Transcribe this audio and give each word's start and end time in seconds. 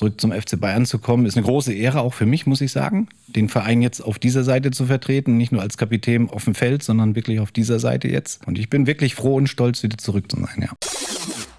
zurück 0.00 0.18
zum 0.18 0.32
FC 0.32 0.58
Bayern 0.58 0.86
zu 0.86 0.98
kommen, 0.98 1.26
ist 1.26 1.36
eine 1.36 1.44
große 1.44 1.74
Ehre 1.74 2.00
auch 2.00 2.14
für 2.14 2.24
mich, 2.24 2.46
muss 2.46 2.62
ich 2.62 2.72
sagen, 2.72 3.08
den 3.26 3.50
Verein 3.50 3.82
jetzt 3.82 4.00
auf 4.00 4.18
dieser 4.18 4.44
Seite 4.44 4.70
zu 4.70 4.86
vertreten, 4.86 5.36
nicht 5.36 5.52
nur 5.52 5.60
als 5.60 5.76
Kapitän 5.76 6.30
auf 6.30 6.44
dem 6.44 6.54
Feld, 6.54 6.82
sondern 6.82 7.14
wirklich 7.14 7.38
auf 7.38 7.52
dieser 7.52 7.78
Seite 7.78 8.08
jetzt. 8.08 8.46
Und 8.46 8.58
ich 8.58 8.70
bin 8.70 8.86
wirklich 8.86 9.14
froh 9.14 9.34
und 9.34 9.48
stolz, 9.48 9.82
wieder 9.82 9.98
zurück 9.98 10.30
zu 10.30 10.38
sein, 10.38 10.62
ja. 10.62 10.70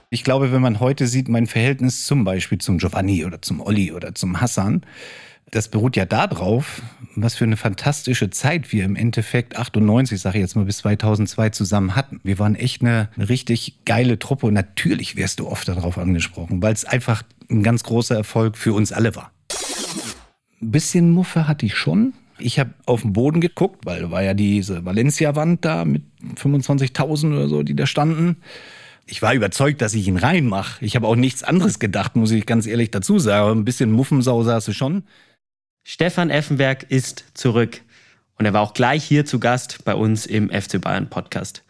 Ich 0.09 0.23
glaube, 0.23 0.51
wenn 0.51 0.61
man 0.61 0.79
heute 0.79 1.05
sieht, 1.05 1.29
mein 1.29 1.45
Verhältnis 1.45 2.05
zum 2.05 2.23
Beispiel 2.23 2.57
zum 2.57 2.79
Giovanni 2.79 3.25
oder 3.25 3.43
zum 3.43 3.61
Olli 3.61 3.91
oder 3.91 4.15
zum 4.15 4.41
Hassan, 4.41 4.81
das 5.51 5.67
beruht 5.67 5.97
ja 5.97 6.05
darauf, 6.05 6.81
was 7.15 7.35
für 7.35 7.43
eine 7.43 7.57
fantastische 7.57 8.29
Zeit 8.29 8.71
wir 8.71 8.85
im 8.85 8.95
Endeffekt 8.95 9.57
98, 9.57 10.19
sage 10.19 10.37
ich 10.37 10.41
jetzt 10.41 10.55
mal 10.55 10.63
bis 10.63 10.77
2002 10.77 11.49
zusammen 11.49 11.95
hatten. 11.95 12.21
Wir 12.23 12.39
waren 12.39 12.55
echt 12.55 12.81
eine, 12.81 13.09
richtig 13.17 13.83
geile 13.85 14.17
Truppe 14.17 14.47
und 14.47 14.53
natürlich 14.53 15.17
wirst 15.17 15.41
du 15.41 15.47
oft 15.47 15.67
darauf 15.67 15.97
angesprochen, 15.97 16.61
weil 16.61 16.73
es 16.73 16.85
einfach 16.85 17.23
ein 17.49 17.63
ganz 17.63 17.83
großer 17.83 18.15
Erfolg 18.15 18.57
für 18.57 18.73
uns 18.73 18.93
alle 18.93 19.13
war. 19.15 19.31
Ein 20.61 20.71
bisschen 20.71 21.11
Muffe 21.11 21.49
hatte 21.49 21.65
ich 21.65 21.75
schon. 21.75 22.13
Ich 22.39 22.57
habe 22.57 22.73
auf 22.85 23.01
den 23.01 23.11
Boden 23.11 23.41
geguckt, 23.41 23.85
weil 23.85 24.01
da 24.01 24.11
war 24.11 24.23
ja 24.23 24.33
diese 24.33 24.85
Valencia-Wand 24.85 25.65
da 25.65 25.83
mit 25.83 26.03
25.000 26.37 27.33
oder 27.33 27.49
so, 27.49 27.61
die 27.61 27.75
da 27.75 27.85
standen. 27.85 28.37
Ich 29.05 29.21
war 29.21 29.33
überzeugt, 29.33 29.81
dass 29.81 29.93
ich 29.95 30.07
ihn 30.07 30.17
reinmache. 30.17 30.83
Ich 30.85 30.95
habe 30.95 31.07
auch 31.07 31.17
nichts 31.17 31.43
anderes 31.43 31.79
gedacht, 31.79 32.15
muss 32.15 32.31
ich 32.31 32.45
ganz 32.45 32.67
ehrlich 32.67 32.91
dazu 32.91 33.19
sagen. 33.19 33.59
Ein 33.59 33.65
bisschen 33.65 33.91
Muffensau 33.91 34.43
saß 34.43 34.63
du 34.65 34.71
schon. 34.71 35.03
Stefan 35.83 36.29
Effenberg 36.29 36.85
ist 36.89 37.25
zurück. 37.33 37.81
Und 38.37 38.45
er 38.45 38.53
war 38.53 38.61
auch 38.61 38.73
gleich 38.73 39.03
hier 39.03 39.25
zu 39.25 39.39
Gast 39.39 39.83
bei 39.83 39.95
uns 39.95 40.25
im 40.25 40.49
FC 40.49 40.79
Bayern 40.79 41.09
Podcast. 41.09 41.63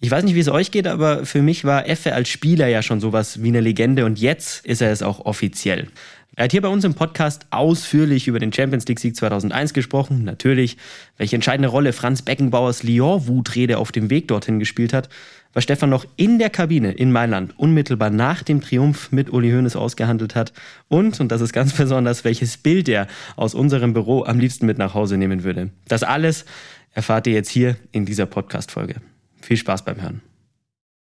Ich 0.00 0.10
weiß 0.10 0.24
nicht, 0.24 0.34
wie 0.34 0.40
es 0.40 0.48
euch 0.48 0.72
geht, 0.72 0.88
aber 0.88 1.24
für 1.26 1.42
mich 1.42 1.64
war 1.64 1.88
Effe 1.88 2.12
als 2.14 2.28
Spieler 2.28 2.66
ja 2.66 2.82
schon 2.82 2.98
sowas 2.98 3.42
wie 3.42 3.48
eine 3.48 3.60
Legende 3.60 4.04
und 4.04 4.18
jetzt 4.18 4.66
ist 4.66 4.82
er 4.82 4.90
es 4.90 5.00
auch 5.00 5.24
offiziell. 5.26 5.88
Er 6.34 6.44
hat 6.44 6.50
hier 6.50 6.62
bei 6.62 6.68
uns 6.68 6.82
im 6.82 6.94
Podcast 6.94 7.46
ausführlich 7.50 8.26
über 8.26 8.40
den 8.40 8.52
Champions 8.52 8.88
League 8.88 8.98
Sieg 8.98 9.14
2001 9.14 9.74
gesprochen, 9.74 10.24
natürlich, 10.24 10.76
welche 11.18 11.36
entscheidende 11.36 11.68
Rolle 11.68 11.92
Franz 11.92 12.22
Beckenbauers 12.22 12.82
Lyon-Wutrede 12.82 13.78
auf 13.78 13.92
dem 13.92 14.10
Weg 14.10 14.28
dorthin 14.28 14.58
gespielt 14.58 14.92
hat, 14.92 15.08
was 15.52 15.64
Stefan 15.64 15.90
noch 15.90 16.06
in 16.16 16.38
der 16.38 16.50
Kabine 16.50 16.92
in 16.92 17.12
Mailand 17.12 17.58
unmittelbar 17.58 18.10
nach 18.10 18.42
dem 18.42 18.60
Triumph 18.60 19.12
mit 19.12 19.30
Uli 19.30 19.50
Hoeneß 19.50 19.76
ausgehandelt 19.76 20.34
hat 20.34 20.52
und, 20.88 21.20
und 21.20 21.30
das 21.30 21.40
ist 21.40 21.52
ganz 21.52 21.72
besonders, 21.76 22.24
welches 22.24 22.56
Bild 22.56 22.88
er 22.88 23.06
aus 23.36 23.54
unserem 23.54 23.92
Büro 23.92 24.24
am 24.24 24.38
liebsten 24.38 24.66
mit 24.66 24.78
nach 24.78 24.94
Hause 24.94 25.16
nehmen 25.16 25.44
würde. 25.44 25.70
Das 25.88 26.02
alles 26.02 26.44
erfahrt 26.92 27.26
ihr 27.26 27.34
jetzt 27.34 27.50
hier 27.50 27.76
in 27.90 28.04
dieser 28.06 28.26
Podcast-Folge. 28.26 28.96
Viel 29.40 29.56
Spaß 29.56 29.84
beim 29.84 30.00
Hören. 30.00 30.20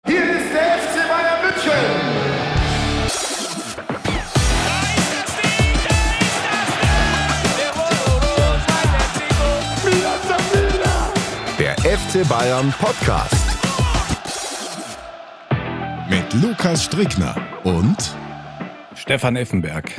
Hier 0.06 0.22
ist 0.22 0.52
der 0.52 0.78
FC 0.78 1.08
Bayern 1.08 1.40
München. 1.44 1.72
Der 11.58 11.76
FC 11.78 12.28
Bayern 12.28 12.74
Podcast. 12.78 13.43
Mit 16.14 16.32
Lukas 16.40 16.84
Strickner 16.84 17.34
und 17.64 17.96
Stefan 18.94 19.34
Effenberg. 19.34 19.90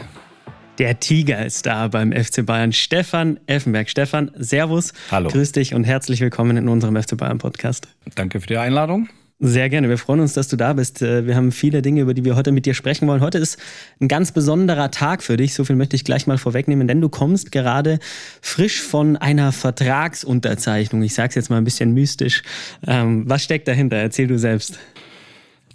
Der 0.78 0.98
Tiger 0.98 1.46
ist 1.46 1.66
da 1.66 1.90
beim 1.90 2.14
FC 2.14 2.46
Bayern. 2.46 2.72
Stefan 2.72 3.38
Effenberg. 3.48 3.90
Stefan, 3.90 4.32
Servus. 4.38 4.94
Hallo. 5.12 5.30
Grüß 5.30 5.52
dich 5.52 5.74
und 5.74 5.84
herzlich 5.84 6.22
willkommen 6.22 6.56
in 6.56 6.70
unserem 6.70 6.96
FC 6.96 7.18
Bayern 7.18 7.40
Podcast. 7.40 7.90
Danke 8.16 8.40
für 8.40 8.48
die 8.48 8.56
Einladung. 8.56 9.10
Sehr 9.40 9.70
gerne. 9.70 9.90
Wir 9.90 9.98
freuen 9.98 10.22
uns, 10.22 10.32
dass 10.32 10.48
du 10.48 10.56
da 10.56 10.72
bist. 10.72 11.02
Äh, 11.02 11.28
wir 11.28 11.36
haben 11.36 11.52
viele 11.52 11.82
Dinge, 11.82 12.00
über 12.00 12.14
die 12.14 12.24
wir 12.24 12.38
heute 12.38 12.54
mit 12.54 12.66
dir 12.66 12.76
sprechen 12.76 13.10
wollen. 13.10 13.20
Heute 13.20 13.40
ist 13.40 13.60
ein 14.00 14.08
ganz 14.08 14.32
besonderer 14.32 14.92
Tag 14.92 15.22
für 15.22 15.36
dich. 15.36 15.54
So 15.54 15.66
viel 15.66 15.76
möchte 15.76 15.98
ich 15.98 16.06
gleich 16.06 16.28
mal 16.28 16.38
vorwegnehmen, 16.38 16.88
denn 16.88 17.02
du 17.02 17.10
kommst 17.10 17.52
gerade 17.52 18.00
frisch 18.42 18.82
von 18.82 19.18
einer 19.18 19.52
Vertragsunterzeichnung. 19.52 21.04
Ich 21.04 21.14
sage 21.14 21.28
es 21.30 21.36
jetzt 21.36 21.50
mal 21.50 21.58
ein 21.58 21.66
bisschen 21.66 21.94
mystisch. 21.94 22.42
Ähm, 22.88 23.30
was 23.30 23.44
steckt 23.44 23.68
dahinter? 23.68 23.98
Erzähl 23.98 24.28
du 24.28 24.40
selbst. 24.40 24.80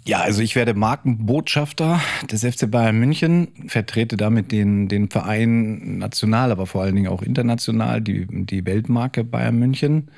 Ja, 0.03 0.21
also 0.21 0.41
ich 0.41 0.55
werde 0.55 0.73
Markenbotschafter 0.73 2.01
des 2.29 2.43
FC 2.43 2.69
Bayern 2.69 2.97
München, 2.97 3.49
vertrete 3.67 4.17
damit 4.17 4.51
den, 4.51 4.87
den 4.87 5.09
Verein 5.09 5.99
national, 5.99 6.51
aber 6.51 6.65
vor 6.65 6.81
allen 6.81 6.95
Dingen 6.95 7.07
auch 7.07 7.21
international, 7.21 8.01
die, 8.01 8.25
die 8.27 8.65
Weltmarke 8.65 9.23
Bayern 9.23 9.59
München. 9.59 10.09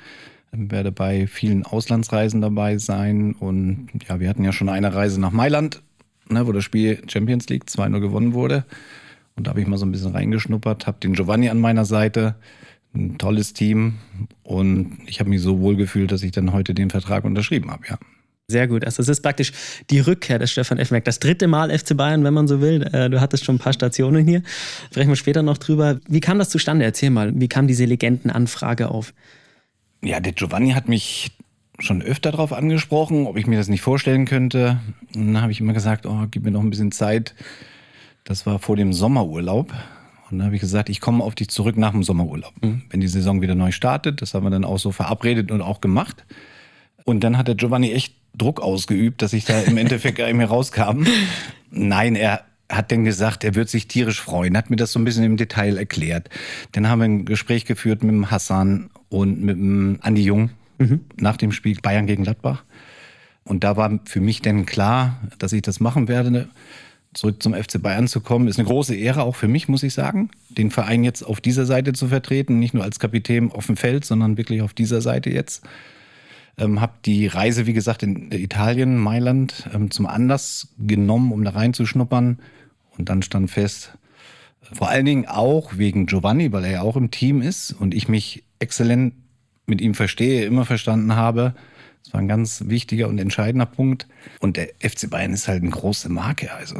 Werde 0.52 0.90
bei 0.90 1.26
vielen 1.26 1.64
Auslandsreisen 1.66 2.40
dabei 2.40 2.78
sein. 2.78 3.34
Und 3.34 3.88
ja, 4.08 4.20
wir 4.20 4.28
hatten 4.28 4.44
ja 4.44 4.52
schon 4.52 4.68
eine 4.68 4.94
Reise 4.94 5.20
nach 5.20 5.32
Mailand, 5.32 5.82
ne, 6.30 6.46
wo 6.46 6.52
das 6.52 6.64
Spiel 6.64 7.02
Champions 7.08 7.48
League 7.48 7.64
2-0 7.64 8.00
gewonnen 8.00 8.32
wurde. 8.32 8.64
Und 9.36 9.46
da 9.46 9.50
habe 9.50 9.60
ich 9.60 9.66
mal 9.66 9.78
so 9.78 9.84
ein 9.84 9.92
bisschen 9.92 10.12
reingeschnuppert, 10.12 10.86
habe 10.86 11.00
den 11.00 11.12
Giovanni 11.12 11.50
an 11.50 11.60
meiner 11.60 11.84
Seite, 11.84 12.36
ein 12.94 13.18
tolles 13.18 13.52
Team. 13.52 13.94
Und 14.44 14.96
ich 15.06 15.20
habe 15.20 15.28
mich 15.28 15.42
so 15.42 15.60
wohl 15.60 15.76
gefühlt, 15.76 16.12
dass 16.12 16.22
ich 16.22 16.32
dann 16.32 16.52
heute 16.52 16.72
den 16.72 16.88
Vertrag 16.88 17.24
unterschrieben 17.24 17.70
habe, 17.70 17.82
ja. 17.88 17.98
Sehr 18.46 18.68
gut. 18.68 18.84
Also 18.84 19.02
es 19.02 19.08
ist 19.08 19.22
praktisch 19.22 19.52
die 19.88 20.00
Rückkehr 20.00 20.38
des 20.38 20.52
Stefan 20.52 20.78
Effenberg. 20.78 21.04
Das 21.04 21.18
dritte 21.18 21.46
Mal 21.46 21.76
FC 21.76 21.96
Bayern, 21.96 22.24
wenn 22.24 22.34
man 22.34 22.46
so 22.46 22.60
will. 22.60 22.82
Äh, 22.92 23.08
du 23.08 23.20
hattest 23.20 23.44
schon 23.44 23.56
ein 23.56 23.58
paar 23.58 23.72
Stationen 23.72 24.26
hier. 24.26 24.42
Sprechen 24.90 25.08
wir 25.08 25.16
später 25.16 25.42
noch 25.42 25.56
drüber. 25.56 25.98
Wie 26.08 26.20
kam 26.20 26.38
das 26.38 26.50
zustande? 26.50 26.84
Erzähl 26.84 27.10
mal. 27.10 27.32
Wie 27.34 27.48
kam 27.48 27.66
diese 27.66 27.86
Legendenanfrage 27.86 28.90
auf? 28.90 29.14
Ja, 30.02 30.20
der 30.20 30.32
Giovanni 30.32 30.72
hat 30.72 30.88
mich 30.88 31.30
schon 31.78 32.02
öfter 32.02 32.30
darauf 32.30 32.52
angesprochen, 32.52 33.26
ob 33.26 33.38
ich 33.38 33.46
mir 33.46 33.56
das 33.56 33.68
nicht 33.68 33.80
vorstellen 33.80 34.26
könnte. 34.26 34.78
Und 35.14 35.32
dann 35.32 35.42
habe 35.42 35.52
ich 35.52 35.60
immer 35.60 35.72
gesagt, 35.72 36.04
oh, 36.04 36.26
gib 36.30 36.44
mir 36.44 36.50
noch 36.50 36.62
ein 36.62 36.70
bisschen 36.70 36.92
Zeit. 36.92 37.34
Das 38.24 38.44
war 38.44 38.58
vor 38.58 38.76
dem 38.76 38.92
Sommerurlaub. 38.92 39.72
Und 40.30 40.38
dann 40.38 40.46
habe 40.46 40.54
ich 40.54 40.60
gesagt, 40.60 40.90
ich 40.90 41.00
komme 41.00 41.24
auf 41.24 41.34
dich 41.34 41.48
zurück 41.48 41.78
nach 41.78 41.92
dem 41.92 42.02
Sommerurlaub, 42.02 42.52
mhm. 42.62 42.82
wenn 42.90 43.00
die 43.00 43.08
Saison 43.08 43.40
wieder 43.40 43.54
neu 43.54 43.72
startet. 43.72 44.20
Das 44.20 44.34
haben 44.34 44.44
wir 44.44 44.50
dann 44.50 44.64
auch 44.64 44.78
so 44.78 44.92
verabredet 44.92 45.50
und 45.50 45.62
auch 45.62 45.80
gemacht. 45.80 46.24
Und 47.04 47.24
dann 47.24 47.38
hat 47.38 47.48
der 47.48 47.54
Giovanni 47.54 47.92
echt 47.92 48.14
Druck 48.36 48.60
ausgeübt, 48.60 49.22
dass 49.22 49.32
ich 49.32 49.44
da 49.44 49.60
im 49.62 49.76
Endeffekt 49.76 50.18
gar 50.18 50.26
nicht 50.26 50.36
mehr 50.36 50.48
rauskam. 50.48 51.04
Nein, 51.70 52.16
er 52.16 52.44
hat 52.68 52.92
dann 52.92 53.04
gesagt, 53.04 53.44
er 53.44 53.54
wird 53.54 53.68
sich 53.68 53.88
tierisch 53.88 54.20
freuen, 54.20 54.56
hat 54.56 54.70
mir 54.70 54.76
das 54.76 54.92
so 54.92 54.98
ein 54.98 55.04
bisschen 55.04 55.24
im 55.24 55.36
Detail 55.36 55.76
erklärt. 55.76 56.30
Dann 56.72 56.88
haben 56.88 56.98
wir 56.98 57.04
ein 57.04 57.24
Gespräch 57.24 57.64
geführt 57.64 58.02
mit 58.02 58.12
dem 58.12 58.30
Hassan 58.30 58.90
und 59.08 59.42
mit 59.42 59.56
dem 59.56 59.98
Andi 60.00 60.22
Jung 60.22 60.50
mhm. 60.78 61.00
nach 61.16 61.36
dem 61.36 61.52
Spiel 61.52 61.78
Bayern 61.80 62.06
gegen 62.06 62.24
Gladbach. 62.24 62.64
Und 63.44 63.62
da 63.62 63.76
war 63.76 64.00
für 64.06 64.20
mich 64.20 64.40
dann 64.40 64.64
klar, 64.64 65.20
dass 65.38 65.52
ich 65.52 65.62
das 65.62 65.78
machen 65.78 66.08
werde. 66.08 66.48
Zurück 67.12 67.42
zum 67.42 67.54
FC 67.54 67.80
Bayern 67.80 68.08
zu 68.08 68.20
kommen, 68.20 68.48
ist 68.48 68.58
eine 68.58 68.66
große 68.66 68.96
Ehre 68.96 69.22
auch 69.22 69.36
für 69.36 69.46
mich, 69.46 69.68
muss 69.68 69.84
ich 69.84 69.94
sagen, 69.94 70.30
den 70.48 70.70
Verein 70.70 71.04
jetzt 71.04 71.22
auf 71.22 71.40
dieser 71.40 71.66
Seite 71.66 71.92
zu 71.92 72.08
vertreten, 72.08 72.58
nicht 72.58 72.74
nur 72.74 72.82
als 72.82 72.98
Kapitän 72.98 73.52
auf 73.52 73.66
dem 73.66 73.76
Feld, 73.76 74.04
sondern 74.04 74.36
wirklich 74.36 74.62
auf 74.62 74.72
dieser 74.72 75.00
Seite 75.00 75.30
jetzt. 75.30 75.62
Ähm, 76.56 76.80
habe 76.80 76.94
die 77.04 77.26
Reise, 77.26 77.66
wie 77.66 77.72
gesagt, 77.72 78.02
in 78.02 78.30
Italien, 78.30 78.96
Mailand 78.96 79.68
ähm, 79.74 79.90
zum 79.90 80.06
Anlass 80.06 80.68
genommen, 80.78 81.32
um 81.32 81.44
da 81.44 81.50
reinzuschnuppern. 81.50 82.38
Und 82.96 83.08
dann 83.08 83.22
stand 83.22 83.50
fest, 83.50 83.96
vor 84.72 84.88
allen 84.88 85.04
Dingen 85.04 85.26
auch 85.26 85.76
wegen 85.76 86.06
Giovanni, 86.06 86.52
weil 86.52 86.64
er 86.64 86.70
ja 86.70 86.82
auch 86.82 86.96
im 86.96 87.10
Team 87.10 87.42
ist 87.42 87.72
und 87.72 87.94
ich 87.94 88.08
mich 88.08 88.44
exzellent 88.58 89.14
mit 89.66 89.80
ihm 89.80 89.94
verstehe, 89.94 90.44
immer 90.44 90.64
verstanden 90.64 91.16
habe. 91.16 91.54
Das 92.04 92.12
war 92.12 92.20
ein 92.20 92.28
ganz 92.28 92.64
wichtiger 92.66 93.08
und 93.08 93.18
entscheidender 93.18 93.66
Punkt. 93.66 94.06
Und 94.40 94.56
der 94.56 94.68
FC 94.80 95.08
Bayern 95.08 95.32
ist 95.32 95.48
halt 95.48 95.62
eine 95.62 95.70
große 95.70 96.08
Marke. 96.08 96.52
Also. 96.52 96.76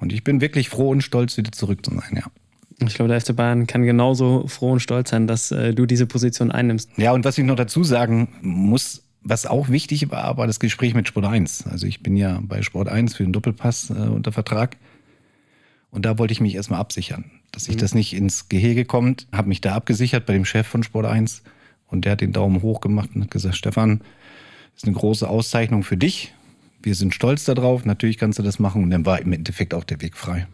Und 0.00 0.12
ich 0.12 0.24
bin 0.24 0.40
wirklich 0.40 0.68
froh 0.68 0.90
und 0.90 1.02
stolz, 1.02 1.36
wieder 1.36 1.52
zurück 1.52 1.84
zu 1.84 1.92
sein, 1.92 2.16
ja. 2.16 2.24
Ich 2.86 2.94
glaube, 2.94 3.08
der 3.08 3.20
FC 3.20 3.34
Bayern 3.34 3.66
kann 3.66 3.82
genauso 3.82 4.46
froh 4.46 4.70
und 4.70 4.80
stolz 4.80 5.10
sein, 5.10 5.26
dass 5.26 5.50
äh, 5.50 5.74
du 5.74 5.84
diese 5.84 6.06
Position 6.06 6.52
einnimmst. 6.52 6.90
Ja, 6.96 7.10
und 7.10 7.24
was 7.24 7.36
ich 7.36 7.44
noch 7.44 7.56
dazu 7.56 7.82
sagen 7.82 8.28
muss, 8.40 9.02
was 9.28 9.46
auch 9.46 9.68
wichtig 9.68 10.10
war, 10.10 10.36
war 10.36 10.46
das 10.46 10.60
Gespräch 10.60 10.94
mit 10.94 11.08
Sport 11.08 11.26
1. 11.26 11.66
Also 11.66 11.86
ich 11.86 12.02
bin 12.02 12.16
ja 12.16 12.40
bei 12.42 12.62
Sport 12.62 12.88
1 12.88 13.14
für 13.14 13.24
den 13.24 13.32
Doppelpass 13.32 13.90
äh, 13.90 13.94
unter 13.94 14.32
Vertrag. 14.32 14.76
Und 15.90 16.04
da 16.04 16.18
wollte 16.18 16.32
ich 16.32 16.40
mich 16.40 16.54
erstmal 16.54 16.80
absichern, 16.80 17.30
dass 17.52 17.68
mhm. 17.68 17.76
das 17.78 17.94
nicht 17.94 18.14
ins 18.14 18.48
Gehege 18.48 18.84
kommt. 18.84 19.26
Habe 19.32 19.48
mich 19.48 19.60
da 19.60 19.74
abgesichert 19.74 20.26
bei 20.26 20.32
dem 20.32 20.44
Chef 20.44 20.66
von 20.66 20.82
Sport 20.82 21.06
1 21.06 21.42
und 21.88 22.04
der 22.04 22.12
hat 22.12 22.20
den 22.20 22.32
Daumen 22.32 22.62
hoch 22.62 22.80
gemacht 22.80 23.10
und 23.14 23.22
hat 23.22 23.30
gesagt, 23.30 23.56
Stefan, 23.56 24.00
ist 24.76 24.86
eine 24.86 24.94
große 24.94 25.28
Auszeichnung 25.28 25.82
für 25.82 25.96
dich. 25.96 26.34
Wir 26.82 26.94
sind 26.94 27.14
stolz 27.14 27.44
darauf, 27.44 27.84
natürlich 27.84 28.18
kannst 28.18 28.38
du 28.38 28.42
das 28.42 28.58
machen. 28.58 28.84
Und 28.84 28.90
dann 28.90 29.04
war 29.04 29.20
im 29.20 29.32
Endeffekt 29.32 29.74
auch 29.74 29.84
der 29.84 30.00
Weg 30.00 30.16
frei. 30.16 30.46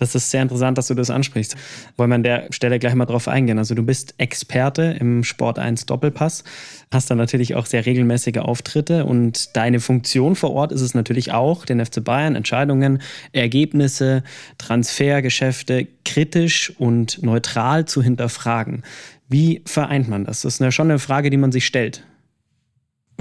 Das 0.00 0.14
ist 0.14 0.30
sehr 0.30 0.40
interessant, 0.40 0.78
dass 0.78 0.86
du 0.86 0.94
das 0.94 1.10
ansprichst. 1.10 1.56
Wollen 1.96 2.10
wir 2.10 2.14
an 2.14 2.22
der 2.22 2.46
Stelle 2.50 2.78
gleich 2.78 2.94
mal 2.94 3.04
drauf 3.04 3.28
eingehen. 3.28 3.58
Also 3.58 3.74
du 3.74 3.82
bist 3.82 4.14
Experte 4.16 4.96
im 4.98 5.24
Sport 5.24 5.58
1 5.58 5.84
Doppelpass, 5.84 6.42
hast 6.90 7.10
dann 7.10 7.18
natürlich 7.18 7.54
auch 7.54 7.66
sehr 7.66 7.84
regelmäßige 7.84 8.38
Auftritte 8.38 9.04
und 9.04 9.54
deine 9.56 9.78
Funktion 9.78 10.36
vor 10.36 10.52
Ort 10.52 10.72
ist 10.72 10.80
es 10.80 10.94
natürlich 10.94 11.32
auch, 11.32 11.66
den 11.66 11.84
FC 11.84 12.02
Bayern 12.02 12.34
Entscheidungen, 12.34 13.02
Ergebnisse, 13.32 14.24
Transfergeschäfte 14.56 15.86
kritisch 16.06 16.72
und 16.78 17.22
neutral 17.22 17.84
zu 17.84 18.02
hinterfragen. 18.02 18.82
Wie 19.28 19.60
vereint 19.66 20.08
man 20.08 20.24
das? 20.24 20.42
Das 20.42 20.54
ist 20.54 20.60
ja 20.60 20.72
schon 20.72 20.90
eine 20.90 20.98
Frage, 20.98 21.28
die 21.28 21.36
man 21.36 21.52
sich 21.52 21.66
stellt. 21.66 22.04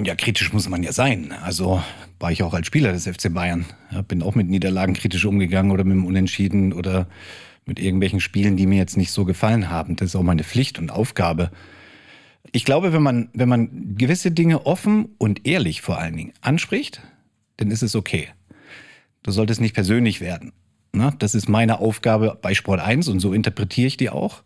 Ja, 0.03 0.15
kritisch 0.15 0.53
muss 0.53 0.69
man 0.69 0.83
ja 0.83 0.91
sein. 0.91 1.31
Also 1.43 1.83
war 2.19 2.31
ich 2.31 2.43
auch 2.43 2.53
als 2.53 2.67
Spieler 2.67 2.93
des 2.93 3.07
FC 3.07 3.33
Bayern. 3.33 3.65
Bin 4.07 4.21
auch 4.21 4.35
mit 4.35 4.47
Niederlagen 4.47 4.93
kritisch 4.93 5.25
umgegangen 5.25 5.71
oder 5.71 5.83
mit 5.83 5.93
dem 5.93 6.05
Unentschieden 6.05 6.73
oder 6.73 7.07
mit 7.65 7.79
irgendwelchen 7.79 8.19
Spielen, 8.19 8.57
die 8.57 8.65
mir 8.65 8.77
jetzt 8.77 8.97
nicht 8.97 9.11
so 9.11 9.25
gefallen 9.25 9.69
haben. 9.69 9.95
Das 9.95 10.09
ist 10.09 10.15
auch 10.15 10.23
meine 10.23 10.43
Pflicht 10.43 10.79
und 10.79 10.91
Aufgabe. 10.91 11.51
Ich 12.51 12.65
glaube, 12.65 12.93
wenn 12.93 13.03
man, 13.03 13.29
wenn 13.33 13.49
man 13.49 13.95
gewisse 13.95 14.31
Dinge 14.31 14.65
offen 14.65 15.09
und 15.17 15.45
ehrlich 15.45 15.81
vor 15.81 15.99
allen 15.99 16.15
Dingen 16.15 16.33
anspricht, 16.41 17.01
dann 17.57 17.69
ist 17.69 17.83
es 17.83 17.95
okay. 17.95 18.29
Du 19.23 19.31
solltest 19.31 19.61
nicht 19.61 19.75
persönlich 19.75 20.21
werden. 20.21 20.53
Das 21.19 21.35
ist 21.35 21.47
meine 21.49 21.79
Aufgabe 21.79 22.37
bei 22.41 22.55
Sport 22.55 22.79
1 22.79 23.07
und 23.09 23.19
so 23.19 23.33
interpretiere 23.33 23.87
ich 23.87 23.97
die 23.97 24.09
auch. 24.09 24.43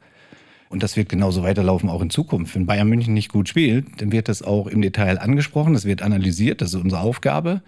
Und 0.73 0.81
das 0.81 0.97
wird 0.97 1.07
genauso 1.07 1.43
weiterlaufen 1.43 1.87
auch 1.87 2.01
in 2.01 2.09
Zukunft. 2.09 2.55
Wenn 2.55 2.65
Bayern 2.65 2.89
München 2.89 3.13
nicht 3.13 3.31
gut 3.31 3.47
spielt, 3.47 4.01
dann 4.01 4.11
wird 4.11 4.27
das 4.27 4.41
auch 4.41 4.65
im 4.65 4.81
Detail 4.81 5.19
angesprochen, 5.19 5.75
das 5.75 5.85
wird 5.85 6.01
analysiert, 6.01 6.61
das 6.61 6.73
ist 6.73 6.81
unsere 6.81 6.99
Aufgabe. 6.99 7.61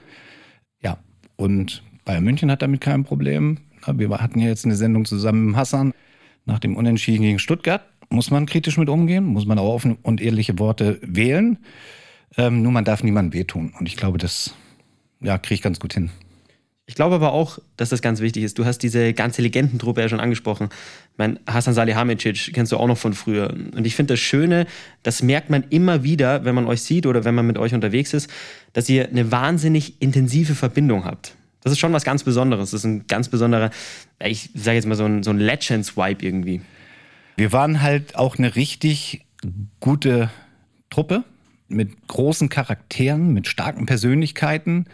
Ja, 0.81 0.97
und 1.35 1.83
Bayern 2.03 2.23
München 2.23 2.49
hat 2.49 2.63
damit 2.63 2.81
kein 2.81 3.03
Problem. 3.03 3.59
Wir 3.85 4.09
hatten 4.09 4.39
ja 4.39 4.47
jetzt 4.47 4.65
eine 4.65 4.75
Sendung 4.75 5.05
zusammen 5.05 5.45
mit 5.45 5.55
Hassan 5.55 5.93
nach 6.45 6.57
dem 6.57 6.75
Unentschieden 6.75 7.21
gegen 7.21 7.37
Stuttgart. 7.37 7.83
Muss 8.09 8.31
man 8.31 8.47
kritisch 8.47 8.79
mit 8.79 8.89
umgehen, 8.89 9.25
muss 9.25 9.45
man 9.45 9.59
auch 9.59 9.75
offen 9.75 9.99
und 10.01 10.19
ehrliche 10.19 10.57
Worte 10.57 10.99
wählen. 11.03 11.59
Ähm, 12.37 12.63
nur 12.63 12.71
man 12.71 12.85
darf 12.85 13.03
niemandem 13.03 13.39
wehtun. 13.39 13.71
Und 13.79 13.87
ich 13.87 13.97
glaube, 13.97 14.17
das 14.17 14.55
ja, 15.21 15.37
kriege 15.37 15.53
ich 15.53 15.61
ganz 15.61 15.79
gut 15.79 15.93
hin. 15.93 16.09
Ich 16.87 16.93
glaube 16.93 17.15
aber 17.15 17.33
auch, 17.33 17.57
dass 17.77 17.89
das 17.89 18.03
ganz 18.03 18.19
wichtig 18.19 18.43
ist. 18.43 18.59
Du 18.59 18.65
hast 18.65 18.79
diese 18.79 19.13
ganze 19.13 19.41
Legendentruppe 19.41 20.01
ja 20.01 20.09
schon 20.09 20.19
angesprochen. 20.19 20.69
Mein 21.17 21.39
Hasan 21.47 21.73
Salihamidzic 21.73 22.53
kennst 22.53 22.71
du 22.71 22.77
auch 22.77 22.87
noch 22.87 22.97
von 22.97 23.13
früher. 23.13 23.51
Und 23.51 23.87
ich 23.87 23.95
finde 23.95 24.13
das 24.13 24.19
Schöne, 24.19 24.67
das 25.01 25.23
merkt 25.23 25.49
man 25.49 25.63
immer 25.71 26.03
wieder, 26.03 26.45
wenn 26.45 26.53
man 26.53 26.67
euch 26.67 26.83
sieht 26.83 27.07
oder 27.07 27.25
wenn 27.25 27.33
man 27.33 27.47
mit 27.47 27.57
euch 27.57 27.73
unterwegs 27.73 28.13
ist, 28.13 28.29
dass 28.73 28.87
ihr 28.87 29.09
eine 29.09 29.31
wahnsinnig 29.31 29.99
intensive 29.99 30.53
Verbindung 30.53 31.05
habt. 31.05 31.33
Das 31.63 31.71
ist 31.71 31.79
schon 31.79 31.93
was 31.93 32.03
ganz 32.03 32.23
Besonderes. 32.23 32.69
Das 32.69 32.81
ist 32.81 32.85
ein 32.85 33.07
ganz 33.07 33.29
besonderer, 33.29 33.71
ich 34.23 34.51
sage 34.53 34.75
jetzt 34.75 34.85
mal 34.85 34.95
so 34.95 35.05
ein, 35.05 35.23
so 35.23 35.31
ein 35.31 35.39
Legends-Vibe 35.39 36.23
irgendwie. 36.23 36.61
Wir 37.37 37.51
waren 37.51 37.81
halt 37.81 38.15
auch 38.15 38.37
eine 38.37 38.55
richtig 38.55 39.25
gute 39.79 40.29
Truppe 40.91 41.23
mit 41.67 42.07
großen 42.07 42.49
Charakteren, 42.49 43.33
mit 43.33 43.47
starken 43.47 43.87
Persönlichkeiten. 43.87 44.85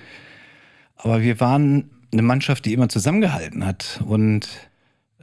Aber 1.03 1.21
wir 1.21 1.39
waren 1.39 1.89
eine 2.11 2.21
Mannschaft, 2.21 2.65
die 2.65 2.73
immer 2.73 2.89
zusammengehalten 2.89 3.65
hat. 3.65 4.01
Und 4.05 4.47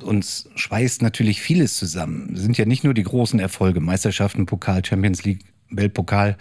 uns 0.00 0.48
schweißt 0.54 1.02
natürlich 1.02 1.40
vieles 1.40 1.76
zusammen. 1.76 2.32
Es 2.34 2.40
sind 2.40 2.58
ja 2.58 2.64
nicht 2.64 2.84
nur 2.84 2.94
die 2.94 3.02
großen 3.02 3.38
Erfolge, 3.38 3.80
Meisterschaften, 3.80 4.46
Pokal, 4.46 4.84
Champions 4.84 5.24
League, 5.24 5.44
Weltpokal. 5.70 6.36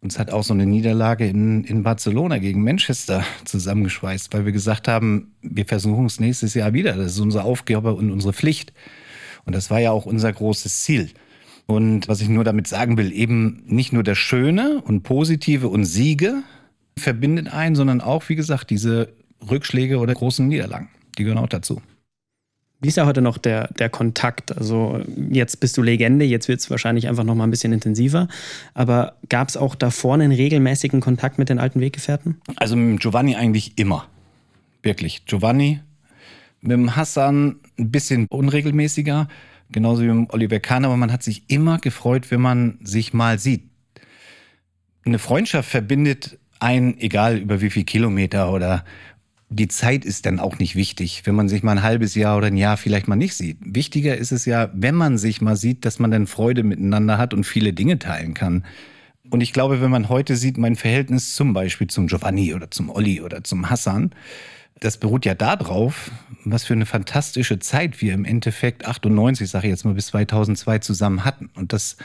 Uns 0.00 0.18
hat 0.18 0.30
auch 0.30 0.44
so 0.44 0.54
eine 0.54 0.66
Niederlage 0.66 1.26
in, 1.26 1.64
in 1.64 1.82
Barcelona 1.82 2.38
gegen 2.38 2.62
Manchester 2.62 3.24
zusammengeschweißt, 3.44 4.32
weil 4.32 4.44
wir 4.44 4.52
gesagt 4.52 4.86
haben, 4.86 5.32
wir 5.42 5.66
versuchen 5.66 6.06
es 6.06 6.20
nächstes 6.20 6.54
Jahr 6.54 6.72
wieder. 6.72 6.94
Das 6.94 7.12
ist 7.12 7.20
unsere 7.20 7.44
Aufgabe 7.44 7.94
und 7.94 8.10
unsere 8.10 8.32
Pflicht. 8.32 8.72
Und 9.44 9.54
das 9.54 9.70
war 9.70 9.80
ja 9.80 9.90
auch 9.90 10.06
unser 10.06 10.32
großes 10.32 10.82
Ziel. 10.82 11.10
Und 11.66 12.08
was 12.08 12.20
ich 12.20 12.28
nur 12.28 12.44
damit 12.44 12.66
sagen 12.68 12.96
will, 12.96 13.12
eben 13.12 13.62
nicht 13.66 13.92
nur 13.92 14.02
das 14.02 14.18
Schöne 14.18 14.80
und 14.82 15.02
Positive 15.02 15.68
und 15.68 15.84
Siege, 15.84 16.42
verbindet 16.98 17.52
ein, 17.52 17.74
sondern 17.74 18.00
auch, 18.00 18.28
wie 18.28 18.36
gesagt, 18.36 18.70
diese 18.70 19.12
Rückschläge 19.48 19.98
oder 19.98 20.14
großen 20.14 20.46
Niederlagen. 20.46 20.88
Die 21.16 21.24
gehören 21.24 21.38
auch 21.38 21.48
dazu. 21.48 21.80
Wie 22.80 22.88
ist 22.88 22.96
ja 22.96 23.06
heute 23.06 23.22
noch 23.22 23.38
der, 23.38 23.72
der 23.74 23.88
Kontakt? 23.88 24.56
Also 24.56 25.00
jetzt 25.30 25.58
bist 25.58 25.76
du 25.76 25.82
Legende, 25.82 26.24
jetzt 26.24 26.46
wird 26.46 26.60
es 26.60 26.70
wahrscheinlich 26.70 27.08
einfach 27.08 27.24
noch 27.24 27.34
mal 27.34 27.44
ein 27.44 27.50
bisschen 27.50 27.72
intensiver. 27.72 28.28
Aber 28.74 29.16
gab 29.28 29.48
es 29.48 29.56
auch 29.56 29.74
da 29.74 29.90
vorne 29.90 30.24
einen 30.24 30.32
regelmäßigen 30.32 31.00
Kontakt 31.00 31.38
mit 31.38 31.48
den 31.48 31.58
alten 31.58 31.80
Weggefährten? 31.80 32.40
Also 32.56 32.76
mit 32.76 33.00
Giovanni 33.00 33.34
eigentlich 33.34 33.72
immer. 33.76 34.06
Wirklich. 34.82 35.26
Giovanni, 35.26 35.80
mit 36.60 36.72
dem 36.72 36.94
Hassan 36.94 37.56
ein 37.78 37.90
bisschen 37.90 38.26
unregelmäßiger, 38.28 39.26
genauso 39.70 40.02
wie 40.02 40.08
mit 40.08 40.32
Oliver 40.32 40.60
Kahn, 40.60 40.84
aber 40.84 40.96
man 40.96 41.12
hat 41.12 41.24
sich 41.24 41.44
immer 41.48 41.78
gefreut, 41.78 42.30
wenn 42.30 42.40
man 42.40 42.78
sich 42.82 43.12
mal 43.12 43.40
sieht. 43.40 43.64
Eine 45.04 45.18
Freundschaft 45.18 45.68
verbindet 45.68 46.38
ein, 46.60 46.98
egal 46.98 47.38
über 47.38 47.60
wie 47.60 47.70
viel 47.70 47.84
Kilometer 47.84 48.52
oder 48.52 48.84
die 49.50 49.68
Zeit 49.68 50.04
ist 50.04 50.26
dann 50.26 50.40
auch 50.40 50.58
nicht 50.58 50.76
wichtig, 50.76 51.22
wenn 51.24 51.34
man 51.34 51.48
sich 51.48 51.62
mal 51.62 51.72
ein 51.72 51.82
halbes 51.82 52.14
Jahr 52.14 52.36
oder 52.36 52.48
ein 52.48 52.56
Jahr 52.56 52.76
vielleicht 52.76 53.08
mal 53.08 53.16
nicht 53.16 53.34
sieht. 53.34 53.56
Wichtiger 53.60 54.16
ist 54.16 54.30
es 54.32 54.44
ja, 54.44 54.70
wenn 54.74 54.94
man 54.94 55.16
sich 55.16 55.40
mal 55.40 55.56
sieht, 55.56 55.84
dass 55.84 55.98
man 55.98 56.10
dann 56.10 56.26
Freude 56.26 56.62
miteinander 56.62 57.16
hat 57.16 57.32
und 57.32 57.44
viele 57.44 57.72
Dinge 57.72 57.98
teilen 57.98 58.34
kann. 58.34 58.64
Und 59.30 59.40
ich 59.40 59.52
glaube, 59.52 59.80
wenn 59.80 59.90
man 59.90 60.08
heute 60.08 60.36
sieht, 60.36 60.58
mein 60.58 60.76
Verhältnis 60.76 61.34
zum 61.34 61.54
Beispiel 61.54 61.86
zum 61.86 62.08
Giovanni 62.08 62.54
oder 62.54 62.70
zum 62.70 62.90
Olli 62.90 63.20
oder 63.22 63.42
zum 63.42 63.70
Hassan, 63.70 64.10
das 64.80 64.98
beruht 64.98 65.24
ja 65.24 65.34
darauf, 65.34 66.10
was 66.44 66.64
für 66.64 66.74
eine 66.74 66.86
fantastische 66.86 67.58
Zeit 67.58 68.00
wir 68.00 68.14
im 68.14 68.24
Endeffekt 68.24 68.86
98, 68.86 69.48
sage 69.48 69.66
ich 69.66 69.70
jetzt 69.70 69.84
mal, 69.84 69.94
bis 69.94 70.08
2002 70.08 70.78
zusammen 70.78 71.24
hatten. 71.24 71.50
Und 71.54 71.72
das 71.72 71.96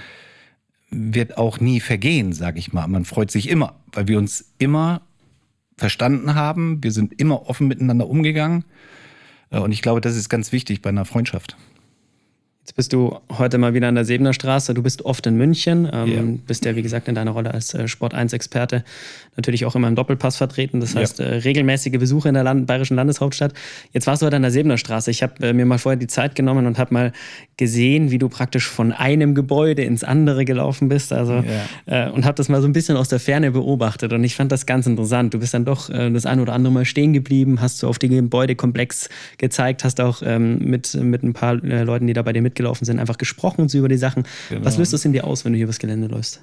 wird 0.90 1.38
auch 1.38 1.60
nie 1.60 1.80
vergehen, 1.80 2.34
sage 2.34 2.60
ich 2.60 2.74
mal. 2.74 2.88
Man 2.88 3.06
freut 3.06 3.32
sich 3.32 3.50
immer, 3.50 3.76
weil 3.94 4.08
wir 4.08 4.18
uns 4.18 4.54
immer 4.58 5.02
verstanden 5.78 6.36
haben. 6.36 6.84
Wir 6.84 6.92
sind 6.92 7.20
immer 7.20 7.50
offen 7.50 7.68
miteinander 7.68 8.08
umgegangen. 8.08 8.66
Äh, 9.50 9.60
und 9.60 9.72
ich 9.72 9.82
glaube, 9.82 10.02
das 10.02 10.16
ist 10.16 10.30
ganz 10.30 10.52
wichtig 10.52 10.82
bei 10.82 10.90
einer 10.90 11.06
Freundschaft. 11.06 11.56
Jetzt 12.62 12.76
bist 12.76 12.94
du 12.94 13.20
heute 13.30 13.58
mal 13.58 13.74
wieder 13.74 13.90
an 13.90 13.96
der 13.96 14.06
Sebener 14.06 14.32
Straße. 14.32 14.74
Du 14.74 14.82
bist 14.82 15.04
oft 15.04 15.28
in 15.28 15.36
München, 15.36 15.90
ähm, 15.92 16.08
yeah. 16.08 16.24
bist 16.48 16.64
ja, 16.64 16.78
wie 16.78 16.82
gesagt, 16.82 17.10
in 17.10 17.16
deiner 17.16 17.32
Rolle 17.32 17.54
als 17.54 17.74
äh, 17.74 17.90
Sport 17.90 18.16
1-Experte 18.16 18.86
natürlich 19.36 19.66
auch 19.66 19.76
immer 19.76 19.90
im 19.90 19.96
Doppelpass 19.96 20.38
vertreten. 20.38 20.80
Das 20.80 20.96
heißt, 20.96 21.20
ja. 21.20 21.26
äh, 21.26 21.36
regelmäßige 21.38 22.00
Besuche 22.00 22.30
in 22.30 22.34
der 22.36 22.44
Land 22.44 22.66
bayerischen 22.66 22.96
Landeshauptstadt. 22.96 23.54
Jetzt 23.92 24.08
warst 24.08 24.22
du 24.22 24.26
heute 24.28 24.38
an 24.38 24.42
der 24.44 24.52
Sebener 24.52 24.78
Straße. 24.78 25.12
Ich 25.12 25.22
habe 25.22 25.46
äh, 25.46 25.54
mir 25.54 25.66
mal 25.66 25.78
vorher 25.78 25.98
die 25.98 26.08
Zeit 26.08 26.36
genommen 26.36 26.66
und 26.66 26.78
habe 26.78 26.94
mal 26.94 27.12
gesehen, 27.58 28.12
wie 28.12 28.18
du 28.18 28.30
praktisch 28.30 28.68
von 28.68 28.94
einem 28.94 29.36
Gebäude 29.36 29.84
ins 29.84 30.04
andere 30.04 30.46
gelaufen 30.46 30.88
bist. 30.88 31.12
Also, 31.12 31.44
yeah. 31.88 32.08
äh, 32.08 32.12
und 32.12 32.24
habe 32.24 32.36
das 32.36 32.48
mal 32.48 32.62
so 32.62 32.68
ein 32.68 32.74
bisschen 32.74 32.96
aus 32.96 33.10
der 33.10 33.20
Ferne 33.20 33.52
beobachtet. 33.52 34.14
Und 34.14 34.24
ich 34.24 34.36
fand 34.36 34.52
das 34.52 34.66
ganz 34.66 34.88
interessant. 34.88 35.34
Du 35.34 35.40
bist 35.40 35.54
dann 35.54 35.66
doch 35.66 35.90
äh, 35.90 36.10
das 36.12 36.26
ein 36.26 36.40
oder 36.40 36.54
andere 36.54 36.74
Mal 36.74 36.86
stehen 36.86 37.12
geblieben, 37.12 37.60
hast 37.60 37.80
so 37.80 37.90
auf 37.90 38.00
den 38.00 38.12
Gebäudekomplex 38.12 39.10
gezeigt, 39.38 39.84
hast 39.84 40.00
auch 40.00 40.22
ähm, 40.24 40.60
mit, 40.60 40.94
mit 40.96 41.24
ein 41.24 41.34
paar 41.34 41.62
äh, 41.64 41.84
Leuten, 41.84 42.08
die 42.08 42.14
da 42.14 42.22
bei 42.22 42.32
dir 42.32 42.42
mit 42.42 42.54
mitgelaufen 42.54 42.86
sind, 42.86 43.00
einfach 43.00 43.18
gesprochen 43.18 43.62
und 43.62 43.70
so 43.70 43.80
über 43.80 43.90
die 43.90 43.98
Sachen. 43.98 44.24
Genau. 44.50 44.64
Was 44.64 44.78
löst 44.78 44.94
das 44.94 45.04
in 45.06 45.14
dir 45.14 45.26
aus, 45.26 45.44
wenn 45.44 45.54
du 45.54 45.58
hier 45.58 45.66
übers 45.66 45.80
Gelände 45.80 46.08
läufst? 46.08 46.42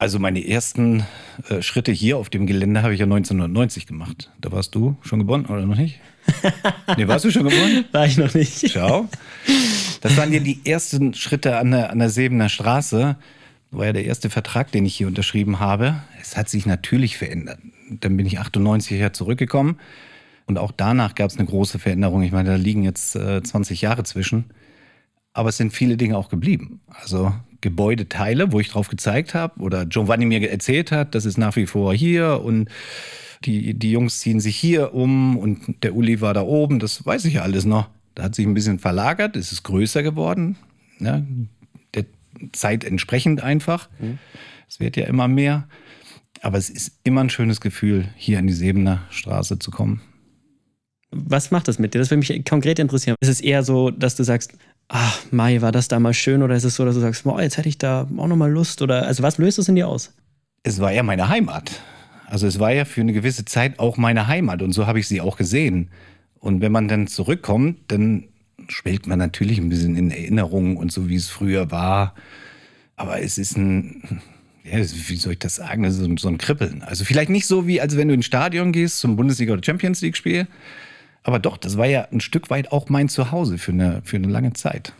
Also 0.00 0.18
meine 0.18 0.48
ersten 0.48 1.04
äh, 1.50 1.60
Schritte 1.60 1.92
hier 1.92 2.16
auf 2.16 2.30
dem 2.30 2.46
Gelände 2.46 2.82
habe 2.82 2.94
ich 2.94 3.00
ja 3.00 3.04
1990 3.04 3.86
gemacht. 3.86 4.30
Da 4.40 4.50
warst 4.50 4.74
du 4.74 4.96
schon 5.02 5.18
geboren 5.18 5.44
oder 5.44 5.66
noch 5.66 5.76
nicht? 5.76 6.00
nee, 6.96 7.06
warst 7.06 7.26
du 7.26 7.30
schon 7.30 7.44
geboren? 7.44 7.84
War 7.92 8.06
ich 8.06 8.16
noch 8.16 8.32
nicht. 8.32 8.70
Schau. 8.70 9.10
Das 10.00 10.16
waren 10.16 10.32
ja 10.32 10.40
die 10.40 10.64
ersten 10.64 11.12
Schritte 11.12 11.58
an 11.58 11.72
der, 11.72 11.90
an 11.90 11.98
der 11.98 12.08
Sebener 12.08 12.48
Straße. 12.48 13.16
War 13.72 13.84
ja 13.84 13.92
der 13.92 14.06
erste 14.06 14.30
Vertrag, 14.30 14.72
den 14.72 14.86
ich 14.86 14.94
hier 14.94 15.06
unterschrieben 15.06 15.60
habe. 15.60 16.02
Es 16.18 16.34
hat 16.34 16.48
sich 16.48 16.64
natürlich 16.64 17.18
verändert. 17.18 17.58
Dann 17.90 18.16
bin 18.16 18.24
ich 18.24 18.38
98 18.38 18.92
her 18.98 19.12
zurückgekommen. 19.12 19.78
Und 20.46 20.56
auch 20.56 20.72
danach 20.74 21.14
gab 21.14 21.28
es 21.28 21.36
eine 21.36 21.46
große 21.46 21.78
Veränderung. 21.78 22.22
Ich 22.22 22.32
meine, 22.32 22.48
da 22.48 22.56
liegen 22.56 22.84
jetzt 22.84 23.16
äh, 23.16 23.42
20 23.42 23.82
Jahre 23.82 24.04
zwischen. 24.04 24.46
Aber 25.34 25.50
es 25.50 25.58
sind 25.58 25.74
viele 25.74 25.98
Dinge 25.98 26.16
auch 26.16 26.30
geblieben. 26.30 26.80
Also 26.88 27.34
Gebäudeteile, 27.60 28.52
wo 28.52 28.60
ich 28.60 28.70
drauf 28.70 28.88
gezeigt 28.88 29.34
habe 29.34 29.60
oder 29.60 29.86
Giovanni 29.86 30.26
mir 30.26 30.50
erzählt 30.50 30.92
hat, 30.92 31.14
das 31.14 31.24
ist 31.24 31.38
nach 31.38 31.56
wie 31.56 31.66
vor 31.66 31.94
hier 31.94 32.40
und 32.42 32.68
die, 33.44 33.74
die 33.74 33.90
Jungs 33.90 34.20
ziehen 34.20 34.40
sich 34.40 34.56
hier 34.56 34.94
um 34.94 35.36
und 35.36 35.82
der 35.82 35.94
Uli 35.94 36.20
war 36.20 36.34
da 36.34 36.42
oben, 36.42 36.78
das 36.78 37.04
weiß 37.04 37.24
ich 37.24 37.34
ja 37.34 37.42
alles 37.42 37.64
noch. 37.64 37.88
Da 38.14 38.24
hat 38.24 38.34
sich 38.34 38.46
ein 38.46 38.54
bisschen 38.54 38.78
verlagert, 38.78 39.36
es 39.36 39.52
ist 39.52 39.62
größer 39.62 40.02
geworden, 40.02 40.56
ne? 40.98 41.26
der 41.94 42.04
Zeit 42.52 42.84
entsprechend 42.84 43.42
einfach. 43.42 43.88
Mhm. 43.98 44.18
Es 44.68 44.80
wird 44.80 44.96
ja 44.96 45.06
immer 45.06 45.28
mehr. 45.28 45.66
Aber 46.42 46.58
es 46.58 46.70
ist 46.70 46.92
immer 47.04 47.22
ein 47.22 47.30
schönes 47.30 47.60
Gefühl, 47.60 48.08
hier 48.16 48.38
an 48.38 48.46
die 48.46 48.52
Sebener 48.52 49.02
Straße 49.10 49.58
zu 49.58 49.70
kommen. 49.70 50.00
Was 51.10 51.50
macht 51.50 51.66
das 51.68 51.78
mit 51.78 51.92
dir? 51.92 51.98
Das 51.98 52.10
würde 52.10 52.18
mich 52.18 52.44
konkret 52.44 52.78
interessieren. 52.78 53.16
Ist 53.20 53.28
es 53.28 53.40
eher 53.40 53.64
so, 53.64 53.90
dass 53.90 54.14
du 54.14 54.22
sagst, 54.22 54.56
ach, 54.90 55.24
Mai, 55.30 55.62
war 55.62 55.72
das 55.72 55.88
damals 55.88 56.16
schön? 56.16 56.42
Oder 56.42 56.56
ist 56.56 56.64
es 56.64 56.74
so, 56.74 56.84
dass 56.84 56.96
du 56.96 57.00
sagst, 57.00 57.24
boah, 57.24 57.40
jetzt 57.40 57.56
hätte 57.56 57.68
ich 57.68 57.78
da 57.78 58.06
auch 58.16 58.26
nochmal 58.26 58.50
Lust? 58.50 58.82
Oder 58.82 59.06
also 59.06 59.22
was 59.22 59.38
löst 59.38 59.58
es 59.58 59.68
in 59.68 59.76
dir 59.76 59.88
aus? 59.88 60.12
Es 60.62 60.80
war 60.80 60.92
ja 60.92 61.02
meine 61.02 61.28
Heimat. 61.28 61.80
Also 62.26 62.46
es 62.46 62.58
war 62.58 62.72
ja 62.72 62.84
für 62.84 63.00
eine 63.00 63.12
gewisse 63.12 63.44
Zeit 63.44 63.78
auch 63.78 63.96
meine 63.96 64.26
Heimat 64.26 64.62
und 64.62 64.72
so 64.72 64.86
habe 64.86 65.00
ich 65.00 65.08
sie 65.08 65.20
auch 65.20 65.36
gesehen. 65.36 65.90
Und 66.38 66.60
wenn 66.60 66.72
man 66.72 66.88
dann 66.88 67.06
zurückkommt, 67.06 67.78
dann 67.88 68.24
schwelgt 68.68 69.06
man 69.06 69.18
natürlich 69.18 69.58
ein 69.58 69.68
bisschen 69.68 69.96
in 69.96 70.10
Erinnerungen 70.10 70.76
und 70.76 70.92
so, 70.92 71.08
wie 71.08 71.16
es 71.16 71.28
früher 71.28 71.70
war. 71.70 72.14
Aber 72.96 73.20
es 73.20 73.38
ist 73.38 73.56
ein, 73.56 74.20
ja, 74.64 74.78
wie 74.78 75.16
soll 75.16 75.32
ich 75.32 75.38
das 75.38 75.56
sagen, 75.56 75.82
das 75.82 75.98
ist 75.98 76.20
so 76.20 76.28
ein 76.28 76.38
Kribbeln. 76.38 76.82
Also 76.82 77.04
vielleicht 77.04 77.30
nicht 77.30 77.46
so 77.46 77.66
wie, 77.66 77.80
als 77.80 77.96
wenn 77.96 78.08
du 78.08 78.14
ins 78.14 78.26
Stadion 78.26 78.72
gehst 78.72 79.00
zum 79.00 79.16
Bundesliga- 79.16 79.52
oder 79.52 79.64
Champions 79.64 80.00
League-Spiel, 80.02 80.46
aber 81.22 81.38
doch, 81.38 81.56
das 81.56 81.76
war 81.76 81.86
ja 81.86 82.08
ein 82.10 82.20
Stück 82.20 82.50
weit 82.50 82.72
auch 82.72 82.88
mein 82.88 83.08
Zuhause 83.08 83.58
für 83.58 83.72
eine, 83.72 84.02
für 84.04 84.16
eine 84.16 84.28
lange 84.28 84.52
Zeit. 84.52 84.92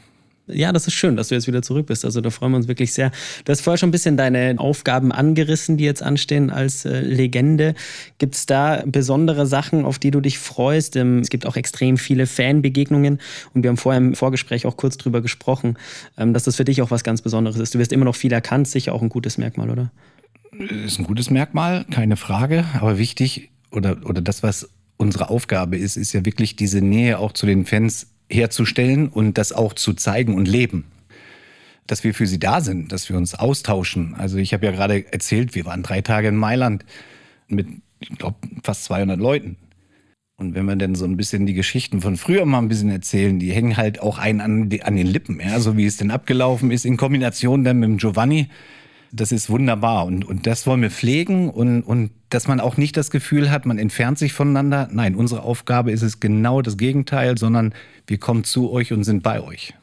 Ja, 0.53 0.73
das 0.73 0.87
ist 0.87 0.95
schön, 0.95 1.17
dass 1.17 1.29
du 1.29 1.35
jetzt 1.35 1.47
wieder 1.47 1.63
zurück 1.63 1.87
bist. 1.87 2.05
Also 2.05 2.21
da 2.21 2.31
freuen 2.31 2.53
wir 2.53 2.57
uns 2.57 2.69
wirklich 2.69 2.93
sehr. 2.93 3.11
Du 3.45 3.53
hast 3.53 3.61
vorher 3.61 3.79
schon 3.79 3.91
ein 3.91 3.93
bisschen 3.93 4.17
deine 4.17 4.57
Aufgaben 4.59 5.13
angerissen, 5.13 5.77
die 5.77 5.85
jetzt 5.85 6.03
anstehen 6.03 6.51
als 6.51 6.85
äh, 6.85 7.01
Legende. 7.01 7.75
Gibt 8.19 8.35
es 8.35 8.47
da 8.47 8.83
besondere 8.87 9.47
Sachen, 9.47 9.85
auf 9.85 9.99
die 9.99 10.11
du 10.11 10.21
dich 10.21 10.39
freust? 10.39 10.97
Ähm, 10.97 11.21
es 11.21 11.31
gibt 11.31 11.47
auch 11.47 11.57
extrem 11.57 11.99
viele 11.99 12.27
Fanbegegnungen 12.27 13.21
und 13.55 13.63
wir 13.63 13.69
haben 13.69 13.77
vorher 13.77 14.01
im 14.01 14.15
Vorgespräch 14.15 14.67
auch 14.67 14.77
kurz 14.77 14.97
drüber 14.97 15.21
gesprochen, 15.21 15.79
ähm, 16.17 16.35
dass 16.35 16.45
das 16.45 16.57
für 16.57 16.65
dich 16.65 16.83
auch 16.83 16.91
was 16.91 17.05
ganz 17.05 17.23
Besonderes 17.23 17.59
ist. 17.59 17.75
Du 17.75 17.79
wirst 17.79 17.93
immer 17.93 18.05
noch 18.05 18.17
viel 18.17 18.33
erkannt, 18.33 18.69
sicher 18.69 18.93
auch 18.93 19.03
ein 19.03 19.09
gutes 19.09 19.39
Merkmal, 19.39 19.71
oder? 19.71 19.91
Ist 20.85 20.99
ein 20.99 21.05
gutes 21.05 21.31
Merkmal, 21.31 21.85
keine 21.91 22.17
Frage. 22.17 22.65
Aber 22.75 22.99
wichtig 22.99 23.51
oder, 23.71 23.99
oder 24.05 24.21
das, 24.21 24.43
was 24.43 24.69
unsere 25.01 25.31
Aufgabe 25.31 25.79
ist, 25.79 25.97
ist 25.97 26.13
ja 26.13 26.25
wirklich 26.25 26.57
diese 26.57 26.83
Nähe 26.83 27.19
auch 27.19 27.33
zu 27.33 27.47
den 27.47 27.65
Fans 27.65 28.09
herzustellen 28.29 29.09
und 29.09 29.39
das 29.39 29.53
auch 29.53 29.73
zu 29.73 29.95
zeigen 29.95 30.35
und 30.35 30.47
leben. 30.47 30.85
Dass 31.87 32.05
wir 32.05 32.15
für 32.15 32.27
sie 32.27 32.39
da 32.39 32.61
sind, 32.61 32.93
dass 32.93 33.09
wir 33.09 33.17
uns 33.17 33.35
austauschen. 33.35 34.15
Also 34.15 34.37
ich 34.37 34.53
habe 34.53 34.67
ja 34.67 34.73
gerade 34.73 35.11
erzählt, 35.13 35.55
wir 35.55 35.65
waren 35.65 35.83
drei 35.83 36.03
Tage 36.03 36.29
in 36.29 36.37
Mailand 36.37 36.85
mit, 37.49 37.67
ich 37.99 38.11
glaube, 38.11 38.37
fast 38.63 38.85
200 38.85 39.19
Leuten. 39.19 39.57
Und 40.37 40.55
wenn 40.55 40.67
wir 40.67 40.77
dann 40.77 40.95
so 40.95 41.07
ein 41.07 41.17
bisschen 41.17 41.47
die 41.47 41.55
Geschichten 41.55 42.01
von 42.01 42.17
früher 42.17 42.45
mal 42.45 42.59
ein 42.59 42.69
bisschen 42.69 42.91
erzählen, 42.91 43.39
die 43.39 43.53
hängen 43.53 43.77
halt 43.77 44.01
auch 44.01 44.19
einen 44.19 44.41
an, 44.41 44.71
an 44.83 44.97
den 44.97 45.07
Lippen, 45.07 45.41
ja, 45.41 45.61
so 45.61 45.77
wie 45.77 45.87
es 45.87 45.97
denn 45.97 46.11
abgelaufen 46.11 46.71
ist, 46.71 46.85
in 46.85 46.97
Kombination 46.97 47.65
dann 47.65 47.79
mit 47.79 48.01
Giovanni 48.01 48.49
das 49.13 49.33
ist 49.33 49.51
wunderbar 49.51 50.05
und, 50.07 50.25
und 50.25 50.47
das 50.47 50.67
wollen 50.67 50.83
wir 50.83 50.91
pflegen 50.91 51.51
und, 51.51 51.83
und 51.83 52.11
dass 52.29 52.47
man 52.47 52.61
auch 52.61 52.77
nicht 52.77 52.97
das 52.97 53.11
Gefühl 53.11 53.51
hat, 53.51 53.67
man 53.67 53.79
entfernt 53.79 54.19
sich 54.19 54.33
voneinander. 54.33 54.89
Nein, 54.93 55.15
unsere 55.17 55.43
Aufgabe 55.43 55.91
ist 55.91 56.03
es 56.03 56.21
genau 56.21 56.63
das 56.63 56.77
Gegenteil, 56.77 57.37
sondern 57.37 57.75
wir 58.07 58.19
kommen 58.19 58.45
zu 58.45 58.71
euch 58.71 58.93
und 58.93 59.03
sind 59.05 59.23
bei 59.23 59.41
euch. 59.41 59.75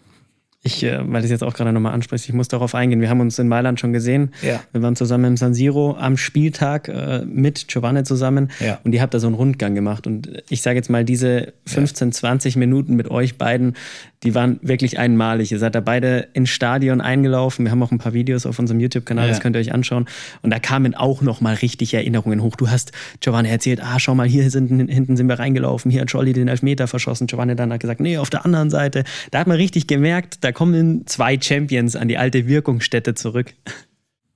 Ich, 0.63 0.84
äh, 0.84 1.00
weil 1.00 1.22
du 1.22 1.25
es 1.25 1.31
jetzt 1.31 1.43
auch 1.43 1.53
gerade 1.53 1.72
nochmal 1.72 1.93
ansprichst, 1.93 2.27
ich 2.27 2.34
muss 2.34 2.48
darauf 2.50 2.75
eingehen. 2.75 3.00
Wir 3.00 3.10
haben 3.10 3.22
uns 3.22 3.38
in 3.39 3.48
Mailand 3.48 3.79
schon 3.79 3.93
gesehen. 3.93 4.34
Ja. 4.41 4.60
Wir 4.74 4.81
waren 4.81 4.96
zusammen 4.98 5.25
im 5.25 5.38
San 5.38 5.53
Siro 5.53 5.96
am 5.98 6.17
Spieltag 6.17 6.89
äh, 6.89 7.24
mit 7.25 7.67
Giovanni 7.69 8.03
zusammen 8.03 8.50
Ja. 8.60 8.79
und 8.84 8.93
ihr 8.93 9.01
habt 9.01 9.13
da 9.13 9.19
so 9.19 9.27
einen 9.27 9.36
Rundgang 9.36 9.75
gemacht. 9.75 10.07
Und 10.07 10.43
ich 10.50 10.62
sage 10.62 10.77
jetzt 10.77 10.89
mal, 10.89 11.05
diese 11.05 11.53
15, 11.67 12.12
20 12.12 12.55
Minuten 12.57 12.96
mit 12.96 13.10
euch 13.10 13.38
beiden, 13.38 13.75
die 14.24 14.34
waren 14.34 14.60
wirklich 14.64 14.98
einmalig. 14.98 15.52
Ihr 15.52 15.60
seid 15.60 15.76
da 15.76 15.80
beide 15.80 16.28
ins 16.34 16.50
Stadion 16.50 17.02
eingelaufen. 17.02 17.66
Wir 17.66 17.72
haben 17.72 17.84
auch 17.84 17.92
ein 17.92 18.00
paar 18.00 18.14
Videos 18.14 18.46
auf 18.48 18.58
unserem 18.58 18.80
YouTube-Kanal, 18.80 19.26
Ja. 19.26 19.32
das 19.32 19.42
könnt 19.42 19.56
ihr 19.56 19.60
euch 19.60 19.74
anschauen. 19.74 20.06
Und 20.42 20.50
da 20.52 20.60
kamen 20.60 20.96
auch 20.96 21.22
nochmal 21.22 21.56
richtig 21.56 21.94
Erinnerungen 21.94 22.42
hoch. 22.42 22.56
Du 22.56 22.70
hast 22.70 22.92
Giovanni 23.20 23.50
erzählt, 23.50 23.80
ah, 23.82 24.00
schau 24.00 24.16
mal, 24.16 24.28
hier 24.28 24.50
sind, 24.50 24.70
hinten 24.90 25.18
sind 25.18 25.28
wir 25.28 25.38
reingelaufen, 25.38 25.92
hier 25.92 26.02
hat 26.02 26.12
Jolly 26.12 26.34
den 26.34 26.48
Elfmeter 26.48 26.88
verschossen. 26.88 27.28
Giovanni 27.28 27.56
dann 27.56 27.72
hat 27.72 27.80
gesagt, 27.80 28.00
nee, 28.02 28.18
auf 28.18 28.32
der 28.32 28.44
anderen 28.44 28.72
Seite. 28.72 29.04
Da 29.32 29.40
hat 29.40 29.48
man 29.48 29.58
richtig 29.58 29.86
gemerkt, 29.88 30.44
da 30.44 30.52
kommen 30.52 31.06
zwei 31.06 31.40
Champions 31.40 31.96
an 31.96 32.08
die 32.08 32.18
alte 32.18 32.48
Wirkungsstätte 32.48 33.14
zurück. 33.14 33.54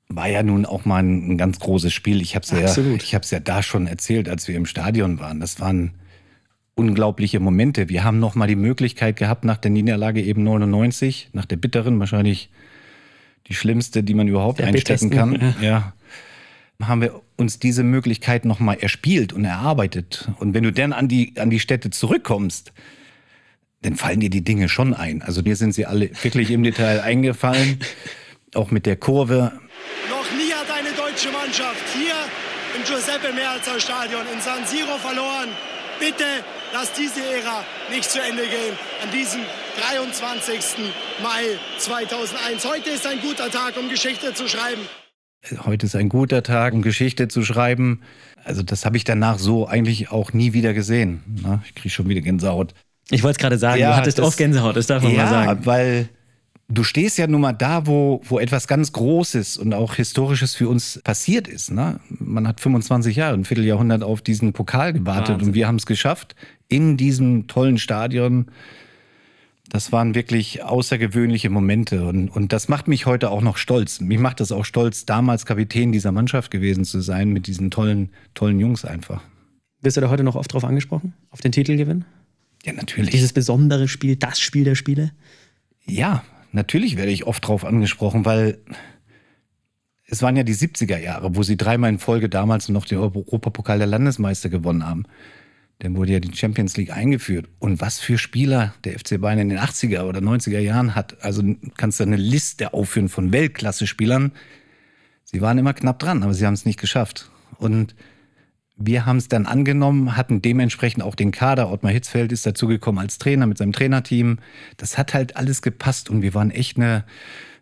War 0.09 0.27
ja 0.27 0.43
nun 0.43 0.65
auch 0.65 0.85
mal 0.85 1.01
ein, 1.01 1.31
ein 1.31 1.37
ganz 1.37 1.59
großes 1.59 1.91
Spiel. 1.93 2.21
Ich 2.21 2.35
habe 2.35 2.43
es 2.43 2.51
ja, 2.51 2.83
ich 2.95 3.31
ja 3.31 3.39
da 3.39 3.63
schon 3.63 3.87
erzählt, 3.87 4.27
als 4.29 4.47
wir 4.47 4.55
im 4.57 4.65
Stadion 4.65 5.19
waren. 5.19 5.39
Das 5.39 5.59
waren 5.59 5.93
unglaubliche 6.75 7.39
Momente. 7.39 7.89
Wir 7.89 8.03
haben 8.03 8.19
noch 8.19 8.35
mal 8.35 8.47
die 8.47 8.55
Möglichkeit 8.55 9.15
gehabt, 9.17 9.43
nach 9.45 9.57
der 9.57 9.71
Niederlage 9.71 10.21
eben 10.21 10.43
99, 10.43 11.29
nach 11.33 11.45
der 11.45 11.57
bitteren, 11.57 11.99
wahrscheinlich 11.99 12.49
die 13.47 13.53
schlimmste, 13.53 14.03
die 14.03 14.13
man 14.13 14.27
überhaupt 14.27 14.59
Der 14.59 14.67
einstecken 14.67 15.09
kann. 15.09 15.55
Ja. 15.61 15.93
Haben 16.81 17.01
wir 17.01 17.21
uns 17.37 17.59
diese 17.59 17.83
Möglichkeit 17.83 18.45
noch 18.45 18.59
mal 18.59 18.73
erspielt 18.73 19.33
und 19.33 19.45
erarbeitet. 19.45 20.31
Und 20.39 20.53
wenn 20.53 20.63
du 20.63 20.71
dann 20.71 20.93
an 20.93 21.07
die, 21.07 21.33
an 21.37 21.49
die 21.49 21.59
Städte 21.59 21.91
zurückkommst, 21.91 22.73
dann 23.83 23.95
fallen 23.95 24.19
dir 24.19 24.29
die 24.29 24.43
Dinge 24.43 24.69
schon 24.69 24.93
ein. 24.93 25.21
Also 25.21 25.41
mir 25.41 25.55
sind 25.55 25.73
sie 25.73 25.85
alle 25.85 26.09
wirklich 26.23 26.49
im 26.51 26.63
Detail 26.63 27.01
eingefallen. 27.03 27.79
Auch 28.55 28.71
mit 28.71 28.85
der 28.85 28.95
Kurve. 28.95 29.51
Noch 30.09 30.31
nie 30.37 30.51
hat 30.53 30.71
eine 30.71 30.89
deutsche 30.95 31.31
Mannschaft 31.31 31.83
hier 31.93 32.15
im 32.75 32.83
Giuseppe 32.83 33.33
Meazza 33.33 33.79
Stadion 33.79 34.23
in 34.33 34.41
San 34.41 34.65
Siro 34.65 34.97
verloren. 34.97 35.49
Bitte 35.99 36.25
lasst 36.73 36.97
diese 36.97 37.19
Ära 37.21 37.63
nicht 37.89 38.09
zu 38.09 38.19
Ende 38.21 38.43
gehen 38.43 38.75
an 39.03 39.11
diesem 39.11 39.41
23. 39.89 40.59
Mai 41.21 41.57
2001. 41.77 42.65
Heute 42.65 42.89
ist 42.91 43.05
ein 43.07 43.19
guter 43.21 43.49
Tag, 43.49 43.77
um 43.77 43.89
Geschichte 43.89 44.33
zu 44.33 44.47
schreiben. 44.47 44.81
Heute 45.65 45.87
ist 45.87 45.95
ein 45.95 46.09
guter 46.09 46.43
Tag, 46.43 46.73
um 46.73 46.81
Geschichte 46.81 47.27
zu 47.27 47.43
schreiben. 47.43 48.01
Also 48.43 48.61
das 48.63 48.85
habe 48.85 48.97
ich 48.97 49.03
danach 49.03 49.39
so 49.39 49.67
eigentlich 49.67 50.11
auch 50.11 50.33
nie 50.33 50.53
wieder 50.53 50.73
gesehen. 50.73 51.23
Na, 51.41 51.61
ich 51.65 51.73
kriege 51.75 51.89
schon 51.89 52.07
wieder 52.09 52.21
Gänsehaut. 52.21 52.73
Ich 53.09 53.23
wollte 53.23 53.31
es 53.33 53.37
gerade 53.39 53.57
sagen, 53.57 53.79
Ja, 53.81 53.91
du 53.91 53.95
hattest 53.97 54.19
das- 54.19 54.25
oft 54.25 54.37
Gänsehaut, 54.37 54.75
das 54.75 54.87
darf 54.87 55.01
man 55.03 55.13
ja, 55.13 55.23
mal 55.23 55.29
sagen. 55.29 55.65
weil 55.65 56.09
du 56.71 56.83
stehst 56.83 57.17
ja 57.17 57.27
nun 57.27 57.41
mal 57.41 57.53
da, 57.53 57.85
wo, 57.85 58.21
wo 58.23 58.39
etwas 58.39 58.67
ganz 58.67 58.91
Großes 58.91 59.57
und 59.57 59.73
auch 59.73 59.95
Historisches 59.95 60.55
für 60.55 60.69
uns 60.69 60.99
passiert 61.03 61.47
ist. 61.47 61.71
Ne? 61.71 61.99
Man 62.09 62.47
hat 62.47 62.59
25 62.59 63.15
Jahre, 63.15 63.35
ein 63.35 63.45
Vierteljahrhundert 63.45 64.03
auf 64.03 64.21
diesen 64.21 64.53
Pokal 64.53 64.93
gewartet 64.93 65.35
Wahnsinn. 65.35 65.49
und 65.49 65.53
wir 65.53 65.67
haben 65.67 65.75
es 65.75 65.85
geschafft 65.85 66.35
in 66.67 66.97
diesem 66.97 67.47
tollen 67.47 67.77
Stadion. 67.77 68.47
Das 69.69 69.91
waren 69.91 70.15
wirklich 70.15 70.63
außergewöhnliche 70.63 71.49
Momente 71.49 72.05
und, 72.05 72.29
und 72.29 72.51
das 72.51 72.67
macht 72.67 72.87
mich 72.87 73.05
heute 73.05 73.29
auch 73.29 73.41
noch 73.41 73.57
stolz. 73.57 74.01
Mich 74.01 74.19
macht 74.19 74.39
das 74.39 74.51
auch 74.51 74.65
stolz, 74.65 75.05
damals 75.05 75.45
Kapitän 75.45 75.91
dieser 75.91 76.11
Mannschaft 76.11 76.51
gewesen 76.51 76.83
zu 76.83 77.01
sein 77.01 77.29
mit 77.29 77.47
diesen 77.47 77.71
tollen, 77.71 78.09
tollen 78.33 78.59
Jungs 78.59 78.83
einfach. 78.83 79.21
Wirst 79.81 79.97
du 79.97 80.01
da 80.01 80.09
heute 80.09 80.23
noch 80.23 80.35
oft 80.35 80.53
drauf 80.53 80.63
angesprochen? 80.63 81.13
Auf 81.29 81.41
den 81.41 81.51
Titelgewinn? 81.51 82.05
Ja, 82.65 82.73
natürlich. 82.73 83.11
Dieses 83.11 83.33
besondere 83.33 83.87
Spiel, 83.87 84.15
das 84.15 84.39
Spiel 84.39 84.65
der 84.65 84.75
Spiele? 84.75 85.11
Ja, 85.85 86.23
natürlich 86.51 86.97
werde 86.97 87.11
ich 87.11 87.25
oft 87.25 87.47
drauf 87.47 87.65
angesprochen, 87.65 88.25
weil 88.25 88.59
es 90.05 90.21
waren 90.21 90.35
ja 90.35 90.43
die 90.43 90.55
70er 90.55 90.97
Jahre, 90.97 91.35
wo 91.35 91.43
sie 91.43 91.55
dreimal 91.55 91.89
in 91.89 91.99
Folge 91.99 92.27
damals 92.27 92.67
noch 92.69 92.85
den 92.85 92.97
Europapokal 92.97 93.77
der 93.77 93.87
Landesmeister 93.87 94.49
gewonnen 94.49 94.85
haben. 94.85 95.05
Dann 95.79 95.95
wurde 95.95 96.11
ja 96.11 96.19
die 96.19 96.35
Champions 96.35 96.77
League 96.77 96.91
eingeführt. 96.91 97.47
Und 97.59 97.81
was 97.81 97.99
für 97.99 98.17
Spieler 98.17 98.73
der 98.83 98.99
FC 98.99 99.19
Bayern 99.19 99.39
in 99.39 99.49
den 99.49 99.57
80er 99.57 100.03
oder 100.03 100.19
90er 100.19 100.59
Jahren 100.59 100.95
hat. 100.95 101.23
Also 101.23 101.43
kannst 101.75 101.99
du 101.99 102.03
eine 102.03 102.17
Liste 102.17 102.73
aufführen 102.73 103.09
von 103.09 103.31
Weltklasse-Spielern. 103.31 104.33
Sie 105.23 105.41
waren 105.41 105.57
immer 105.57 105.73
knapp 105.73 105.97
dran, 105.97 106.23
aber 106.23 106.33
sie 106.33 106.45
haben 106.45 106.53
es 106.53 106.65
nicht 106.65 106.79
geschafft. 106.79 107.31
Und 107.57 107.95
wir 108.75 109.05
haben 109.05 109.17
es 109.17 109.27
dann 109.27 109.45
angenommen, 109.45 110.17
hatten 110.17 110.41
dementsprechend 110.41 111.03
auch 111.03 111.15
den 111.15 111.31
Kader. 111.31 111.71
Ottmar 111.71 111.91
Hitzfeld 111.91 112.31
ist 112.31 112.45
dazugekommen 112.45 112.99
als 112.99 113.17
Trainer 113.17 113.45
mit 113.45 113.57
seinem 113.57 113.73
Trainerteam. 113.73 114.39
Das 114.77 114.97
hat 114.97 115.13
halt 115.13 115.35
alles 115.37 115.61
gepasst 115.61 116.09
und 116.09 116.21
wir 116.21 116.33
waren 116.33 116.51
echt 116.51 116.77
eine, 116.77 117.05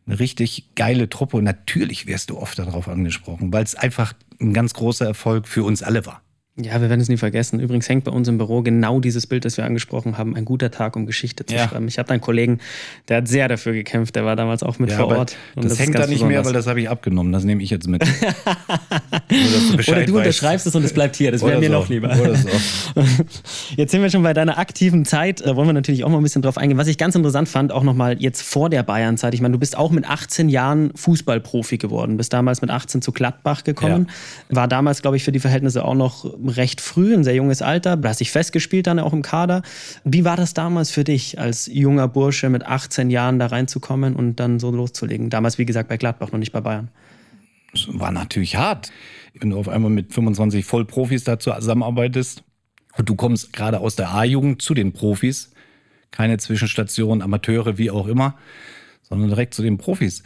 eine 0.05 0.19
richtig 0.19 0.69
geile 0.75 1.09
Truppe. 1.09 1.37
Und 1.37 1.43
natürlich 1.43 2.07
wirst 2.07 2.29
du 2.29 2.37
oft 2.37 2.57
darauf 2.57 2.87
angesprochen, 2.87 3.51
weil 3.51 3.63
es 3.63 3.75
einfach 3.75 4.13
ein 4.39 4.53
ganz 4.53 4.73
großer 4.73 5.05
Erfolg 5.05 5.47
für 5.47 5.63
uns 5.63 5.83
alle 5.83 6.05
war. 6.05 6.21
Ja, 6.61 6.81
wir 6.81 6.89
werden 6.89 6.99
es 6.99 7.07
nie 7.07 7.15
vergessen. 7.17 7.59
Übrigens 7.59 7.87
hängt 7.87 8.03
bei 8.03 8.11
uns 8.11 8.27
im 8.27 8.37
Büro 8.37 8.61
genau 8.61 8.99
dieses 8.99 9.27
Bild, 9.27 9.45
das 9.45 9.55
wir 9.55 9.63
angesprochen 9.65 10.17
haben. 10.17 10.35
Ein 10.35 10.43
guter 10.43 10.71
Tag, 10.71 10.95
um 10.97 11.05
Geschichte 11.05 11.45
zu 11.45 11.55
Ja. 11.55 11.69
schreiben. 11.69 11.87
Ich 11.87 11.97
habe 11.99 12.09
einen 12.09 12.19
Kollegen, 12.21 12.59
der 13.07 13.17
hat 13.17 13.27
sehr 13.29 13.47
dafür 13.47 13.71
gekämpft. 13.73 14.15
Der 14.15 14.25
war 14.25 14.35
damals 14.35 14.61
auch 14.61 14.77
mit 14.77 14.91
vor 14.91 15.05
aber 15.05 15.19
Ort. 15.19 15.37
Und 15.55 15.63
das, 15.65 15.73
ist 15.73 15.79
hängt 15.79 15.95
da 15.95 16.05
nicht 16.07 16.19
mehr, 16.21 16.29
weil 16.37 16.37
besonders. 16.39 16.65
das 16.65 16.69
habe 16.69 16.81
ich 16.81 16.89
abgenommen. 16.89 17.31
Das 17.31 17.43
nehme 17.45 17.63
ich 17.63 17.69
jetzt 17.69 17.87
mit. 17.87 18.03
Nur, 19.31 19.39
du 19.39 19.73
Oder 19.73 19.83
du 19.83 19.85
weißt. 19.85 20.09
unterschreibst 20.09 20.67
es 20.67 20.75
und 20.75 20.83
es 20.83 20.93
bleibt 20.93 21.15
hier. 21.15 21.31
Das 21.31 21.41
wäre 21.43 21.59
mir 21.59 21.67
so. 21.67 21.73
noch 21.73 21.87
lieber. 21.89 22.09
Oder 22.19 22.35
so. 22.35 22.49
Jetzt 23.75 23.91
sind 23.91 24.01
wir 24.01 24.09
schon 24.09 24.23
bei 24.23 24.33
deiner 24.33 24.57
aktiven 24.57 25.05
Zeit. 25.05 25.41
Da 25.45 25.55
wollen 25.55 25.67
wir 25.67 25.73
natürlich 25.73 26.03
auch 26.03 26.09
mal 26.09 26.17
ein 26.17 26.23
bisschen 26.23 26.41
drauf 26.41 26.57
eingehen. 26.57 26.77
Was 26.77 26.87
ich 26.87 26.97
ganz 26.97 27.15
interessant 27.15 27.49
fand, 27.49 27.71
auch 27.71 27.83
nochmal 27.83 28.21
jetzt 28.21 28.41
vor 28.41 28.69
der 28.69 28.83
Bayern-Zeit. 28.83 29.33
Ich 29.33 29.41
meine, 29.41 29.53
du 29.53 29.59
bist 29.59 29.77
auch 29.77 29.91
mit 29.91 30.09
18 30.09 30.49
Jahren 30.49 30.91
Fußballprofi 30.95 31.77
geworden. 31.77 32.17
Bist 32.17 32.33
damals 32.33 32.61
mit 32.61 32.71
18 32.71 33.01
zu 33.01 33.11
Gladbach 33.11 33.63
gekommen. 33.63 34.09
War 34.49 34.67
damals, 34.67 35.01
glaube 35.01 35.17
ich, 35.17 35.23
für 35.23 35.31
die 35.31 35.39
Verhältnisse 35.39 35.85
auch 35.85 35.95
noch 35.95 36.25
recht 36.45 36.81
früh, 36.81 37.13
ein 37.13 37.23
sehr 37.23 37.35
junges 37.35 37.61
Alter. 37.61 37.97
Du 37.97 38.07
hast 38.07 38.19
dich 38.19 38.31
festgespielt 38.31 38.87
dann 38.87 38.99
auch 38.99 39.13
im 39.13 39.21
Kader. 39.21 39.61
Wie 40.03 40.25
war 40.25 40.37
das 40.37 40.53
damals 40.53 40.91
für 40.91 41.03
dich, 41.03 41.39
als 41.39 41.67
junger 41.71 42.07
Bursche 42.07 42.49
mit 42.49 42.65
18 42.65 43.09
Jahren 43.09 43.39
da 43.39 43.47
reinzukommen 43.47 44.15
und 44.15 44.39
dann 44.39 44.59
so 44.59 44.71
loszulegen? 44.71 45.29
Damals, 45.29 45.57
wie 45.57 45.65
gesagt, 45.65 45.89
bei 45.89 45.97
Gladbach, 45.97 46.31
noch 46.31 46.39
nicht 46.39 46.51
bei 46.51 46.61
Bayern. 46.61 46.89
Es 47.73 47.87
war 47.91 48.11
natürlich 48.11 48.55
hart, 48.55 48.91
wenn 49.39 49.51
du 49.51 49.59
auf 49.59 49.69
einmal 49.69 49.91
mit 49.91 50.11
25 50.13 50.65
Vollprofis 50.65 51.23
da 51.23 51.37
zusammenarbeitest 51.37 52.43
und 52.97 53.09
du 53.09 53.15
kommst 53.15 53.53
gerade 53.53 53.79
aus 53.79 53.95
der 53.95 54.11
A-Jugend 54.13 54.61
zu 54.61 54.73
den 54.73 54.93
Profis, 54.93 55.51
keine 56.11 56.37
Zwischenstation, 56.37 57.21
Amateure, 57.21 57.77
wie 57.77 57.91
auch 57.91 58.07
immer, 58.07 58.37
sondern 59.03 59.29
direkt 59.29 59.53
zu 59.53 59.61
den 59.61 59.77
Profis. 59.77 60.23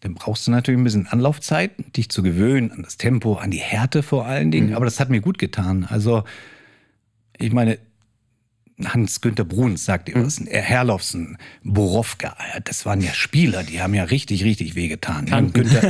Dann 0.00 0.14
brauchst 0.14 0.46
du 0.46 0.50
natürlich 0.50 0.80
ein 0.80 0.84
bisschen 0.84 1.06
Anlaufzeit, 1.08 1.72
dich 1.96 2.08
zu 2.08 2.22
gewöhnen 2.22 2.70
an 2.70 2.82
das 2.82 2.96
Tempo, 2.96 3.34
an 3.34 3.50
die 3.50 3.58
Härte 3.58 4.02
vor 4.02 4.26
allen 4.26 4.50
Dingen. 4.50 4.74
Aber 4.74 4.84
das 4.84 5.00
hat 5.00 5.10
mir 5.10 5.20
gut 5.20 5.38
getan. 5.38 5.84
Also, 5.88 6.22
ich 7.36 7.52
meine, 7.52 7.78
Hans-Günther 8.84 9.44
Bruns 9.44 9.84
sagt 9.84 10.06
dir 10.08 10.14
was, 10.24 10.40
Herlofsen, 10.46 11.36
Borowka, 11.64 12.36
das 12.64 12.86
waren 12.86 13.00
ja 13.00 13.12
Spieler, 13.12 13.64
die 13.64 13.80
haben 13.80 13.92
ja 13.92 14.04
richtig, 14.04 14.44
richtig 14.44 14.76
wehgetan. 14.76 15.26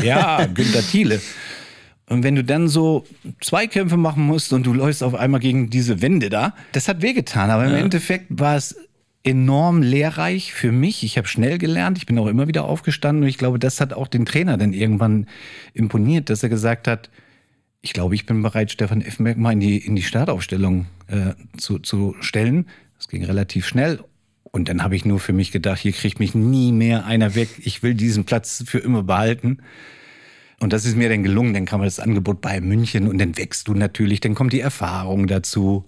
Ja, 0.03 0.47
Günther 0.47 0.81
Thiele. 0.83 1.21
Und 2.09 2.23
wenn 2.23 2.35
du 2.35 2.45
dann 2.45 2.69
so 2.69 3.05
Zweikämpfe 3.41 3.97
machen 3.97 4.25
musst 4.25 4.53
und 4.53 4.65
du 4.65 4.73
läufst 4.73 5.03
auf 5.03 5.15
einmal 5.15 5.41
gegen 5.41 5.71
diese 5.71 6.01
Wände 6.01 6.31
da, 6.31 6.55
das 6.73 6.89
hat 6.89 7.03
wehgetan. 7.03 7.51
Aber 7.51 7.67
im 7.67 7.75
Endeffekt 7.75 8.27
war 8.31 8.57
es 8.57 8.77
enorm 9.25 9.83
lehrreich 9.83 10.53
für 10.53 10.73
mich. 10.73 11.05
Ich 11.05 11.19
habe 11.19 11.29
schnell 11.29 11.59
gelernt, 11.59 11.99
ich 11.99 12.07
bin 12.07 12.19
auch 12.19 12.27
immer 12.27 12.49
wieder 12.49 12.65
aufgestanden 12.65 13.25
und 13.25 13.29
ich 13.29 13.37
glaube, 13.37 13.59
das 13.59 13.81
hat 13.81 13.93
auch 13.93 14.09
den 14.09 14.25
Trainer 14.25 14.57
dann 14.57 14.73
irgendwann 14.73 15.27
imponiert, 15.75 16.31
dass 16.31 16.43
er 16.43 16.49
gesagt 16.49 16.89
hat, 16.89 17.11
ich 17.81 17.93
glaube, 17.93 18.15
ich 18.15 18.27
bin 18.27 18.43
bereit, 18.43 18.73
Stefan 18.73 19.03
Effenberg 19.03 19.37
mal 19.37 19.53
in 19.53 19.61
die, 19.61 19.79
in 19.79 19.95
die 19.95 20.03
Startaufstellung 20.03 20.87
äh, 21.07 21.35
zu, 21.57 21.79
zu 21.79 22.17
stellen. 22.21 22.67
Das 22.97 23.09
ging 23.09 23.25
relativ 23.25 23.67
schnell. 23.67 24.01
Und 24.43 24.69
dann 24.69 24.83
habe 24.83 24.97
ich 24.97 25.05
nur 25.05 25.21
für 25.21 25.33
mich 25.33 25.53
gedacht, 25.53 25.79
hier 25.79 25.93
kriegt 25.93 26.19
mich 26.19 26.35
nie 26.35 26.73
mehr 26.73 27.05
einer 27.05 27.35
weg. 27.35 27.49
Ich 27.59 27.83
will 27.83 27.95
diesen 27.95 28.25
Platz 28.25 28.65
für 28.67 28.79
immer 28.79 29.03
behalten. 29.03 29.59
Und 30.61 30.73
das 30.73 30.85
ist 30.85 30.97
mir 30.97 31.09
dann 31.09 31.23
gelungen. 31.23 31.55
Dann 31.55 31.67
kam 31.67 31.83
das 31.83 32.01
Angebot 32.01 32.41
bei 32.41 32.61
München 32.61 33.09
und 33.09 33.19
dann 33.19 33.37
wächst 33.37 33.69
du 33.69 33.75
natürlich, 33.75 34.21
dann 34.21 34.35
kommt 34.35 34.53
die 34.53 34.61
Erfahrung 34.61 35.27
dazu. 35.27 35.85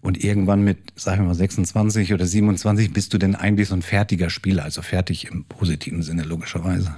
Und 0.00 0.22
irgendwann 0.22 0.62
mit, 0.62 0.78
sagen 0.96 1.22
wir 1.22 1.28
mal, 1.28 1.34
26 1.34 2.12
oder 2.12 2.26
27 2.26 2.92
bist 2.92 3.14
du 3.14 3.18
dann 3.18 3.34
eigentlich 3.34 3.68
so 3.68 3.74
ein 3.74 3.80
fertiger 3.80 4.28
Spieler, 4.28 4.64
also 4.64 4.82
fertig 4.82 5.30
im 5.30 5.44
positiven 5.44 6.02
Sinne 6.02 6.24
logischerweise 6.24 6.94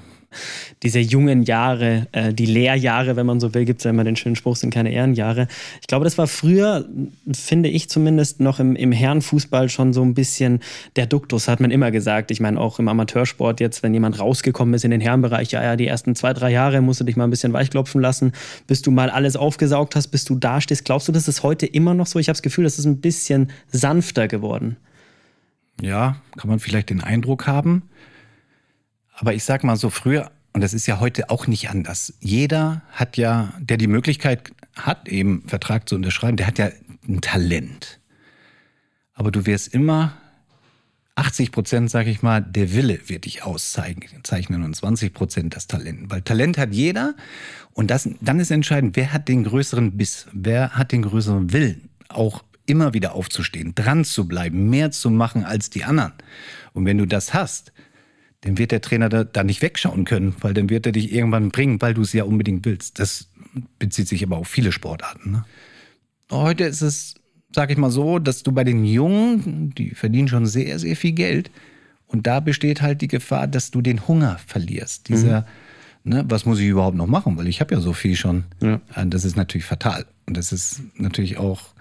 diese 0.83 0.99
jungen 0.99 1.43
Jahre, 1.43 2.07
äh, 2.13 2.33
die 2.33 2.47
Lehrjahre, 2.47 3.17
wenn 3.17 3.27
man 3.27 3.41
so 3.41 3.55
will, 3.55 3.65
gibt 3.65 3.81
es 3.81 3.85
ja 3.85 3.91
immer 3.91 4.05
den 4.05 4.17
schönen 4.17 4.37
Spruch, 4.37 4.57
sind 4.57 4.73
keine 4.73 4.93
Ehrenjahre. 4.93 5.49
Ich 5.81 5.87
glaube, 5.87 6.05
das 6.05 6.19
war 6.19 6.27
früher, 6.27 6.87
finde 7.33 7.69
ich 7.69 7.89
zumindest, 7.89 8.41
noch 8.41 8.61
im, 8.61 8.77
im 8.77 8.93
Herrenfußball 8.93 9.69
schon 9.69 9.93
so 9.93 10.03
ein 10.03 10.15
bisschen 10.15 10.61
der 10.97 11.07
Duktus, 11.07 11.49
hat 11.49 11.61
man 11.61 11.71
immer 11.71 11.91
gesagt. 11.91 12.31
Ich 12.31 12.41
meine, 12.41 12.61
auch 12.61 12.79
im 12.79 12.89
Amateursport 12.89 13.61
jetzt, 13.61 13.83
wenn 13.83 13.95
jemand 13.95 14.19
rausgekommen 14.19 14.75
ist 14.75 14.85
in 14.85 14.91
den 14.91 15.01
Herrenbereich, 15.01 15.51
ja, 15.53 15.63
ja, 15.63 15.77
die 15.77 15.87
ersten 15.87 16.15
zwei, 16.15 16.33
drei 16.33 16.51
Jahre 16.51 16.81
musst 16.81 17.01
du 17.01 17.05
dich 17.05 17.17
mal 17.17 17.25
ein 17.25 17.31
bisschen 17.31 17.53
weichklopfen 17.53 18.01
lassen, 18.01 18.33
bis 18.67 18.83
du 18.83 18.91
mal 18.91 19.11
alles 19.11 19.37
aufgesaugt 19.37 19.97
hast, 19.97 20.09
bis 20.09 20.25
du 20.25 20.37
dastehst. 20.37 20.85
Glaubst 20.85 21.09
du, 21.09 21.13
das 21.13 21.29
ist 21.29 21.43
heute 21.43 21.67
immer 21.67 21.95
noch 21.95 22.07
so? 22.07 22.19
Ich 22.19 22.29
habe 22.29 22.35
das 22.35 22.43
Gefühl, 22.43 22.65
das 22.65 22.79
ist 22.79 22.87
ein 22.87 23.01
bisschen 23.01 23.51
sanfter 23.69 24.29
geworden. 24.29 24.77
Ja, 25.81 26.17
kann 26.37 26.49
man 26.49 26.59
vielleicht 26.59 26.91
den 26.91 27.03
Eindruck 27.03 27.47
haben. 27.47 27.83
Aber 29.17 29.35
ich 29.35 29.45
sag 29.45 29.65
mal 29.65 29.77
so 29.77 29.91
früher, 29.91 30.31
und 30.53 30.61
das 30.61 30.73
ist 30.73 30.87
ja 30.87 31.01
heute 31.01 31.31
auch 31.31 31.47
nicht 31.47 31.71
anders. 31.71 32.15
Jeder 32.21 32.83
hat 32.93 33.17
ja, 33.17 33.53
der 33.59 33.77
die 33.77 33.89
Möglichkeit 33.89 34.53
hat, 34.75 35.09
eben 35.09 35.43
Vertrag 35.47 35.89
zu 35.89 35.95
unterschreiben, 35.95 36.37
der 36.37 36.47
hat 36.47 36.59
ja 36.59 36.71
ein 37.09 37.21
Talent. 37.21 38.01
Aber 39.15 39.31
du 39.31 39.47
wirst 39.47 39.69
immer 39.69 40.15
80 41.15 41.51
Prozent, 41.51 41.91
sag 41.91 42.07
ich 42.07 42.23
mal, 42.23 42.43
der 42.43 42.75
Wille 42.75 43.01
wird 43.07 43.25
dich 43.25 43.43
auszeichnen 43.43 44.63
und 44.63 44.77
20 44.77 45.15
Prozent 45.15 45.57
das 45.57 45.67
Talent. 45.67 46.11
Weil 46.11 46.21
Talent 46.21 46.59
hat 46.59 46.75
jeder 46.75 47.15
und 47.73 47.91
das, 47.91 48.09
dann 48.21 48.39
ist 48.39 48.51
entscheidend, 48.51 48.97
wer 48.97 49.13
hat 49.13 49.29
den 49.29 49.45
größeren 49.45 49.97
Biss, 49.97 50.27
wer 50.33 50.71
hat 50.71 50.93
den 50.93 51.03
größeren 51.03 51.53
Willen, 51.53 51.89
auch 52.09 52.45
immer 52.67 52.93
wieder 52.93 53.15
aufzustehen, 53.15 53.75
dran 53.75 54.05
zu 54.05 54.29
bleiben, 54.29 54.69
mehr 54.69 54.91
zu 54.91 55.11
machen 55.11 55.45
als 55.45 55.71
die 55.71 55.85
anderen. 55.85 56.13
Und 56.75 56.85
wenn 56.85 56.99
du 56.99 57.07
das 57.07 57.33
hast, 57.33 57.73
dann 58.47 58.59
wird 58.59 58.71
der 58.71 58.81
Trainer 58.81 59.09
da, 59.09 59.25
da 59.25 59.43
nicht 59.43 59.61
wegschauen 59.61 60.05
können, 60.05 60.37
weil 60.41 60.55
dann 60.55 60.71
wird 60.71 60.87
er 60.87 60.93
dich 60.93 61.13
irgendwann 61.13 61.51
bringen, 61.51 61.83
weil 61.83 61.95
du 61.95 62.03
es 62.03 62.13
ja 62.13 62.23
unbedingt 62.23 62.65
willst. 62.65 63.01
Das 63.01 63.29
bezieht 63.81 64.07
sich 64.07 64.23
aber 64.23 64.37
auf 64.37 64.47
viele 64.47 64.71
Sportarten. 64.71 65.33
Ne? 65.33 65.45
Heute 66.31 66.65
ist 66.65 66.81
es, 66.81 67.15
sag 67.53 67.73
ich 67.73 67.77
mal 67.77 67.91
so, 67.91 68.21
dass 68.21 68.45
du 68.45 68.53
bei 68.53 68.63
den 68.63 68.85
Jungen, 68.85 69.75
die 69.75 69.91
verdienen 69.91 70.29
schon 70.29 70.47
sehr, 70.47 70.79
sehr 70.79 70.95
viel 70.95 71.13
Geld. 71.13 71.51
Und 72.07 72.29
da 72.29 72.39
besteht 72.39 72.83
halt 72.83 73.01
die 73.01 73.09
Gefahr, 73.09 73.49
dass 73.49 73.73
du 73.73 73.83
den 73.83 74.07
Hunger 74.07 74.39
verlierst. 74.47 75.09
Dieser, 75.09 75.45
mhm. 76.05 76.13
ne, 76.13 76.25
was 76.29 76.47
muss 76.47 76.61
ich 76.61 76.69
überhaupt 76.69 76.97
noch 76.97 77.09
machen? 77.09 77.37
Weil 77.37 77.49
ich 77.49 77.61
habe 77.61 77.75
ja 77.75 77.81
so 77.81 77.93
viel 77.93 78.15
schon. 78.15 78.45
Ja. 78.63 78.81
Das 79.07 79.25
ist 79.25 79.37
natürlich 79.37 79.67
fatal. 79.67 80.07
Und 80.27 80.37
das 80.37 80.53
ist 80.53 80.83
natürlich 80.95 81.37
auch, 81.37 81.75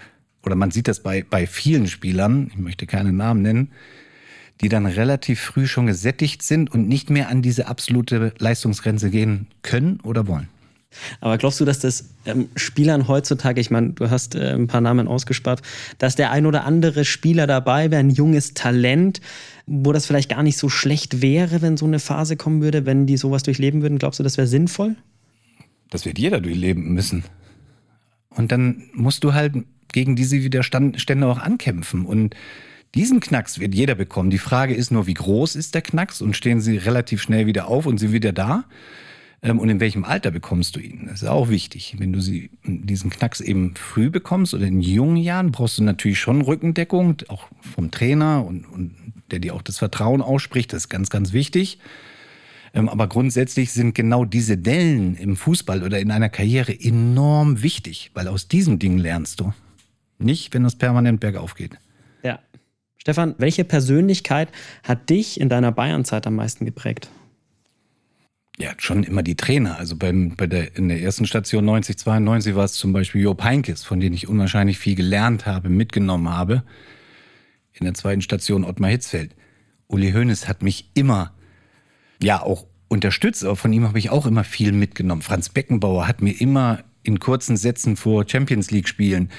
oder 0.44 0.56
man 0.56 0.72
sieht 0.72 0.88
das 0.88 1.04
bei, 1.04 1.24
bei 1.30 1.46
vielen 1.46 1.86
Spielern, 1.86 2.48
ich 2.48 2.58
möchte 2.58 2.88
keine 2.88 3.14
Namen 3.14 3.44
nennen, 3.44 3.72
die 4.62 4.70
dann 4.70 4.86
relativ 4.86 5.42
früh 5.42 5.68
schon 5.68 5.88
gesättigt 5.88 6.42
sind 6.42 6.72
und 6.72 6.88
nicht 6.88 7.10
mehr 7.10 7.30
an 7.30 7.42
diese 7.42 7.68
absolute 7.68 8.34
Leistungsgrenze 8.40 9.10
gehen 9.10 9.48
können 9.62 10.00
oder 10.02 10.28
wollen. 10.28 10.48
Aber 11.20 11.38
glaubst 11.38 11.60
du, 11.60 11.66
dass 11.66 11.80
das 11.80 12.10
ähm, 12.26 12.50
Spielern 12.56 13.08
heutzutage, 13.08 13.60
ich 13.60 13.72
meine, 13.72 13.90
du 13.90 14.10
hast 14.10 14.36
äh, 14.36 14.54
ein 14.54 14.68
paar 14.68 14.82
Namen 14.82 15.08
ausgespart, 15.08 15.62
dass 15.98 16.16
der 16.16 16.32
ein 16.32 16.46
oder 16.46 16.64
andere 16.64 17.06
Spieler 17.06 17.48
dabei 17.48 17.92
wäre, 17.92 18.00
ein 18.00 18.10
junges 18.10 18.54
Talent, 18.54 19.22
wo 19.66 19.92
das 19.92 20.06
vielleicht 20.06 20.30
gar 20.30 20.44
nicht 20.44 20.58
so 20.58 20.70
schlecht 20.70 21.22
wäre, 21.22 21.62
wenn 21.62 21.78
so 21.78 21.86
eine 21.86 22.00
Phase 22.00 22.38
kommen 22.38 22.62
würde, 22.62 22.86
wenn 22.86 23.08
die 23.08 23.18
sowas 23.18 23.44
durchleben 23.44 23.82
würden? 23.82 23.98
Glaubst 23.98 24.20
du, 24.20 24.24
das 24.24 24.38
wäre 24.38 24.48
sinnvoll? 24.48 24.96
Das 25.90 26.06
wird 26.06 26.18
jeder 26.18 26.40
durchleben 26.40 26.94
müssen. 26.94 27.24
Und 28.29 28.51
dann 28.51 28.84
musst 28.94 29.24
du 29.24 29.34
halt 29.34 29.53
gegen 29.92 30.16
diese 30.16 30.38
Widerstände 30.44 31.27
auch 31.27 31.40
ankämpfen. 31.40 32.06
Und 32.06 32.36
diesen 32.96 33.20
Knacks 33.20 33.60
wird 33.60 33.75
jeder 33.75 33.96
bekommen. 33.96 34.29
Die 34.29 34.38
Frage 34.38 34.74
ist 34.74 34.92
nur, 34.92 35.05
wie 35.05 35.14
groß 35.14 35.55
ist 35.55 35.75
der 35.75 35.81
Knacks 35.81 36.22
und 36.22 36.36
stehen 36.36 36.62
sie 36.62 36.77
relativ 36.77 37.22
schnell 37.22 37.46
wieder 37.46 37.68
auf 37.68 37.86
und 37.86 38.00
sind 38.00 38.14
wieder 38.14 38.31
da? 38.31 38.64
Ähm, 39.42 39.60
und 39.60 39.70
in 39.70 39.79
welchem 39.79 40.03
Alter 40.03 40.31
bekommst 40.31 40.75
du 40.75 40.79
ihn? 40.79 41.08
Das 41.08 41.22
ist 41.22 41.27
auch 41.27 41.50
wichtig. 41.50 41.96
Wenn 42.00 42.14
du 42.14 42.22
sie, 42.22 42.50
diesen 42.64 43.10
Knacks 43.10 43.42
eben 43.42 43.75
früh 43.75 44.10
bekommst 44.10 44.53
oder 44.53 44.66
in 44.66 44.81
jungen 44.81 45.18
Jahren, 45.18 45.51
brauchst 45.51 45.77
du 45.77 45.84
natürlich 45.84 46.20
schon 46.20 46.42
Rückendeckung, 46.42 47.18
auch 47.27 47.48
vom 47.60 47.92
Trainer 47.92 48.46
und, 48.46 48.66
und 48.66 48.96
der 49.29 49.40
dir 49.40 49.53
auch 49.53 49.62
das 49.62 49.77
Vertrauen 49.77 50.22
ausspricht. 50.22 50.74
Das 50.74 50.84
ist 50.84 50.90
ganz, 50.90 51.10
ganz 51.10 51.34
wichtig. 51.34 51.79
Ähm, 52.74 52.90
aber 52.90 53.08
grundsätzlich 53.08 53.72
sind 53.72 53.94
genau 53.94 54.25
diese 54.25 54.58
Dellen 54.58 55.16
im 55.16 55.36
Fußball 55.36 55.84
oder 55.84 56.00
in 56.00 56.12
einer 56.12 56.29
Karriere 56.29 56.77
enorm 56.77 57.62
wichtig, 57.62 58.12
weil 58.14 58.27
aus 58.27 58.48
diesem 58.48 58.79
Ding 58.79 58.98
lernst 58.98 59.40
du. 59.40 59.53
Nicht, 60.18 60.53
wenn 60.53 60.66
es 60.66 60.75
permanent 60.75 61.20
bergauf 61.20 61.55
geht. 61.55 61.77
Stefan, 63.05 63.35
welche 63.37 63.63
Persönlichkeit 63.63 64.50
hat 64.81 65.11
dich 65.11 65.39
in 65.39 65.48
deiner 65.48 65.72
Bayernzeit 65.72 66.25
am 66.25 66.37
meisten 66.37 66.65
geprägt? 66.65 67.07
Ja, 68.57 68.72
schon 68.79 69.03
immer 69.03 69.22
die 69.22 69.35
Trainer. 69.35 69.77
Also 69.77 69.96
beim, 69.96 70.35
bei 70.35 70.48
der, 70.48 70.75
in 70.75 70.89
der 70.89 71.00
ersten 71.00 71.27
Station 71.27 71.65
90, 71.65 72.00
92 72.00 72.55
war 72.55 72.65
es 72.65 72.74
zum 72.74 72.94
Beispiel 72.94 73.22
Job 73.22 73.44
Heinkes, 73.44 73.83
von 73.83 74.00
dem 74.00 74.13
ich 74.13 74.27
unwahrscheinlich 74.27 74.79
viel 74.79 74.96
gelernt 74.96 75.46
habe, 75.46 75.70
mitgenommen 75.70 76.29
habe. 76.29 76.63
In 77.74 77.85
der 77.85 77.94
zweiten 77.94 78.22
Station 78.22 78.63
Ottmar 78.63 78.89
Hitzfeld. 78.89 79.35
Uli 79.85 80.11
Hoeneß 80.11 80.48
hat 80.48 80.63
mich 80.63 80.89
immer, 80.96 81.31
ja, 82.24 82.41
auch 82.41 82.65
unterstützt, 82.87 83.46
aber 83.46 83.55
von 83.55 83.72
ihm 83.72 83.87
habe 83.87 84.00
ich 84.00 84.09
auch 84.09 84.25
immer 84.25 84.44
viel 84.44 84.72
mitgenommen. 84.72 85.22
Franz 85.22 85.50
Beckenbauer 85.50 86.07
hat 86.07 86.24
mir 86.24 86.41
immer 86.41 86.83
in 87.03 87.20
kurzen 87.20 87.55
Sätzen 87.55 87.98
vor 87.98 88.27
Champions 88.27 88.72
League 88.72 88.87
Spielen 88.87 89.29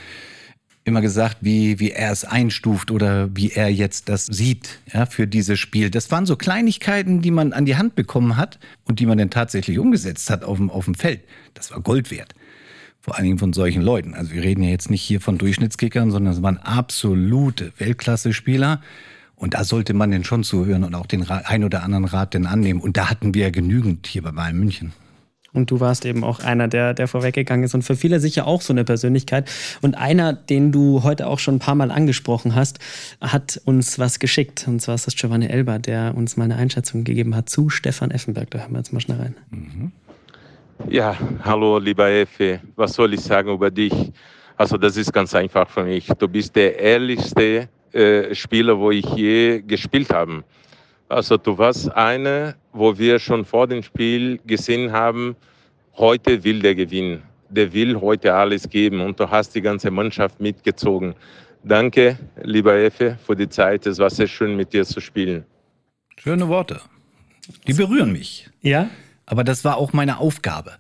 immer 0.87 1.01
gesagt, 1.01 1.39
wie, 1.41 1.81
wie 1.81 1.91
er 1.91 2.13
es 2.13 2.25
einstuft 2.25 2.93
oder 2.93 3.29
wie 3.35 3.51
er 3.51 3.69
jetzt 3.69 4.09
das 4.09 4.27
sieht 4.27 4.79
ja, 4.93 5.05
für 5.05 5.27
dieses 5.27 5.59
Spiel. 5.59 5.91
Das 5.91 6.13
waren 6.13 6.27
so 6.27 6.37
Kleinigkeiten, 6.37 7.21
die 7.21 7.33
man 7.33 7.53
an 7.53 7.67
die 7.67 7.77
Hand 7.77 7.97
bekommen 7.97 8.37
hat 8.37 8.61
und 8.85 9.01
die 9.01 9.07
man 9.07 9.19
dann 9.19 9.31
tatsächlich 9.31 9.81
umgesetzt 9.81 10.31
hat 10.31 10.45
auf 10.45 10.59
dem, 10.59 10.71
auf 10.71 10.85
dem 10.85 10.95
Feld. 10.95 11.23
Das 11.55 11.73
war 11.73 11.81
Gold 11.81 12.13
wert. 12.13 12.35
Vor 13.01 13.17
allen 13.17 13.25
Dingen 13.25 13.39
von 13.39 13.53
solchen 13.53 13.83
Leuten. 13.83 14.15
Also 14.15 14.33
wir 14.33 14.43
reden 14.43 14.63
ja 14.63 14.71
jetzt 14.71 14.89
nicht 14.89 15.03
hier 15.03 15.21
von 15.21 15.39
Durchschnittskickern, 15.39 16.13
sondern 16.13 16.33
es 16.33 16.43
waren 16.43 16.59
absolute 16.59 17.73
Weltklasse-Spieler. 17.79 18.81
Und 19.35 19.55
da 19.55 19.65
sollte 19.65 19.93
man 19.93 20.13
denn 20.13 20.25
schon 20.25 20.45
zuhören 20.45 20.85
und 20.85 20.95
auch 20.95 21.07
den 21.07 21.29
ein 21.29 21.65
oder 21.65 21.83
anderen 21.83 22.05
Rat 22.05 22.33
denn 22.33 22.47
annehmen. 22.47 22.81
Und 22.81 22.97
da 22.97 23.11
hatten 23.11 23.35
wir 23.35 23.43
ja 23.43 23.51
genügend 23.51 24.07
hier 24.07 24.23
bei 24.23 24.31
Bayern 24.31 24.57
München. 24.57 24.93
Und 25.57 25.71
du 25.71 25.81
warst 25.81 26.05
eben 26.05 26.23
auch 26.23 26.41
einer, 26.41 26.69
der, 26.69 26.95
der 26.95 27.09
vorweggegangen 27.09 27.65
ist 27.65 27.75
und 27.75 27.83
für 27.83 27.97
viele 27.97 28.21
sicher 28.21 28.47
auch 28.47 28.61
so 28.61 28.73
eine 28.73 28.85
Persönlichkeit. 28.85 29.51
Und 29.83 29.97
einer, 29.97 30.33
den 30.33 30.71
du 30.71 31.03
heute 31.03 31.27
auch 31.27 31.39
schon 31.39 31.57
ein 31.57 31.59
paar 31.59 31.75
Mal 31.75 31.91
angesprochen 31.91 32.55
hast, 32.55 32.79
hat 33.21 33.61
uns 33.65 33.99
was 33.99 34.19
geschickt. 34.19 34.69
Und 34.69 34.81
zwar 34.81 34.95
ist 34.95 35.07
das 35.07 35.17
Giovanni 35.17 35.47
Elber, 35.47 35.79
der 35.79 36.15
uns 36.15 36.37
mal 36.37 36.45
eine 36.45 36.57
Einschätzung 36.57 37.05
gegeben 37.05 37.35
hat 37.35 37.49
zu 37.49 37.71
Stefan 37.71 38.11
Effenberg. 38.11 38.51
Da 38.51 38.59
hören 38.59 38.73
wir 38.73 38.79
jetzt 38.79 38.93
mal 38.93 39.01
schnell 39.01 39.19
rein. 39.19 39.35
Mhm. 39.51 39.93
Ja, 40.91 41.17
hallo 41.43 41.79
lieber 41.79 42.11
Effe. 42.11 42.61
Was 42.77 42.93
soll 42.93 43.15
ich 43.15 43.21
sagen 43.21 43.51
über 43.51 43.71
dich? 43.71 43.95
Also 44.57 44.77
das 44.77 44.97
ist 44.97 45.13
ganz 45.13 45.35
einfach 45.35 45.69
für 45.69 45.85
mich. 45.85 46.07
Du 46.19 46.29
bist 46.29 46.55
der 46.55 46.79
ehrlichste 46.79 47.69
äh, 47.93 48.35
Spieler, 48.35 48.79
wo 48.79 48.91
ich 48.91 49.07
je 49.07 49.63
gespielt 49.63 50.13
habe. 50.13 50.45
Also 51.09 51.37
du 51.37 51.57
warst 51.57 51.91
eine, 51.93 52.57
wo 52.73 52.99
wir 52.99 53.19
schon 53.19 53.45
vor 53.45 53.69
dem 53.69 53.83
Spiel 53.83 54.41
gesehen 54.45 54.93
haben, 54.93 55.37
heute 55.97 56.43
will 56.43 56.61
der 56.61 56.75
gewinnen. 56.75 57.23
Der 57.49 57.73
will 57.73 58.01
heute 58.01 58.35
alles 58.35 58.69
geben 58.69 59.01
und 59.01 59.21
du 59.21 59.31
hast 59.31 59.55
die 59.55 59.63
ganze 59.63 59.91
Mannschaft 59.91 60.41
mitgezogen. 60.41 61.15
Danke, 61.63 62.19
lieber 62.43 62.75
Effe, 62.75 63.19
für 63.25 63.37
die 63.37 63.49
Zeit. 63.49 63.87
Es 63.87 63.99
war 63.99 64.11
sehr 64.11 64.27
schön, 64.27 64.57
mit 64.57 64.73
dir 64.73 64.85
zu 64.85 65.01
spielen. 65.01 65.45
Schöne 66.17 66.49
Worte. 66.49 66.81
Die 67.69 67.75
berühren 67.75 68.13
mich. 68.13 68.51
Ja? 68.63 68.91
Aber 69.27 69.45
das 69.45 69.65
war 69.65 69.77
auch 69.77 69.93
meine 69.93 70.19
Aufgabe. 70.19 70.73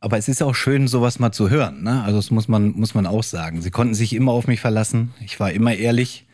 Aber 0.00 0.18
es 0.18 0.28
ist 0.28 0.42
auch 0.42 0.54
schön, 0.54 0.88
sowas 0.88 1.18
mal 1.18 1.32
zu 1.32 1.48
hören. 1.48 1.82
Ne? 1.82 2.02
Also 2.04 2.18
das 2.18 2.30
muss 2.30 2.48
man, 2.48 2.72
muss 2.72 2.94
man 2.94 3.06
auch 3.06 3.22
sagen. 3.22 3.62
Sie 3.62 3.70
konnten 3.70 3.94
sich 3.94 4.12
immer 4.12 4.32
auf 4.32 4.46
mich 4.46 4.60
verlassen. 4.60 5.14
Ich 5.24 5.40
war 5.40 5.52
immer 5.52 5.74
ehrlich 5.74 6.25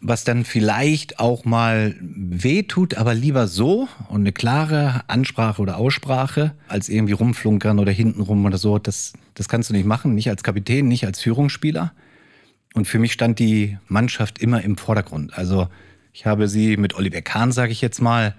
was 0.00 0.24
dann 0.24 0.44
vielleicht 0.44 1.18
auch 1.18 1.44
mal 1.44 1.94
wehtut, 2.00 2.94
aber 2.94 3.14
lieber 3.14 3.46
so 3.46 3.88
und 4.08 4.20
eine 4.20 4.32
klare 4.32 5.02
Ansprache 5.08 5.62
oder 5.62 5.78
Aussprache, 5.78 6.54
als 6.68 6.88
irgendwie 6.88 7.14
rumflunkern 7.14 7.78
oder 7.78 7.92
hintenrum 7.92 8.44
oder 8.44 8.58
so. 8.58 8.78
Das, 8.78 9.14
das 9.34 9.48
kannst 9.48 9.70
du 9.70 9.74
nicht 9.74 9.86
machen, 9.86 10.14
nicht 10.14 10.28
als 10.28 10.42
Kapitän, 10.42 10.88
nicht 10.88 11.06
als 11.06 11.20
Führungsspieler. 11.20 11.92
Und 12.74 12.86
für 12.86 12.98
mich 12.98 13.12
stand 13.12 13.38
die 13.38 13.78
Mannschaft 13.88 14.38
immer 14.38 14.62
im 14.62 14.76
Vordergrund. 14.76 15.36
Also 15.36 15.68
ich 16.12 16.26
habe 16.26 16.48
sie 16.48 16.76
mit 16.76 16.94
Oliver 16.94 17.22
Kahn, 17.22 17.52
sage 17.52 17.72
ich 17.72 17.80
jetzt 17.80 18.00
mal, 18.00 18.34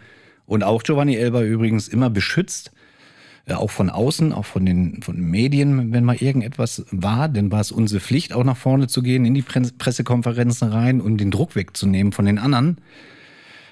und 0.45 0.63
auch 0.63 0.83
Giovanni 0.83 1.15
Elber 1.15 1.41
übrigens 1.41 1.87
immer 1.87 2.09
beschützt. 2.09 2.71
Äh, 3.47 3.53
auch 3.53 3.71
von 3.71 3.89
außen, 3.89 4.33
auch 4.33 4.45
von 4.45 4.65
den, 4.65 5.01
von 5.01 5.15
den 5.15 5.29
Medien, 5.29 5.93
wenn 5.93 6.03
mal 6.03 6.17
irgendetwas 6.17 6.85
war, 6.91 7.29
dann 7.29 7.51
war 7.51 7.61
es 7.61 7.71
unsere 7.71 8.01
Pflicht, 8.01 8.33
auch 8.33 8.43
nach 8.43 8.57
vorne 8.57 8.87
zu 8.87 9.01
gehen, 9.01 9.25
in 9.25 9.33
die 9.33 9.41
Pressekonferenzen 9.41 10.69
rein 10.69 10.99
und 10.99 11.17
den 11.17 11.31
Druck 11.31 11.55
wegzunehmen 11.55 12.11
von 12.11 12.25
den 12.25 12.39
anderen. 12.39 12.77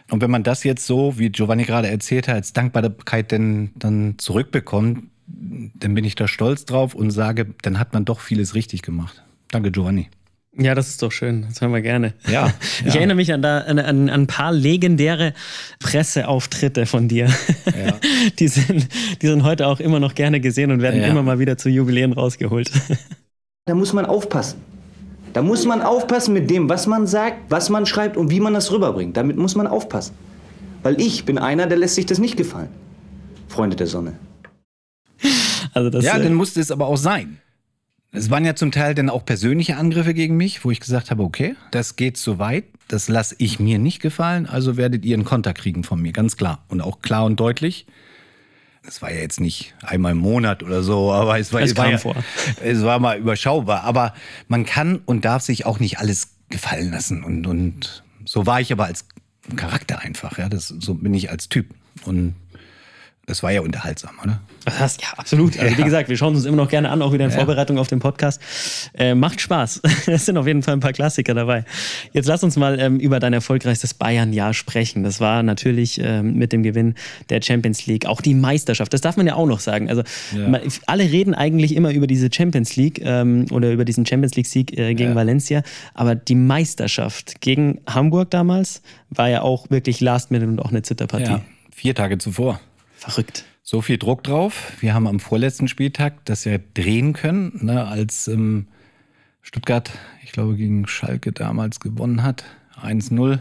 Und 0.10 0.22
wenn 0.22 0.32
man 0.32 0.44
das 0.44 0.64
jetzt 0.64 0.86
so, 0.86 1.18
wie 1.18 1.30
Giovanni 1.30 1.64
gerade 1.66 1.90
erzählt 1.90 2.28
hat, 2.28 2.36
als 2.36 2.54
Dankbarkeit 2.54 3.32
denn 3.32 3.72
dann 3.76 4.16
zurückbekommt, 4.18 5.04
dann 5.28 5.96
bin 5.96 6.06
ich 6.06 6.16
da 6.16 6.28
stolz 6.28 6.66
drauf 6.66 6.94
und 6.96 7.12
sage, 7.12 7.48
dann 7.64 7.80
hat 7.80 7.94
man 7.94 8.06
doch 8.06 8.20
vieles 8.20 8.56
richtig 8.56 8.82
gemacht. 8.82 9.24
Danke, 9.50 9.72
Giovanni. 9.72 10.10
Ja, 10.58 10.74
das 10.74 10.88
ist 10.88 11.02
doch 11.02 11.12
schön. 11.12 11.46
Das 11.50 11.60
hören 11.62 11.74
wir 11.74 11.82
gerne. 11.82 12.14
Ja. 12.28 12.54
Ich 12.86 12.94
ja. 12.94 13.00
erinnere 13.00 13.16
mich 13.16 13.34
an, 13.34 13.42
da, 13.42 13.60
an, 13.60 13.80
an, 13.80 14.10
ein 14.10 14.28
paar 14.28 14.52
legendäre 14.52 15.34
Presseauftritte 15.80 16.86
von 16.86 17.08
dir. 17.08 17.28
Ja. 17.66 17.98
Die, 18.40 18.48
sind, 18.48 18.88
die 19.22 19.28
sind 19.28 19.44
heute 19.44 19.68
auch 19.68 19.80
immer 19.80 20.00
noch 20.00 20.14
gerne 20.14 20.40
gesehen 20.40 20.72
und 20.72 20.82
werden 20.82 21.02
ja. 21.02 21.08
immer 21.08 21.24
mal 21.24 21.40
wieder 21.40 21.58
zu 21.58 21.70
Jubiläen 21.70 22.14
rausgeholt. 22.14 22.72
Da 23.66 23.76
muss 23.76 23.94
man 23.94 24.06
aufpassen. 24.06 24.60
Da 25.34 25.42
muss 25.42 25.66
man 25.66 25.82
aufpassen 25.82 26.34
mit 26.34 26.50
dem, 26.50 26.70
was 26.70 26.88
man 26.88 27.08
sagt, 27.08 27.38
was 27.50 27.70
man 27.70 27.86
schreibt 27.86 28.18
und 28.18 28.30
wie 28.30 28.40
man 28.40 28.54
das 28.54 28.72
rüberbringt. 28.72 29.18
Damit 29.18 29.38
muss 29.38 29.56
man 29.56 29.68
aufpassen. 29.68 30.16
Weil 30.84 31.00
ich 31.02 31.26
bin 31.26 31.38
einer, 31.38 31.68
der 31.68 31.78
lässt 31.78 31.96
sich 31.96 32.06
das 32.06 32.20
nicht 32.20 32.38
gefallen. 32.38 32.70
Freunde 33.48 33.76
der 33.76 33.88
Sonne. 33.88 34.14
Also 35.74 35.90
das, 35.90 36.06
ja, 36.06 36.18
äh, 36.18 36.24
dann 36.24 36.34
musste 36.34 36.62
es 36.62 36.72
aber 36.72 36.88
auch 36.88 36.98
sein. 36.98 37.40
Es 38.16 38.30
waren 38.30 38.46
ja 38.46 38.56
zum 38.56 38.72
Teil 38.72 38.96
dann 38.96 39.10
auch 39.10 39.26
persönliche 39.26 39.76
Angriffe 39.76 40.14
gegen 40.14 40.38
mich, 40.38 40.64
wo 40.64 40.72
ich 40.72 40.80
gesagt 40.80 41.12
habe, 41.12 41.22
okay, 41.22 41.56
das 41.72 41.98
geht 41.98 42.16
zu 42.16 42.40
weit, 42.40 42.64
das 42.88 43.10
lasse 43.10 43.36
ich 43.40 43.60
mir 43.60 43.78
nicht 43.78 44.02
gefallen, 44.02 44.46
also 44.46 44.78
werdet 44.78 45.04
ihr 45.04 45.16
einen 45.16 45.26
Konter 45.26 45.54
kriegen 45.54 45.84
von 45.84 46.02
mir, 46.02 46.14
ganz 46.14 46.38
klar. 46.38 46.64
Und 46.70 46.80
auch 46.80 47.02
klar 47.02 47.26
und 47.26 47.40
deutlich. 47.40 47.86
Es 48.88 49.02
war 49.02 49.12
ja 49.12 49.20
jetzt 49.20 49.42
nicht 49.42 49.76
einmal 49.82 50.14
im 50.14 50.20
Monat 50.20 50.64
oder 50.64 50.82
so, 50.82 51.12
aber 51.12 51.40
es 51.40 51.52
war, 51.52 51.62
es, 51.62 51.76
war, 51.76 51.90
ja, 51.90 52.00
es 52.64 52.84
war 52.84 53.00
mal 53.00 53.18
überschaubar. 53.18 53.84
Aber 53.84 54.14
man 54.48 54.66
kann 54.66 55.02
und 55.06 55.26
darf 55.26 55.42
sich 55.42 55.66
auch 55.66 55.80
nicht 55.80 56.00
alles 56.00 56.36
gefallen 56.50 56.92
lassen. 56.92 57.24
Und, 57.24 57.48
und 57.48 58.04
so 58.24 58.46
war 58.46 58.62
ich 58.62 58.72
aber 58.72 58.86
als 58.86 59.06
Charakter 59.56 60.00
einfach. 60.00 60.38
Ja, 60.38 60.48
das, 60.48 60.68
so 60.68 60.94
bin 60.94 61.14
ich 61.14 61.32
als 61.32 61.50
Typ. 61.50 61.74
Und 62.06 62.36
das 63.28 63.42
war 63.42 63.52
ja 63.52 63.62
unterhaltsam, 63.62 64.12
oder? 64.24 64.40
Das, 64.66 64.98
ja, 65.02 65.08
absolut. 65.18 65.58
Also 65.58 65.72
ja. 65.72 65.78
wie 65.78 65.84
gesagt, 65.84 66.10
wir 66.10 66.18
schauen 66.18 66.36
uns 66.36 66.46
immer 66.46 66.58
noch 66.58 66.70
gerne 66.70 66.90
an, 66.90 67.02
auch 67.02 67.12
wieder 67.12 67.26
in 67.26 67.32
ja. 67.32 67.38
Vorbereitung 67.38 67.80
auf 67.80 67.88
den 67.88 68.00
Podcast. 68.00 68.40
Äh, 68.94 69.16
macht 69.16 69.42
Spaß. 69.42 69.82
Es 70.08 70.26
sind 70.26 70.38
auf 70.38 70.46
jeden 70.46 70.62
Fall 70.62 70.76
ein 70.76 70.80
paar 70.80 70.94
Klassiker 70.94 71.34
dabei. 71.34 71.66
Jetzt 72.14 72.28
lass 72.28 72.44
uns 72.44 72.56
mal 72.56 72.80
ähm, 72.80 73.00
über 73.00 73.20
dein 73.20 73.34
erfolgreichstes 73.34 73.96
Bayern-Jahr 73.96 74.54
sprechen. 74.54 75.04
Das 75.04 75.20
war 75.20 75.42
natürlich 75.42 76.00
ähm, 76.02 76.36
mit 76.36 76.54
dem 76.54 76.62
Gewinn 76.62 76.94
der 77.30 77.42
Champions 77.42 77.86
League, 77.88 78.06
auch 78.06 78.22
die 78.22 78.36
Meisterschaft. 78.36 78.94
Das 78.94 79.02
darf 79.02 79.18
man 79.18 79.26
ja 79.26 79.36
auch 79.36 79.48
noch 79.48 79.60
sagen. 79.60 79.90
Also 79.90 80.04
ja. 80.36 80.48
man, 80.48 80.62
alle 80.86 81.04
reden 81.04 81.34
eigentlich 81.34 81.76
immer 81.76 81.92
über 81.92 82.08
diese 82.08 82.30
Champions 82.32 82.76
League 82.76 83.02
ähm, 83.04 83.48
oder 83.52 83.72
über 83.72 83.86
diesen 83.86 84.06
Champions 84.06 84.36
League-Sieg 84.36 84.78
äh, 84.78 84.94
gegen 84.94 85.16
Valencia, 85.16 85.64
aber 85.94 86.16
die 86.16 86.36
Meisterschaft 86.36 87.42
gegen 87.42 87.82
Hamburg 87.88 88.30
damals 88.30 88.82
war 89.10 89.30
ja 89.30 89.42
auch 89.42 89.70
wirklich 89.70 90.00
Last 90.02 90.32
Minute 90.32 90.52
und 90.52 90.60
auch 90.60 90.70
eine 90.70 90.84
Zitterpartie. 90.84 91.32
Ja. 91.32 91.42
Vier 91.74 91.96
Tage 91.96 92.18
zuvor. 92.18 92.60
Verrückt. 92.96 93.46
So 93.62 93.82
viel 93.82 93.98
Druck 93.98 94.24
drauf. 94.24 94.74
Wir 94.80 94.94
haben 94.94 95.08
am 95.08 95.20
vorletzten 95.20 95.68
Spieltag 95.68 96.24
das 96.26 96.46
ja 96.46 96.58
drehen 96.74 97.14
können, 97.14 97.60
ne, 97.62 97.86
als 97.88 98.28
ähm, 98.28 98.68
Stuttgart, 99.42 99.92
ich 100.24 100.32
glaube, 100.32 100.56
gegen 100.56 100.88
Schalke 100.88 101.32
damals 101.32 101.80
gewonnen 101.80 102.24
hat. 102.24 102.44
1-0. 102.82 103.40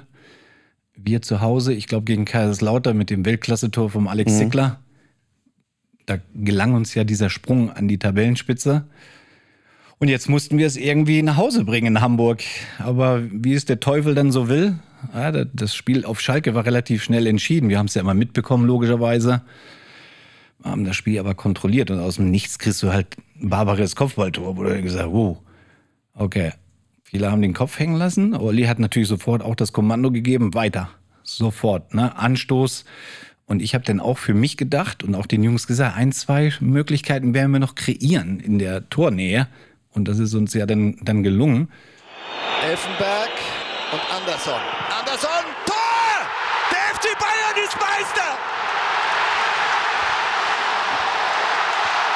Wir 0.96 1.22
zu 1.22 1.40
Hause, 1.40 1.74
ich 1.74 1.86
glaube, 1.86 2.04
gegen 2.04 2.24
Kaiserslautern 2.24 2.96
mit 2.96 3.10
dem 3.10 3.24
Weltklasse-Tor 3.24 3.90
vom 3.90 4.08
Alex 4.08 4.32
mhm. 4.32 4.38
Zickler. 4.38 4.80
Da 6.06 6.18
gelang 6.34 6.74
uns 6.74 6.94
ja 6.94 7.04
dieser 7.04 7.30
Sprung 7.30 7.70
an 7.70 7.88
die 7.88 7.98
Tabellenspitze. 7.98 8.86
Und 9.98 10.08
jetzt 10.08 10.28
mussten 10.28 10.58
wir 10.58 10.66
es 10.66 10.76
irgendwie 10.76 11.22
nach 11.22 11.36
Hause 11.36 11.64
bringen 11.64 11.96
in 11.96 12.00
Hamburg. 12.00 12.42
Aber 12.78 13.22
wie 13.30 13.54
es 13.54 13.64
der 13.64 13.80
Teufel 13.80 14.14
dann 14.14 14.32
so 14.32 14.48
will, 14.48 14.78
ja, 15.12 15.30
das 15.32 15.74
Spiel 15.74 16.04
auf 16.04 16.20
Schalke 16.20 16.54
war 16.54 16.64
relativ 16.64 17.02
schnell 17.02 17.26
entschieden. 17.26 17.68
Wir 17.68 17.78
haben 17.78 17.86
es 17.86 17.94
ja 17.94 18.02
immer 18.02 18.14
mitbekommen, 18.14 18.66
logischerweise. 18.66 19.42
Haben 20.62 20.84
das 20.84 20.96
Spiel 20.96 21.18
aber 21.18 21.34
kontrolliert 21.34 21.90
und 21.90 22.00
aus 22.00 22.16
dem 22.16 22.30
Nichts 22.30 22.58
kriegst 22.58 22.82
du 22.82 22.92
halt 22.92 23.16
ein 23.40 23.50
barbares 23.50 23.96
Kopfballtor, 23.96 24.56
wo 24.56 24.62
du 24.64 24.82
gesagt 24.82 25.10
wow, 25.12 25.38
okay. 26.14 26.52
Viele 27.02 27.30
haben 27.30 27.42
den 27.42 27.54
Kopf 27.54 27.78
hängen 27.78 27.96
lassen. 27.96 28.34
Olli 28.34 28.64
hat 28.64 28.80
natürlich 28.80 29.08
sofort 29.08 29.40
auch 29.42 29.54
das 29.54 29.72
Kommando 29.72 30.10
gegeben, 30.10 30.54
weiter. 30.54 30.90
Sofort, 31.22 31.94
ne? 31.94 32.16
Anstoß. 32.18 32.84
Und 33.46 33.62
ich 33.62 33.74
habe 33.74 33.84
dann 33.84 34.00
auch 34.00 34.18
für 34.18 34.34
mich 34.34 34.56
gedacht 34.56 35.04
und 35.04 35.14
auch 35.14 35.26
den 35.26 35.44
Jungs 35.44 35.66
gesagt, 35.66 35.96
ein, 35.96 36.12
zwei 36.12 36.52
Möglichkeiten 36.60 37.34
werden 37.34 37.52
wir 37.52 37.60
noch 37.60 37.74
kreieren 37.74 38.40
in 38.40 38.58
der 38.58 38.88
Tornähe. 38.88 39.46
Und 39.94 40.06
das 40.06 40.18
ist 40.18 40.34
uns 40.34 40.52
ja 40.54 40.66
dann, 40.66 40.96
dann 41.02 41.22
gelungen. 41.22 41.70
Elfenberg 42.62 43.30
und 43.92 44.00
Anderson. 44.14 44.60
Anderson, 44.98 45.44
Tor! 45.66 45.76
Der 46.70 46.94
FC 46.94 47.18
Bayern 47.18 47.64
ist 47.64 47.76
Meister! 47.78 48.38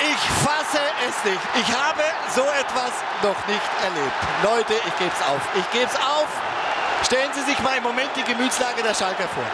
Ich 0.01 0.21
fasse 0.43 0.79
es 1.09 1.25
nicht. 1.25 1.41
Ich 1.61 1.73
habe 1.73 2.03
so 2.35 2.43
etwas 2.43 2.93
noch 3.23 3.47
nicht 3.47 3.71
erlebt. 3.83 4.12
Leute, 4.43 4.75
ich 4.87 4.99
gebe 4.99 5.11
es 5.12 5.27
auf. 5.27 5.41
Ich 5.57 5.71
gebe 5.71 5.87
es 5.87 5.97
auf. 5.97 6.29
Stellen 7.05 7.31
Sie 7.35 7.43
sich 7.51 7.61
mal 7.62 7.77
im 7.77 7.83
Moment 7.85 8.11
die 8.17 8.23
Gemütslage 8.23 8.83
der 8.83 8.95
Schalker 8.95 9.29
vor. 9.29 9.45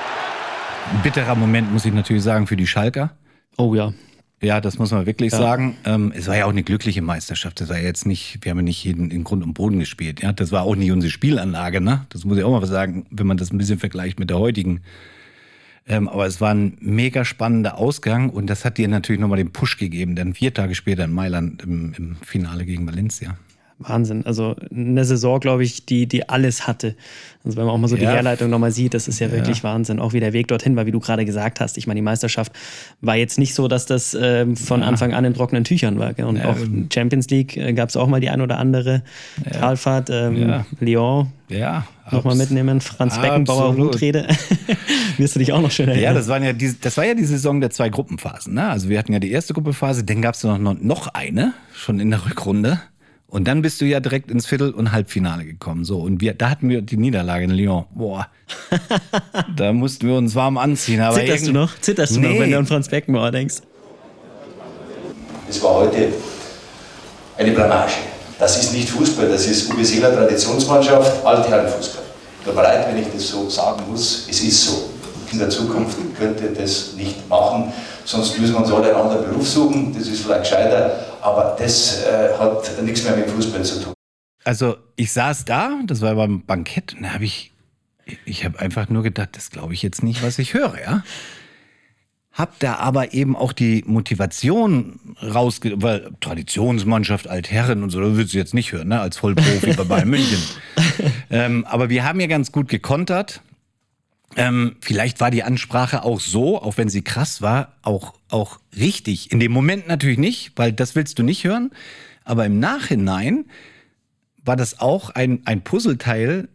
Ein 0.93 1.03
bitterer 1.03 1.35
Moment, 1.35 1.73
muss 1.73 1.85
ich 1.85 1.93
natürlich 1.93 2.23
sagen, 2.23 2.47
für 2.47 2.57
die 2.57 2.67
Schalker. 2.67 3.11
Oh 3.57 3.75
ja. 3.75 3.93
Ja, 4.45 4.61
das 4.61 4.79
muss 4.79 4.91
man 4.91 5.07
wirklich 5.07 5.33
ja. 5.33 5.39
sagen. 5.39 5.77
Ähm, 5.85 6.13
es 6.15 6.27
war 6.27 6.37
ja 6.37 6.45
auch 6.45 6.51
eine 6.51 6.63
glückliche 6.63 7.01
Meisterschaft. 7.01 7.61
Das 7.61 7.71
war 7.71 7.79
jetzt 7.79 8.07
nicht, 8.07 8.39
wir 8.43 8.51
haben 8.51 8.59
ja 8.59 8.63
nicht 8.63 8.85
jeden 8.85 9.11
in 9.11 9.25
Grund 9.25 9.43
und 9.43 9.55
Boden 9.55 9.79
gespielt. 9.79 10.23
Ja, 10.23 10.33
das 10.33 10.53
war 10.53 10.63
auch 10.63 10.77
nicht 10.77 10.93
unsere 10.93 11.11
Spielanlage, 11.11 11.81
ne? 11.81 12.07
Das 12.11 12.25
muss 12.25 12.37
ich 12.37 12.45
auch 12.45 12.61
mal 12.61 12.67
sagen, 12.67 13.07
wenn 13.11 13.27
man 13.27 13.39
das 13.39 13.53
ein 13.53 13.59
bisschen 13.59 13.79
vergleicht 13.79 14.21
mit 14.21 14.29
der 14.31 14.39
heutigen. 14.39 14.83
Ähm, 15.87 16.09
aber 16.09 16.27
es 16.27 16.41
war 16.41 16.53
ein 16.53 16.77
mega 16.81 17.25
spannender 17.25 17.79
Ausgang 17.79 18.31
und 18.31 18.49
das 18.49 18.65
hat 18.65 18.79
dir 18.79 18.89
natürlich 18.89 19.21
nochmal 19.21 19.39
den 19.39 19.53
Push 19.53 19.79
gegeben, 19.79 20.15
denn 20.17 20.35
vier 20.35 20.53
Tage 20.55 20.75
später 20.75 21.05
in 21.05 21.13
Mailand 21.13 21.63
im, 21.63 21.95
im 21.97 22.17
Finale 22.17 22.65
gegen 22.65 22.87
Valencia. 22.87 23.37
Wahnsinn. 23.88 24.27
Also 24.27 24.57
eine 24.75 25.05
Saison, 25.05 25.40
glaube 25.40 25.64
ich, 25.64 25.87
die, 25.87 26.07
die 26.07 26.29
alles 26.29 26.66
hatte. 26.66 26.94
Also 27.44 27.59
wenn 27.59 27.66
man 27.66 27.75
auch 27.75 27.79
mal 27.79 27.88
so 27.88 27.97
die 27.97 28.07
Herleitung 28.07 28.49
nochmal 28.49 28.70
sieht, 28.70 28.94
das 28.94 29.07
ist 29.07 29.18
ja, 29.18 29.27
ja, 29.27 29.35
wirklich 29.35 29.62
Wahnsinn. 29.62 30.01
Auch 30.01 30.14
wie 30.14 30.20
der 30.20 30.33
Weg 30.33 30.49
dorthin 30.49 30.77
war, 30.77 30.87
wie 30.87 30.92
du 30.92 31.01
gerade 31.01 31.25
gesagt 31.25 31.61
hast. 31.61 31.77
Ich 31.77 31.87
meine, 31.87 31.99
die 31.99 32.03
Meisterschaft 32.03 32.53
war 33.03 33.16
jetzt 33.16 33.38
nicht 33.38 33.55
so, 33.55 33.68
dass 33.68 33.85
das 33.85 34.14
äh, 34.14 34.47
von 34.57 34.81
ja. 34.81 34.87
Anfang 34.87 35.12
an 35.12 35.25
in 35.25 35.35
trockenen 35.35 35.64
Tüchern 35.64 35.99
war. 35.99 36.14
Gell? 36.14 36.25
Und 36.25 36.37
ja, 36.37 36.49
auch 36.49 36.57
Champions 36.92 37.29
League 37.29 37.57
äh, 37.57 37.75
gab 37.75 37.90
es 37.90 37.97
auch 37.97 38.09
mal 38.09 38.20
die 38.20 38.31
ein 38.31 38.40
oder 38.40 38.59
andere 38.59 39.03
ja. 39.44 39.51
Talfahrt, 39.53 40.09
ähm, 40.11 40.64
Lyon. 40.81 41.33
Ja, 41.49 41.87
nochmal 42.11 42.37
mitnehmen. 42.37 42.81
Franz 42.81 43.20
Beckenbauer 43.20 43.77
Hutrede. 43.77 44.27
Wirst 45.18 45.35
du 45.35 45.38
dich 45.38 45.53
auch 45.53 45.61
noch 45.61 45.70
schön 45.70 45.88
erinnern? 45.88 46.05
Ja, 46.05 46.14
das, 46.14 46.29
waren 46.29 46.42
ja 46.42 46.55
die, 46.55 46.75
das 46.81 46.97
war 46.97 47.05
ja 47.05 47.14
die 47.14 47.25
Saison 47.25 47.61
der 47.61 47.70
zwei 47.70 47.90
Gruppenphasen. 47.90 48.55
Ne? 48.55 48.68
Also 48.68 48.88
wir 48.88 48.99
hatten 48.99 49.12
ja 49.12 49.18
die 49.18 49.31
erste 49.31 49.53
Gruppenphase, 49.53 50.05
dann 50.05 50.23
gab 50.23 50.35
es 50.35 50.42
noch, 50.42 50.59
noch 50.59 51.09
eine, 51.09 51.53
schon 51.75 52.01
in 52.01 52.11
der 52.11 52.25
Rückrunde. 52.25 52.81
Und 53.35 53.49
dann 53.49 53.62
bist 53.62 53.81
du 53.81 53.85
ja 53.85 53.99
direkt 53.99 54.31
ins 54.31 54.47
Viertel- 54.47 54.70
und 54.70 54.92
Halbfinale 54.92 55.44
gekommen. 55.44 55.85
So, 55.85 55.99
und 55.99 56.20
wir, 56.20 56.35
da 56.35 56.51
hatten 56.51 56.68
wir 56.68 56.83
die 56.83 56.97
Niederlage 56.97 57.42
in 57.42 57.51
Lyon. 57.51 57.85
Boah. 57.92 58.29
da 59.57 59.73
mussten 59.73 60.07
wir 60.07 60.14
uns 60.14 60.37
warm 60.37 60.57
anziehen. 60.57 61.01
Aber 61.01 61.16
Zitterst 61.16 61.49
du 61.49 61.53
noch? 61.53 61.73
Zitterst 61.81 62.14
du 62.14 62.20
nee. 62.20 62.29
noch, 62.29 62.38
wenn 62.38 62.53
du 62.53 62.59
an 62.59 62.66
Franz 62.66 62.87
Beckenbauer 62.87 63.33
denkst? 63.33 63.57
Es 65.51 65.61
war 65.64 65.75
heute 65.75 66.11
eine 67.37 67.51
Blamage. 67.51 67.94
Das 68.38 68.62
ist 68.62 68.73
nicht 68.73 68.88
Fußball, 68.90 69.29
das 69.29 69.49
ist 69.49 69.68
Uwe 69.75 69.85
Seeler 69.85 70.14
Traditionsmannschaft, 70.14 71.27
alte 71.27 71.51
Herrenfußball. 71.51 72.05
Tut 72.44 72.55
mir 72.55 72.62
leid, 72.62 72.87
wenn 72.87 73.03
ich 73.03 73.09
das 73.12 73.27
so 73.27 73.51
sagen 73.51 73.83
muss, 73.90 74.29
es 74.31 74.44
ist 74.44 74.64
so. 74.64 74.90
In 75.33 75.40
der 75.40 75.51
Zukunft 75.51 75.97
könnt 76.16 76.40
ihr 76.40 76.55
das 76.55 76.92
nicht 76.92 77.29
machen, 77.29 77.73
sonst 78.05 78.38
müssen 78.38 78.55
wir 78.55 78.61
uns 78.61 78.70
alle 78.70 78.94
einen 78.94 79.07
anderen 79.07 79.25
Beruf 79.29 79.49
suchen, 79.49 79.92
das 79.92 80.07
ist 80.07 80.20
vielleicht 80.23 80.42
gescheiter, 80.42 81.13
aber 81.25 81.57
das 81.59 82.05
äh, 82.05 82.35
hat 82.39 82.83
nichts 82.83 83.03
mehr 83.03 83.17
mit 83.17 83.31
Fußball 83.31 83.65
zu 83.65 83.81
tun. 83.81 83.95
Also 84.45 84.77
ich 84.95 85.11
saß 85.11 85.47
da, 85.47 85.81
das 85.87 86.03
war 86.03 86.15
beim 86.15 86.45
Bankett, 86.45 86.95
und 86.95 87.03
da 87.03 87.15
habe 87.15 87.25
ich, 87.25 87.53
ich 88.27 88.45
habe 88.45 88.61
einfach 88.61 88.91
nur 88.91 89.03
gedacht, 89.03 89.31
das 89.33 89.51
glaube 89.51 89.73
ich 89.73 89.83
jetzt 89.83 90.03
nicht, 90.03 90.23
was 90.23 90.39
ich 90.39 90.53
höre, 90.53 90.79
ja. 90.79 91.03
Hab 92.31 92.59
da 92.59 92.75
aber 92.77 93.15
eben 93.15 93.37
auch 93.37 93.53
die 93.53 93.85
Motivation 93.87 94.99
rausge... 95.23 95.81
Weil 95.81 96.11
Traditionsmannschaft, 96.21 97.29
Altherren 97.29 97.83
und 97.83 97.91
so, 97.91 98.01
das 98.01 98.17
würdest 98.17 98.35
du 98.35 98.39
jetzt 98.39 98.55
nicht 98.55 98.73
hören, 98.73 98.89
ne? 98.89 99.01
als 99.01 99.17
Vollprofi 99.17 99.73
bei 99.73 99.85
Bayern 99.85 100.11
München. 100.11 100.43
ähm, 101.31 101.65
aber 101.65 101.89
wir 101.89 102.05
haben 102.05 102.21
ja 102.21 102.27
ganz 102.27 102.51
gut 102.51 102.69
gekontert. 102.69 103.41
Ähm, 104.37 104.77
vielleicht 104.81 105.21
war 105.21 105.31
die 105.31 105.45
Ansprache 105.45 106.03
auch 106.03 106.21
so, 106.21 106.61
auch 106.61 106.77
wenn 106.77 106.89
sie 106.89 107.03
krass 107.03 107.41
war, 107.41 107.77
auch, 107.83 108.15
auch 108.35 108.59
richtig. 108.77 109.31
In 109.31 109.38
dem 109.38 109.53
Moment 109.53 109.87
natürlich 109.87 110.18
nicht, 110.18 110.53
weil 110.57 110.73
das 110.73 110.97
willst 110.97 111.18
du 111.18 111.23
nicht 111.23 111.44
hören. 111.44 111.70
Aber 112.25 112.44
im 112.44 112.59
Nachhinein 112.59 113.44
war 114.44 114.57
das 114.57 114.81
auch 114.81 115.11
ein, 115.11 115.40
ein 115.44 115.62
Puzzleteil, 115.62 116.49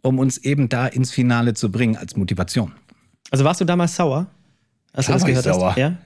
um 0.00 0.18
uns 0.18 0.38
eben 0.38 0.68
da 0.68 0.86
ins 0.86 1.10
Finale 1.10 1.54
zu 1.54 1.72
bringen 1.72 1.96
als 1.96 2.16
Motivation. 2.16 2.72
Also 3.30 3.44
warst 3.44 3.60
du 3.60 3.64
damals 3.64 3.96
sauer? 3.96 4.28
Klar 4.92 5.04
du 5.04 5.12
das 5.12 5.24
gehört 5.24 5.44
sauer. 5.44 5.70
hast? 5.70 5.76
Ja? 5.76 5.96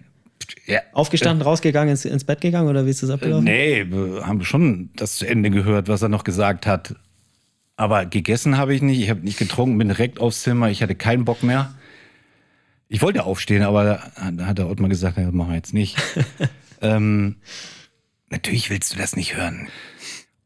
Ja. 0.66 0.80
Aufgestanden, 0.92 1.42
rausgegangen, 1.42 1.90
ins, 1.90 2.06
ins 2.06 2.24
Bett 2.24 2.40
gegangen 2.40 2.68
oder 2.68 2.86
wie 2.86 2.90
ist 2.90 3.02
das 3.02 3.10
abgelaufen? 3.10 3.44
Nee, 3.44 3.84
wir 3.90 4.26
haben 4.26 4.42
schon 4.44 4.88
das 4.96 5.16
zu 5.16 5.26
Ende 5.26 5.50
gehört, 5.50 5.88
was 5.88 6.00
er 6.00 6.08
noch 6.08 6.24
gesagt 6.24 6.66
hat. 6.66 6.94
Aber 7.76 8.06
gegessen 8.06 8.56
habe 8.56 8.74
ich 8.74 8.80
nicht, 8.80 9.00
ich 9.00 9.10
habe 9.10 9.20
nicht 9.20 9.38
getrunken, 9.38 9.76
bin 9.76 9.88
direkt 9.88 10.20
aufs 10.20 10.42
Zimmer, 10.42 10.70
ich 10.70 10.82
hatte 10.82 10.94
keinen 10.94 11.26
Bock 11.26 11.42
mehr. 11.42 11.74
Ich 12.88 13.02
wollte 13.02 13.24
aufstehen, 13.24 13.62
aber 13.62 14.10
da 14.16 14.46
hat 14.46 14.58
der 14.58 14.68
Ottmar 14.68 14.88
gesagt, 14.88 15.18
ja, 15.18 15.30
machen 15.30 15.50
wir 15.50 15.56
jetzt 15.56 15.74
nicht. 15.74 15.96
ähm, 16.80 17.36
natürlich 18.30 18.70
willst 18.70 18.94
du 18.94 18.98
das 18.98 19.14
nicht 19.14 19.36
hören. 19.36 19.68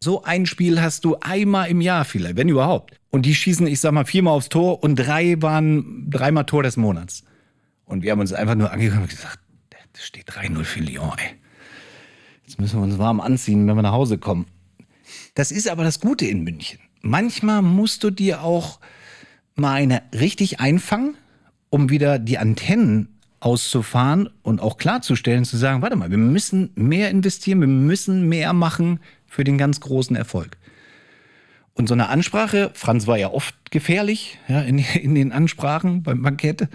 So 0.01 0.25
ein 0.25 0.47
Spiel 0.47 0.83
hast 0.83 1.05
du 1.05 1.17
einmal 1.21 1.71
im 1.71 1.81
Jahr 1.81 2.05
vielleicht, 2.05 2.37
wenn 2.37 2.49
überhaupt. 2.49 2.99
Und 3.11 3.27
die 3.27 3.35
schießen, 3.35 3.67
ich 3.69 3.79
sag 3.79 3.93
mal, 3.93 4.05
viermal 4.05 4.35
aufs 4.35 4.49
Tor 4.49 4.83
und 4.83 4.97
drei 4.97 5.41
waren 5.41 6.11
dreimal 6.11 6.45
Tor 6.45 6.65
des 6.65 6.77
Monats. 6.77 7.23
Und 7.85 8.03
wir 8.03 8.11
haben 8.11 8.21
uns 8.21 8.33
einfach 8.33 8.57
nur 8.57 8.73
angeguckt 8.73 9.03
und 9.03 9.11
gesagt, 9.11 9.39
das 9.93 10.05
steht 10.05 10.29
3-0 10.29 10.65
für 10.65 10.81
Lyon, 10.81 11.13
ey. 11.19 11.37
Jetzt 12.45 12.61
müssen 12.61 12.81
wir 12.81 12.85
uns 12.85 12.99
warm 12.99 13.21
anziehen, 13.21 13.69
wenn 13.69 13.77
wir 13.77 13.83
nach 13.83 13.93
Hause 13.93 14.19
kommen. 14.19 14.47
Das 15.35 15.53
ist 15.53 15.69
aber 15.69 15.85
das 15.85 16.01
Gute 16.01 16.27
in 16.27 16.43
München. 16.43 16.81
Manchmal 17.03 17.63
musst 17.63 18.03
du 18.03 18.11
dir 18.11 18.43
auch 18.43 18.81
mal 19.55 19.75
eine 19.75 20.03
richtig 20.13 20.59
einfangen, 20.59 21.17
um 21.73 21.89
wieder 21.89 22.19
die 22.19 22.37
Antennen 22.37 23.09
auszufahren 23.41 24.29
und 24.43 24.61
auch 24.61 24.77
klarzustellen, 24.77 25.45
zu 25.47 25.57
sagen, 25.57 25.81
warte 25.81 25.97
mal, 25.97 26.11
wir 26.11 26.19
müssen 26.19 26.71
mehr 26.75 27.09
investieren, 27.11 27.61
wir 27.61 27.67
müssen 27.67 28.29
mehr 28.29 28.53
machen 28.53 29.01
für 29.27 29.43
den 29.43 29.57
ganz 29.57 29.81
großen 29.81 30.15
Erfolg. 30.15 30.59
Und 31.73 31.89
so 31.89 31.95
eine 31.95 32.11
Ansprache, 32.11 32.71
Franz 32.75 33.07
war 33.07 33.17
ja 33.17 33.31
oft 33.33 33.55
gefährlich 33.71 34.39
ja, 34.49 34.61
in, 34.61 34.79
in 35.01 35.15
den 35.15 35.33
Ansprachen 35.33 36.03
beim 36.03 36.21
Bankett. 36.23 36.69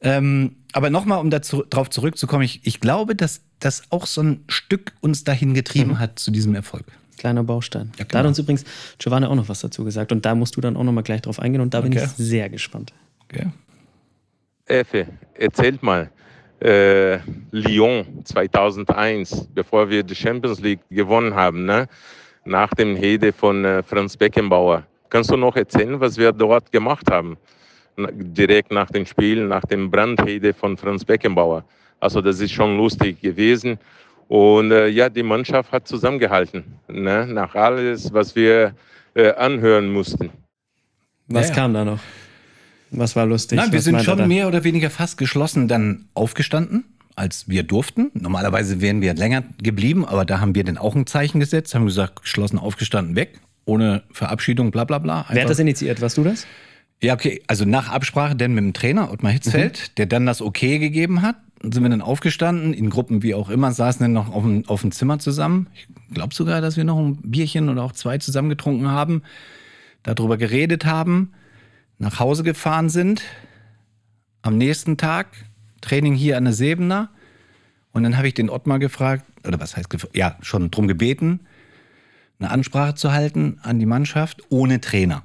Ähm, 0.00 0.56
aber 0.72 0.90
nochmal, 0.90 1.20
um 1.20 1.30
darauf 1.30 1.88
zurückzukommen, 1.88 2.42
ich, 2.42 2.60
ich 2.64 2.80
glaube, 2.80 3.14
dass 3.14 3.42
das 3.60 3.84
auch 3.90 4.06
so 4.06 4.20
ein 4.22 4.44
Stück 4.48 4.94
uns 5.00 5.22
dahin 5.22 5.54
getrieben 5.54 5.92
Mhm. 5.92 5.98
hat 6.00 6.18
zu 6.18 6.32
diesem 6.32 6.56
Erfolg. 6.56 6.86
Kleiner 7.18 7.44
Baustein. 7.44 7.92
Ja, 7.98 7.98
Da 7.98 8.02
hat 8.04 8.08
genau. 8.10 8.28
uns 8.28 8.38
übrigens 8.40 8.64
Giovanni 8.98 9.26
auch 9.26 9.34
noch 9.36 9.48
was 9.48 9.60
dazu 9.60 9.84
gesagt 9.84 10.10
und 10.10 10.24
da 10.26 10.34
musst 10.34 10.56
du 10.56 10.60
dann 10.60 10.76
auch 10.76 10.84
noch 10.84 10.92
mal 10.92 11.02
gleich 11.02 11.22
drauf 11.22 11.38
eingehen 11.38 11.60
und 11.60 11.72
da 11.72 11.80
bin 11.82 11.92
Okay. 11.92 12.04
ich 12.04 12.10
sehr 12.24 12.50
gespannt. 12.50 12.92
Okay? 13.24 13.46
Effe, 14.68 15.06
erzählt 15.34 15.82
mal, 15.82 16.10
äh, 16.60 17.18
Lyon 17.50 18.24
2001, 18.24 19.48
bevor 19.54 19.88
wir 19.88 20.02
die 20.02 20.14
Champions 20.14 20.60
League 20.60 20.80
gewonnen 20.90 21.34
haben, 21.34 21.64
ne? 21.64 21.88
nach 22.44 22.70
dem 22.70 22.96
Hede 22.96 23.32
von 23.32 23.64
äh, 23.64 23.82
Franz 23.82 24.16
Beckenbauer. 24.16 24.84
Kannst 25.10 25.30
du 25.30 25.36
noch 25.36 25.56
erzählen, 25.56 26.00
was 26.00 26.16
wir 26.18 26.32
dort 26.32 26.70
gemacht 26.72 27.10
haben? 27.10 27.36
Na, 27.96 28.08
direkt 28.12 28.70
nach 28.70 28.90
dem 28.90 29.06
Spiel, 29.06 29.46
nach 29.46 29.62
dem 29.62 29.90
Brandhede 29.90 30.52
von 30.52 30.76
Franz 30.76 31.04
Beckenbauer. 31.04 31.64
Also 32.00 32.20
das 32.20 32.40
ist 32.40 32.52
schon 32.52 32.76
lustig 32.76 33.20
gewesen. 33.20 33.78
Und 34.28 34.72
äh, 34.72 34.88
ja, 34.88 35.08
die 35.08 35.22
Mannschaft 35.22 35.72
hat 35.72 35.88
zusammengehalten, 35.88 36.64
ne? 36.88 37.26
nach 37.26 37.54
alles, 37.54 38.12
was 38.12 38.36
wir 38.36 38.74
äh, 39.14 39.32
anhören 39.34 39.90
mussten. 39.90 40.30
Was 41.28 41.48
Ja, 41.48 41.54
ja. 41.54 41.60
kam 41.60 41.74
da 41.74 41.84
noch? 41.84 41.98
Was 42.90 43.16
war 43.16 43.26
lustig? 43.26 43.56
Nein, 43.56 43.72
wir 43.72 43.78
Was 43.78 43.84
sind 43.84 44.02
schon 44.02 44.26
mehr 44.28 44.48
oder 44.48 44.64
weniger 44.64 44.90
fast 44.90 45.18
geschlossen 45.18 45.68
dann 45.68 46.06
aufgestanden, 46.14 46.84
als 47.16 47.48
wir 47.48 47.62
durften. 47.62 48.10
Normalerweise 48.14 48.80
wären 48.80 49.00
wir 49.00 49.14
länger 49.14 49.42
geblieben, 49.62 50.04
aber 50.06 50.24
da 50.24 50.40
haben 50.40 50.54
wir 50.54 50.64
dann 50.64 50.78
auch 50.78 50.94
ein 50.94 51.06
Zeichen 51.06 51.40
gesetzt, 51.40 51.74
haben 51.74 51.86
gesagt, 51.86 52.22
geschlossen 52.22 52.58
aufgestanden, 52.58 53.16
weg, 53.16 53.40
ohne 53.64 54.02
Verabschiedung, 54.12 54.70
bla 54.70 54.84
bla 54.84 54.98
bla. 54.98 55.14
Wer 55.14 55.22
hat 55.24 55.30
Einfach- 55.30 55.48
das 55.48 55.58
initiiert? 55.58 56.00
Warst 56.00 56.16
du 56.16 56.24
das? 56.24 56.46
Ja, 57.00 57.14
okay, 57.14 57.42
also 57.46 57.64
nach 57.64 57.90
Absprache 57.90 58.34
dann 58.34 58.54
mit 58.54 58.64
dem 58.64 58.72
Trainer 58.72 59.12
Ottmar 59.12 59.30
Hitzfeld, 59.32 59.96
der 59.98 60.06
dann 60.06 60.26
das 60.26 60.42
Okay 60.42 60.78
gegeben 60.78 61.22
hat, 61.22 61.36
sind 61.62 61.82
wir 61.82 61.88
dann 61.90 62.02
aufgestanden, 62.02 62.72
in 62.72 62.90
Gruppen 62.90 63.22
wie 63.22 63.34
auch 63.34 63.50
immer, 63.50 63.72
saßen 63.72 64.00
dann 64.02 64.12
noch 64.12 64.32
auf 64.32 64.42
dem, 64.42 64.64
auf 64.68 64.80
dem 64.80 64.92
Zimmer 64.92 65.18
zusammen. 65.18 65.68
Ich 66.08 66.14
glaube 66.14 66.34
sogar, 66.34 66.60
dass 66.60 66.76
wir 66.76 66.84
noch 66.84 66.98
ein 66.98 67.16
Bierchen 67.22 67.68
oder 67.68 67.82
auch 67.82 67.92
zwei 67.92 68.18
zusammen 68.18 68.48
getrunken 68.48 68.88
haben, 68.88 69.22
darüber 70.02 70.36
geredet 70.36 70.86
haben, 70.86 71.32
nach 71.98 72.20
Hause 72.20 72.42
gefahren 72.42 72.88
sind. 72.88 73.22
Am 74.42 74.56
nächsten 74.56 74.96
Tag 74.96 75.28
Training 75.80 76.14
hier 76.14 76.36
an 76.36 76.44
der 76.44 76.52
Sebener. 76.52 77.10
Und 77.92 78.02
dann 78.02 78.16
habe 78.16 78.28
ich 78.28 78.34
den 78.34 78.50
Ottmar 78.50 78.78
gefragt, 78.78 79.24
oder 79.46 79.60
was 79.60 79.76
heißt, 79.76 79.88
ja, 80.14 80.36
schon 80.42 80.70
drum 80.70 80.88
gebeten, 80.88 81.40
eine 82.38 82.50
Ansprache 82.50 82.94
zu 82.94 83.12
halten 83.12 83.58
an 83.62 83.78
die 83.78 83.86
Mannschaft 83.86 84.42
ohne 84.48 84.80
Trainer. 84.80 85.24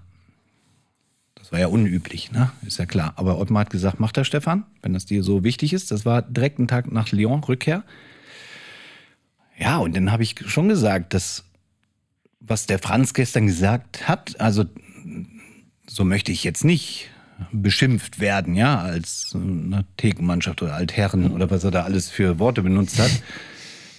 Das 1.36 1.51
war 1.51 1.59
ja 1.59 1.67
unüblich, 1.67 2.31
ne? 2.31 2.51
Ist 2.65 2.79
ja 2.79 2.86
klar. 2.86 3.13
Aber 3.17 3.38
Ottmar 3.38 3.62
hat 3.62 3.69
gesagt, 3.69 3.99
mach 3.99 4.12
das, 4.12 4.25
Stefan, 4.25 4.65
wenn 4.81 4.93
das 4.93 5.05
dir 5.05 5.23
so 5.23 5.43
wichtig 5.43 5.73
ist. 5.73 5.91
Das 5.91 6.05
war 6.05 6.21
direkt 6.21 6.57
ein 6.57 6.67
Tag 6.67 6.91
nach 6.91 7.12
Lyon, 7.12 7.43
Rückkehr. 7.43 7.83
Ja, 9.57 9.77
und 9.77 9.95
dann 9.95 10.12
habe 10.12 10.23
ich 10.23 10.36
schon 10.47 10.69
gesagt, 10.69 11.13
dass, 11.13 11.43
was 12.39 12.65
der 12.65 12.79
Franz 12.79 13.13
gestern 13.13 13.45
gesagt 13.45 14.07
hat, 14.07 14.39
also 14.39 14.65
so 15.93 16.03
möchte 16.03 16.32
ich 16.32 16.43
jetzt 16.43 16.65
nicht 16.65 17.10
beschimpft 17.51 18.19
werden, 18.19 18.56
ja, 18.56 18.79
als 18.79 19.32
eine 19.36 19.86
Thekenmannschaft 19.97 20.63
oder 20.63 20.73
Altherren 20.73 21.32
oder 21.32 21.51
was 21.51 21.63
er 21.63 21.69
da 21.69 21.84
alles 21.84 22.10
für 22.10 22.39
Worte 22.39 22.63
benutzt 22.63 22.97
hat. 22.99 23.12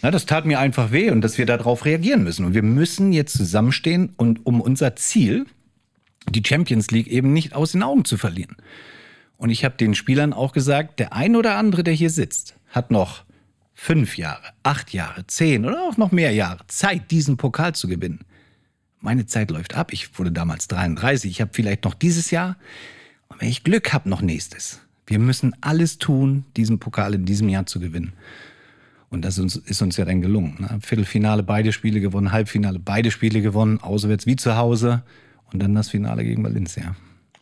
Na, 0.03 0.11
das 0.11 0.27
tat 0.27 0.45
mir 0.45 0.59
einfach 0.59 0.91
weh 0.91 1.11
und 1.11 1.21
dass 1.21 1.39
wir 1.39 1.47
darauf 1.47 1.85
reagieren 1.85 2.25
müssen. 2.25 2.45
Und 2.45 2.55
wir 2.55 2.65
müssen 2.65 3.13
jetzt 3.13 3.37
zusammenstehen 3.37 4.13
und 4.17 4.45
um 4.45 4.61
unser 4.61 4.97
Ziel, 4.97 5.47
die 6.29 6.43
Champions 6.45 6.91
League 6.91 7.07
eben 7.07 7.33
nicht 7.33 7.55
aus 7.55 7.73
den 7.73 7.85
Augen 7.85 8.05
zu 8.05 8.17
verlieren. 8.17 8.57
Und 9.37 9.51
ich 9.51 9.65
habe 9.65 9.77
den 9.77 9.95
Spielern 9.95 10.33
auch 10.33 10.53
gesagt, 10.53 10.99
der 10.99 11.13
ein 11.13 11.37
oder 11.37 11.57
andere, 11.57 11.85
der 11.85 11.95
hier 11.95 12.11
sitzt, 12.11 12.57
hat 12.71 12.91
noch 12.91 13.23
fünf 13.73 14.19
Jahre, 14.19 14.43
acht 14.65 14.93
Jahre, 14.93 15.27
zehn 15.29 15.65
oder 15.65 15.83
auch 15.83 15.97
noch 15.97 16.11
mehr 16.11 16.33
Jahre 16.33 16.67
Zeit, 16.67 17.13
diesen 17.13 17.37
Pokal 17.37 17.75
zu 17.75 17.87
gewinnen. 17.87 18.25
Meine 19.05 19.27
Zeit 19.27 19.51
läuft 19.51 19.77
ab. 19.77 19.93
Ich 19.93 20.19
wurde 20.19 20.33
damals 20.33 20.67
33. 20.69 21.31
Ich 21.31 21.41
habe 21.43 21.51
vielleicht 21.53 21.85
noch 21.85 21.93
dieses 21.95 22.31
Jahr 22.31 22.57
und 23.29 23.41
wenn 23.41 23.49
ich 23.49 23.63
Glück 23.63 23.93
habe, 23.93 24.09
noch 24.09 24.23
nächstes. 24.23 24.81
Wir 25.07 25.19
müssen 25.19 25.55
alles 25.61 25.99
tun, 25.99 26.47
diesen 26.57 26.79
Pokal 26.79 27.13
in 27.15 27.27
diesem 27.27 27.51
Jahr 27.51 27.67
zu 27.67 27.79
gewinnen. 27.81 28.15
Und 29.11 29.23
das 29.23 29.37
ist 29.39 29.83
uns, 29.83 29.97
ja 29.99 30.07
dann 30.07 30.23
gelungen. 30.23 30.57
Ne? 30.59 30.79
Viertelfinale 30.81 31.43
beide 31.43 31.73
Spiele 31.73 32.01
gewonnen, 32.01 32.33
Halbfinale 32.33 32.79
beide 32.79 33.11
Spiele 33.11 33.43
gewonnen, 33.43 33.79
auswärts 33.81 34.25
wie 34.27 34.37
zu 34.37 34.57
Hause 34.57 35.03
und 35.53 35.63
dann 35.63 35.75
das 35.75 35.91
Finale 35.91 36.25
gegen 36.25 36.43
Valencia. 36.43 36.97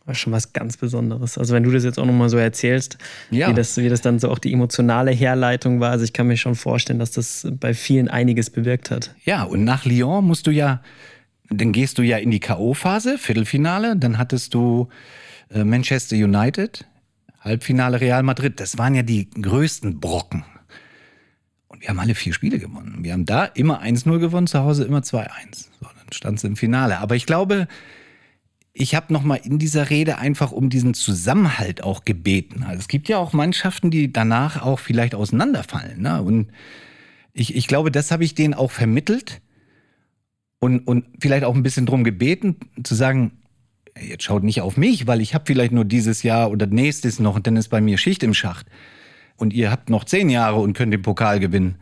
War 0.05 0.15
schon 0.15 0.33
was 0.33 0.51
ganz 0.51 0.75
Besonderes. 0.75 1.37
Also 1.37 1.53
wenn 1.53 1.63
du 1.63 1.71
das 1.71 1.85
jetzt 1.85 1.97
auch 1.97 2.05
nochmal 2.05 2.27
so 2.27 2.35
erzählst, 2.37 2.97
Ja. 3.31 3.49
wie, 3.49 3.53
das, 3.53 3.77
wie 3.77 3.87
das 3.87 4.01
dann 4.01 4.19
so 4.19 4.29
auch 4.29 4.37
die 4.37 4.51
emotionale 4.51 5.11
Herleitung 5.11 5.79
war, 5.79 5.91
also 5.91 6.03
ich 6.03 6.11
kann 6.11 6.27
mir 6.27 6.35
schon 6.35 6.55
vorstellen, 6.55 6.99
dass 6.99 7.11
das 7.11 7.47
bei 7.57 7.73
vielen 7.73 8.09
einiges 8.09 8.49
bewirkt 8.49 8.91
hat. 8.91 9.15
Ja, 9.23 9.43
und 9.43 9.63
nach 9.63 9.85
Lyon 9.85 10.25
musst 10.25 10.45
du 10.45 10.51
ja, 10.51 10.81
dann 11.49 11.71
gehst 11.71 11.97
du 11.97 12.01
ja 12.01 12.17
in 12.17 12.31
die 12.31 12.39
K.O.-Phase, 12.39 13.17
Viertelfinale, 13.17 13.95
dann 13.97 14.17
hattest 14.17 14.53
du 14.53 14.89
äh, 15.49 15.63
Manchester 15.63 16.15
United, 16.15 16.85
Halbfinale 17.41 17.99
Real 18.01 18.23
Madrid. 18.23 18.59
Das 18.59 18.77
waren 18.77 18.95
ja 18.95 19.03
die 19.03 19.29
größten 19.29 19.99
Brocken. 19.99 20.45
Und 21.67 21.81
wir 21.81 21.89
haben 21.89 21.99
alle 21.99 22.15
vier 22.15 22.33
Spiele 22.33 22.59
gewonnen. 22.59 22.99
Wir 23.01 23.13
haben 23.13 23.25
da 23.25 23.45
immer 23.45 23.81
1-0 23.81 24.19
gewonnen, 24.19 24.47
zu 24.47 24.59
Hause 24.59 24.85
immer 24.85 24.99
2-1. 24.99 25.27
So, 25.53 25.69
dann 25.81 26.11
stand 26.11 26.37
es 26.37 26.43
im 26.43 26.55
Finale. 26.55 26.99
Aber 26.99 27.15
ich 27.15 27.25
glaube, 27.25 27.67
ich 28.73 28.95
habe 28.95 29.13
noch 29.13 29.23
mal 29.23 29.35
in 29.35 29.59
dieser 29.59 29.89
Rede 29.89 30.17
einfach 30.17 30.51
um 30.51 30.69
diesen 30.69 30.93
Zusammenhalt 30.93 31.83
auch 31.83 32.05
gebeten. 32.05 32.63
Also 32.63 32.79
es 32.79 32.87
gibt 32.87 33.09
ja 33.09 33.17
auch 33.17 33.33
Mannschaften, 33.33 33.91
die 33.91 34.11
danach 34.11 34.63
auch 34.63 34.79
vielleicht 34.79 35.13
auseinanderfallen. 35.13 36.01
Ne? 36.01 36.21
Und 36.21 36.51
ich, 37.33 37.55
ich 37.55 37.67
glaube, 37.67 37.91
das 37.91 38.11
habe 38.11 38.23
ich 38.23 38.33
denen 38.33 38.53
auch 38.53 38.71
vermittelt 38.71 39.41
und, 40.63 40.87
und 40.87 41.03
vielleicht 41.19 41.43
auch 41.43 41.55
ein 41.55 41.61
bisschen 41.61 41.85
drum 41.85 42.05
gebeten, 42.05 42.55
zu 42.83 42.95
sagen, 42.95 43.33
jetzt 43.99 44.23
schaut 44.23 44.43
nicht 44.43 44.61
auf 44.61 44.77
mich, 44.77 45.07
weil 45.07 45.19
ich 45.19 45.35
habe 45.35 45.43
vielleicht 45.45 45.73
nur 45.73 45.83
dieses 45.83 46.23
Jahr 46.23 46.49
oder 46.51 46.67
nächstes 46.67 47.19
noch 47.19 47.37
dann 47.41 47.57
ist 47.57 47.67
bei 47.67 47.81
mir 47.81 47.97
Schicht 47.97 48.23
im 48.23 48.33
Schacht. 48.33 48.67
Und 49.35 49.51
ihr 49.51 49.71
habt 49.71 49.89
noch 49.89 50.05
zehn 50.05 50.29
Jahre 50.29 50.61
und 50.61 50.71
könnt 50.71 50.93
den 50.93 51.01
Pokal 51.01 51.41
gewinnen. 51.41 51.75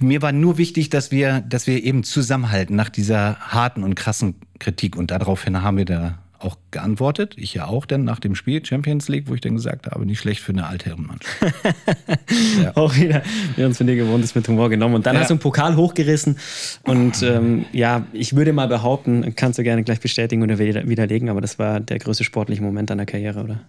Mir 0.00 0.22
war 0.22 0.32
nur 0.32 0.56
wichtig, 0.56 0.88
dass 0.88 1.10
wir, 1.10 1.42
dass 1.42 1.66
wir 1.66 1.84
eben 1.84 2.02
zusammenhalten 2.02 2.76
nach 2.76 2.88
dieser 2.88 3.40
harten 3.40 3.84
und 3.84 3.94
krassen 3.94 4.36
Kritik. 4.58 4.96
Und 4.96 5.10
daraufhin 5.10 5.62
haben 5.62 5.76
wir 5.76 5.84
da 5.84 6.18
auch 6.46 6.56
geantwortet. 6.70 7.34
Ich 7.36 7.54
ja 7.54 7.66
auch 7.66 7.84
dann 7.86 8.04
nach 8.04 8.20
dem 8.20 8.34
Spiel 8.34 8.64
Champions 8.64 9.08
League, 9.08 9.28
wo 9.28 9.34
ich 9.34 9.40
dann 9.40 9.54
gesagt 9.56 9.86
habe, 9.86 10.06
nicht 10.06 10.18
schlecht 10.20 10.40
für 10.40 10.52
eine 10.52 10.66
Altherrenmannschaft. 10.66 11.36
Auch 12.74 12.94
wieder, 12.96 13.22
wie 13.56 13.64
uns 13.64 13.78
von 13.78 13.86
dir 13.86 13.96
gewohnt 13.96 14.24
ist, 14.24 14.34
mit 14.34 14.46
Humor 14.48 14.70
genommen. 14.70 14.94
Und 14.94 15.06
dann 15.06 15.14
Ja. 15.14 15.20
hast 15.20 15.28
du 15.30 15.34
einen 15.34 15.40
Pokal 15.40 15.76
hochgerissen. 15.76 16.38
Und 16.84 17.22
ähm, 17.22 17.64
ja, 17.72 18.06
ich 18.12 18.34
würde 18.36 18.52
mal 18.52 18.68
behaupten, 18.68 19.34
kannst 19.36 19.58
du 19.58 19.62
gerne 19.62 19.82
gleich 19.84 20.00
bestätigen 20.00 20.42
oder 20.42 20.58
widerlegen, 20.58 21.28
aber 21.28 21.40
das 21.40 21.58
war 21.58 21.80
der 21.80 21.98
größte 21.98 22.24
sportliche 22.24 22.62
Moment 22.62 22.90
deiner 22.90 23.06
Karriere, 23.06 23.42
oder? 23.42 23.60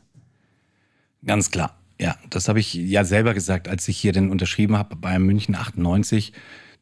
Ganz 1.26 1.52
klar. 1.52 1.76
Ja, 2.00 2.16
das 2.30 2.48
habe 2.48 2.60
ich 2.60 2.74
ja 2.76 3.04
selber 3.04 3.34
gesagt, 3.34 3.68
als 3.68 3.88
ich 3.88 3.98
hier 3.98 4.14
dann 4.14 4.30
unterschrieben 4.30 4.78
habe 4.78 4.96
bei 4.96 5.18
München 5.18 5.56
98. 5.56 6.32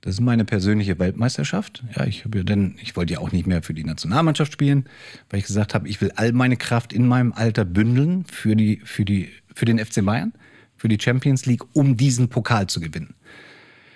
Das 0.02 0.16
ist 0.16 0.22
meine 0.22 0.46
persönliche 0.46 1.00
Weltmeisterschaft. 1.00 1.84
Ja, 1.96 2.06
ich 2.06 2.26
habe 2.26 2.38
ja 2.38 2.44
dann, 2.44 2.76
ich 2.82 2.96
wollte 2.96 3.14
ja 3.14 3.20
auch 3.20 3.32
nicht 3.32 3.48
mehr 3.48 3.64
für 3.64 3.74
die 3.74 3.84
Nationalmannschaft 3.84 4.54
spielen, 4.54 4.86
weil 5.30 5.40
ich 5.40 5.46
gesagt 5.48 5.74
habe, 5.74 5.88
ich 5.88 6.00
will 6.00 6.12
all 6.16 6.32
meine 6.32 6.58
Kraft 6.58 6.94
in 6.94 7.08
meinem 7.08 7.34
Alter 7.34 7.66
bündeln 7.66 8.26
für 8.26 8.56
die, 8.56 8.82
für 8.84 9.04
die, 9.04 9.30
für 9.56 9.66
den 9.66 9.84
FC 9.84 10.06
Bayern, 10.06 10.34
für 10.78 10.90
die 10.90 11.00
Champions 11.02 11.46
League, 11.48 11.64
um 11.74 11.98
diesen 11.98 12.30
Pokal 12.30 12.68
zu 12.68 12.80
gewinnen. 12.80 13.16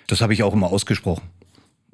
Das 0.08 0.20
habe 0.20 0.32
ich 0.32 0.42
auch 0.42 0.52
immer 0.52 0.72
ausgesprochen. 0.72 1.28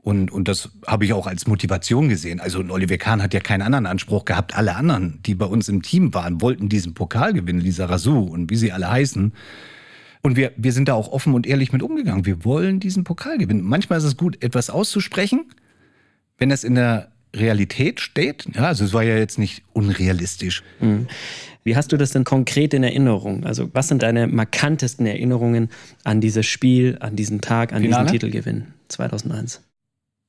Und, 0.06 0.30
und 0.30 0.46
das 0.46 0.70
habe 0.86 1.04
ich 1.04 1.12
auch 1.12 1.26
als 1.26 1.48
Motivation 1.48 2.08
gesehen. 2.08 2.38
Also 2.38 2.60
Oliver 2.60 2.96
Kahn 2.96 3.20
hat 3.20 3.34
ja 3.34 3.40
keinen 3.40 3.62
anderen 3.62 3.86
Anspruch 3.86 4.24
gehabt. 4.24 4.56
Alle 4.56 4.76
anderen, 4.76 5.18
die 5.26 5.34
bei 5.34 5.46
uns 5.46 5.68
im 5.68 5.82
Team 5.82 6.14
waren, 6.14 6.40
wollten 6.40 6.68
diesen 6.68 6.94
Pokal 6.94 7.34
gewinnen, 7.34 7.60
Lisa 7.60 7.86
Rasu 7.86 8.20
und 8.20 8.48
wie 8.48 8.54
sie 8.54 8.70
alle 8.70 8.88
heißen. 8.88 9.32
Und 10.26 10.34
wir, 10.34 10.50
wir 10.56 10.72
sind 10.72 10.88
da 10.88 10.94
auch 10.94 11.12
offen 11.12 11.34
und 11.34 11.46
ehrlich 11.46 11.72
mit 11.72 11.84
umgegangen. 11.84 12.26
Wir 12.26 12.44
wollen 12.44 12.80
diesen 12.80 13.04
Pokal 13.04 13.38
gewinnen. 13.38 13.62
Manchmal 13.62 13.98
ist 13.98 14.04
es 14.04 14.16
gut, 14.16 14.42
etwas 14.42 14.70
auszusprechen, 14.70 15.52
wenn 16.36 16.50
es 16.50 16.64
in 16.64 16.74
der 16.74 17.12
Realität 17.32 18.00
steht. 18.00 18.44
Ja, 18.52 18.62
also 18.62 18.84
es 18.84 18.92
war 18.92 19.04
ja 19.04 19.16
jetzt 19.16 19.38
nicht 19.38 19.62
unrealistisch. 19.72 20.64
Mhm. 20.80 21.06
Wie 21.62 21.76
hast 21.76 21.92
du 21.92 21.96
das 21.96 22.10
denn 22.10 22.24
konkret 22.24 22.74
in 22.74 22.82
Erinnerung? 22.82 23.44
Also 23.44 23.70
was 23.72 23.86
sind 23.86 24.02
deine 24.02 24.26
markantesten 24.26 25.06
Erinnerungen 25.06 25.68
an 26.02 26.20
dieses 26.20 26.44
Spiel, 26.44 26.96
an 26.98 27.14
diesen 27.14 27.40
Tag, 27.40 27.72
an 27.72 27.82
Finale? 27.82 28.06
diesen 28.06 28.18
Titelgewinn 28.18 28.66
2001? 28.88 29.62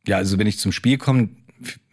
Ja, 0.06 0.18
also 0.18 0.38
wenn 0.38 0.46
ich 0.46 0.60
zum 0.60 0.74
Spiel 0.74 1.00
komme, 1.00 1.30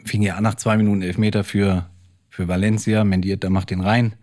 fing 0.03 0.21
ja 0.21 0.35
an 0.35 0.43
nach 0.43 0.57
zwei 0.57 0.77
Minuten 0.77 1.01
Elfmeter 1.01 1.43
für, 1.43 1.89
für 2.29 2.47
Valencia. 2.47 3.03
Mendieta 3.03 3.49
macht 3.49 3.71
den 3.71 3.81
rein. 3.81 4.13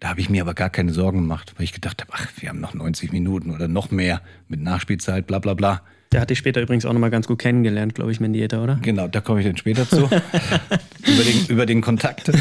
Da 0.00 0.08
habe 0.08 0.20
ich 0.20 0.30
mir 0.30 0.40
aber 0.42 0.54
gar 0.54 0.70
keine 0.70 0.92
Sorgen 0.92 1.18
gemacht, 1.18 1.52
weil 1.56 1.64
ich 1.64 1.72
gedacht 1.72 2.00
habe, 2.00 2.12
ach, 2.14 2.26
wir 2.38 2.48
haben 2.48 2.60
noch 2.60 2.72
90 2.72 3.12
Minuten 3.12 3.50
oder 3.50 3.68
noch 3.68 3.90
mehr 3.90 4.22
mit 4.48 4.60
Nachspielzeit, 4.60 5.26
bla 5.26 5.38
bla 5.38 5.52
bla. 5.52 5.82
Der 6.12 6.22
hat 6.22 6.30
dich 6.30 6.38
später 6.38 6.60
übrigens 6.62 6.86
auch 6.86 6.92
nochmal 6.92 7.10
ganz 7.10 7.28
gut 7.28 7.38
kennengelernt, 7.38 7.94
glaube 7.94 8.10
ich, 8.10 8.18
Mendieta, 8.18 8.62
oder? 8.62 8.80
Genau, 8.82 9.06
da 9.06 9.20
komme 9.20 9.40
ich 9.40 9.46
dann 9.46 9.58
später 9.58 9.88
zu. 9.88 9.98
über, 11.06 11.22
den, 11.22 11.46
über 11.48 11.66
den 11.66 11.82
Kontakt. 11.82 12.32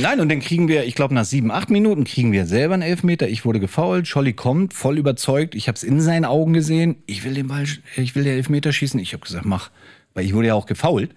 Nein, 0.00 0.20
und 0.20 0.30
dann 0.30 0.40
kriegen 0.40 0.68
wir, 0.68 0.84
ich 0.84 0.94
glaube, 0.94 1.12
nach 1.14 1.26
sieben, 1.26 1.50
acht 1.50 1.68
Minuten 1.68 2.04
kriegen 2.04 2.32
wir 2.32 2.46
selber 2.46 2.74
einen 2.74 2.82
Elfmeter. 2.82 3.28
Ich 3.28 3.44
wurde 3.44 3.60
gefault, 3.60 4.08
Scholli 4.08 4.32
kommt, 4.32 4.72
voll 4.72 4.96
überzeugt. 4.96 5.54
Ich 5.54 5.68
habe 5.68 5.76
es 5.76 5.82
in 5.82 6.00
seinen 6.00 6.24
Augen 6.24 6.54
gesehen. 6.54 6.96
Ich 7.06 7.24
will 7.24 7.34
den 7.34 7.48
Ball, 7.48 7.64
ich 7.96 8.14
will 8.14 8.24
den 8.24 8.34
Elfmeter 8.34 8.72
schießen. 8.72 8.98
Ich 9.00 9.12
habe 9.12 9.22
gesagt, 9.22 9.44
mach, 9.44 9.70
weil 10.14 10.24
ich 10.24 10.32
wurde 10.32 10.48
ja 10.48 10.54
auch 10.54 10.66
gefault. 10.66 11.10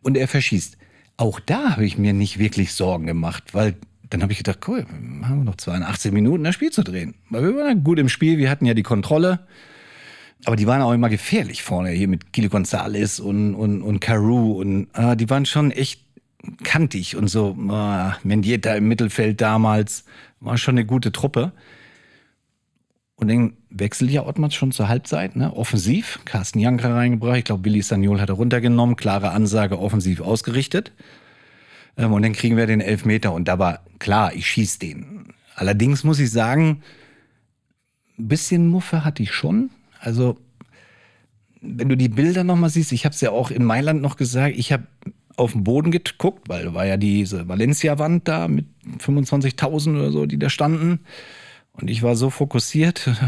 Und 0.00 0.16
er 0.16 0.28
verschießt. 0.28 0.78
Auch 1.18 1.40
da 1.40 1.72
habe 1.72 1.84
ich 1.84 1.98
mir 1.98 2.14
nicht 2.14 2.38
wirklich 2.38 2.72
Sorgen 2.72 3.06
gemacht, 3.06 3.52
weil 3.52 3.74
dann 4.10 4.22
habe 4.22 4.32
ich 4.32 4.38
gedacht, 4.38 4.60
cool, 4.68 4.86
haben 5.22 5.38
wir 5.38 5.44
noch 5.44 5.56
82 5.56 6.12
Minuten 6.12 6.44
das 6.44 6.54
Spiel 6.54 6.70
zu 6.70 6.82
drehen. 6.82 7.14
Weil 7.30 7.42
wir 7.42 7.56
waren 7.56 7.84
gut 7.84 7.98
im 7.98 8.08
Spiel, 8.08 8.38
wir 8.38 8.50
hatten 8.50 8.66
ja 8.66 8.74
die 8.74 8.82
Kontrolle. 8.82 9.40
Aber 10.44 10.56
die 10.56 10.66
waren 10.66 10.82
auch 10.82 10.92
immer 10.92 11.08
gefährlich 11.08 11.62
vorne, 11.62 11.90
hier 11.90 12.08
mit 12.08 12.32
Kili 12.32 12.48
Gonzalez 12.48 13.18
und, 13.18 13.54
und, 13.54 13.82
und 13.82 14.00
Carew. 14.00 14.52
Und 14.52 14.88
äh, 14.94 15.16
die 15.16 15.28
waren 15.28 15.46
schon 15.46 15.72
echt 15.72 16.00
kantig 16.62 17.16
und 17.16 17.28
so. 17.28 17.56
Äh, 17.70 18.12
Mendieta 18.22 18.74
im 18.74 18.88
Mittelfeld 18.88 19.40
damals 19.40 20.04
war 20.40 20.56
schon 20.56 20.74
eine 20.74 20.86
gute 20.86 21.12
Truppe. 21.12 21.52
Und 23.16 23.28
dann 23.28 23.54
wechselt 23.68 24.12
ja 24.12 24.24
Ottmars 24.24 24.54
schon 24.54 24.70
zur 24.70 24.88
Halbzeit, 24.88 25.34
ne? 25.34 25.52
offensiv. 25.52 26.20
Carsten 26.24 26.60
Janker 26.60 26.94
reingebracht. 26.94 27.38
Ich 27.38 27.44
glaube, 27.44 27.62
Billy 27.62 27.82
Sagnol 27.82 28.20
hat 28.20 28.28
er 28.28 28.36
runtergenommen. 28.36 28.94
Klare 28.94 29.32
Ansage, 29.32 29.78
offensiv 29.78 30.20
ausgerichtet. 30.20 30.92
Ähm, 31.98 32.12
und 32.12 32.22
dann 32.22 32.32
kriegen 32.32 32.56
wir 32.56 32.66
den 32.66 32.80
Elfmeter. 32.80 33.32
Und 33.32 33.48
da 33.48 33.58
war 33.58 33.80
klar, 33.98 34.32
ich 34.34 34.46
schieß 34.46 34.78
den. 34.78 35.34
Allerdings 35.54 36.04
muss 36.04 36.20
ich 36.20 36.30
sagen, 36.30 36.82
ein 38.18 38.28
bisschen 38.28 38.68
Muffe 38.68 39.04
hatte 39.04 39.22
ich 39.22 39.32
schon. 39.32 39.70
Also, 40.00 40.38
wenn 41.60 41.88
du 41.88 41.96
die 41.96 42.08
Bilder 42.08 42.44
nochmal 42.44 42.70
siehst, 42.70 42.92
ich 42.92 43.04
habe 43.04 43.14
es 43.14 43.20
ja 43.20 43.32
auch 43.32 43.50
in 43.50 43.64
Mailand 43.64 44.00
noch 44.00 44.16
gesagt, 44.16 44.56
ich 44.56 44.72
habe 44.72 44.84
auf 45.36 45.52
den 45.52 45.64
Boden 45.64 45.90
geguckt, 45.90 46.48
weil 46.48 46.64
da 46.64 46.74
war 46.74 46.86
ja 46.86 46.96
diese 46.96 47.48
Valencia-Wand 47.48 48.26
da 48.26 48.48
mit 48.48 48.66
25.000 48.98 49.96
oder 49.96 50.10
so, 50.10 50.26
die 50.26 50.38
da 50.38 50.50
standen. 50.50 51.00
Und 51.72 51.90
ich 51.90 52.02
war 52.02 52.16
so 52.16 52.30
fokussiert. 52.30 53.10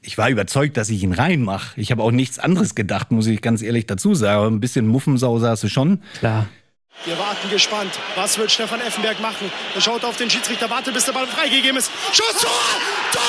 Ich 0.00 0.16
war 0.16 0.30
überzeugt, 0.30 0.78
dass 0.78 0.88
ich 0.88 1.02
ihn 1.02 1.12
reinmache. 1.12 1.78
Ich 1.78 1.90
habe 1.90 2.02
auch 2.02 2.12
nichts 2.12 2.38
anderes 2.38 2.74
gedacht, 2.74 3.10
muss 3.10 3.26
ich 3.26 3.42
ganz 3.42 3.60
ehrlich 3.60 3.84
dazu 3.84 4.14
sagen. 4.14 4.54
Ein 4.54 4.60
bisschen 4.60 4.86
Muffensau 4.86 5.38
saß 5.38 5.60
du 5.60 5.68
schon. 5.68 6.00
Klar. 6.20 6.46
Wir 7.04 7.16
warten 7.16 7.48
gespannt. 7.48 7.92
Was 8.16 8.38
wird 8.38 8.50
Stefan 8.50 8.80
Effenberg 8.80 9.20
machen? 9.20 9.50
Er 9.74 9.80
schaut 9.80 10.04
auf 10.04 10.16
den 10.16 10.28
Schiedsrichter, 10.28 10.68
wartet, 10.68 10.94
bis 10.94 11.04
der 11.04 11.12
Ball 11.12 11.26
freigegeben 11.26 11.76
ist. 11.78 11.90
Schuss, 12.12 12.42
Tor! 12.42 12.50
Tor! 13.12 13.22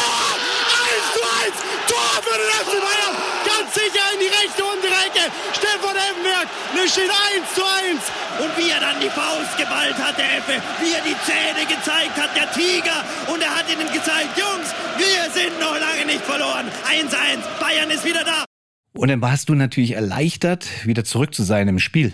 1 0.89 1.13
zu 1.13 1.21
1! 1.21 1.53
Tor 1.87 2.23
für 2.23 2.37
den 2.37 2.49
FC 2.49 2.73
Bayern! 2.81 3.15
Ganz 3.45 3.73
sicher 3.73 4.05
in 4.13 4.19
die 4.19 4.31
rechte 4.33 4.63
untere 4.65 4.97
Ecke. 5.05 5.31
Stefan 5.53 5.95
Effenberg, 5.95 6.47
es 6.83 6.91
steht 6.91 7.11
1 7.11 7.53
zu 7.53 7.63
1. 7.63 8.01
Und 8.41 8.57
wie 8.57 8.69
er 8.71 8.79
dann 8.79 8.99
die 8.99 9.09
Faust 9.09 9.57
geballt 9.57 9.97
hat, 9.97 10.17
der 10.17 10.37
Effe, 10.37 10.61
wie 10.81 10.93
er 10.93 11.03
die 11.05 11.15
Zähne 11.23 11.65
gezeigt 11.69 12.17
hat, 12.17 12.35
der 12.35 12.51
Tiger. 12.51 13.05
Und 13.31 13.41
er 13.41 13.53
hat 13.53 13.69
ihnen 13.69 13.91
gezeigt, 13.93 14.33
Jungs, 14.35 14.73
wir 14.97 15.29
sind 15.31 15.59
noch 15.59 15.77
lange 15.77 16.05
nicht 16.05 16.25
verloren. 16.25 16.67
1-1, 16.89 17.13
Bayern 17.59 17.91
ist 17.91 18.03
wieder 18.03 18.23
da. 18.23 18.45
Und 18.93 19.09
dann 19.09 19.21
warst 19.21 19.47
du 19.49 19.53
natürlich 19.53 19.91
erleichtert, 19.91 20.65
wieder 20.85 21.05
zurück 21.05 21.35
zu 21.35 21.43
sein 21.43 21.67
im 21.67 21.79
Spiel. 21.79 22.13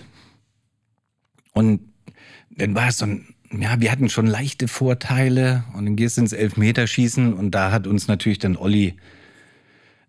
Und 1.56 1.80
dann 2.52 2.76
war 2.76 2.90
es 2.90 2.98
so 2.98 3.06
ein, 3.06 3.34
ja, 3.52 3.80
wir 3.80 3.92
hatten 3.92 4.10
schon 4.10 4.28
leichte 4.28 4.68
Vorteile 4.68 5.64
und 5.74 5.86
dann 5.86 5.96
gehst 5.96 6.18
du 6.18 6.22
ins 6.22 6.34
Elfmeterschießen 6.34 7.34
und 7.34 7.52
da 7.52 7.72
hat 7.72 7.88
uns 7.88 8.08
natürlich 8.08 8.40
dann 8.40 8.58
Olli 8.58 8.96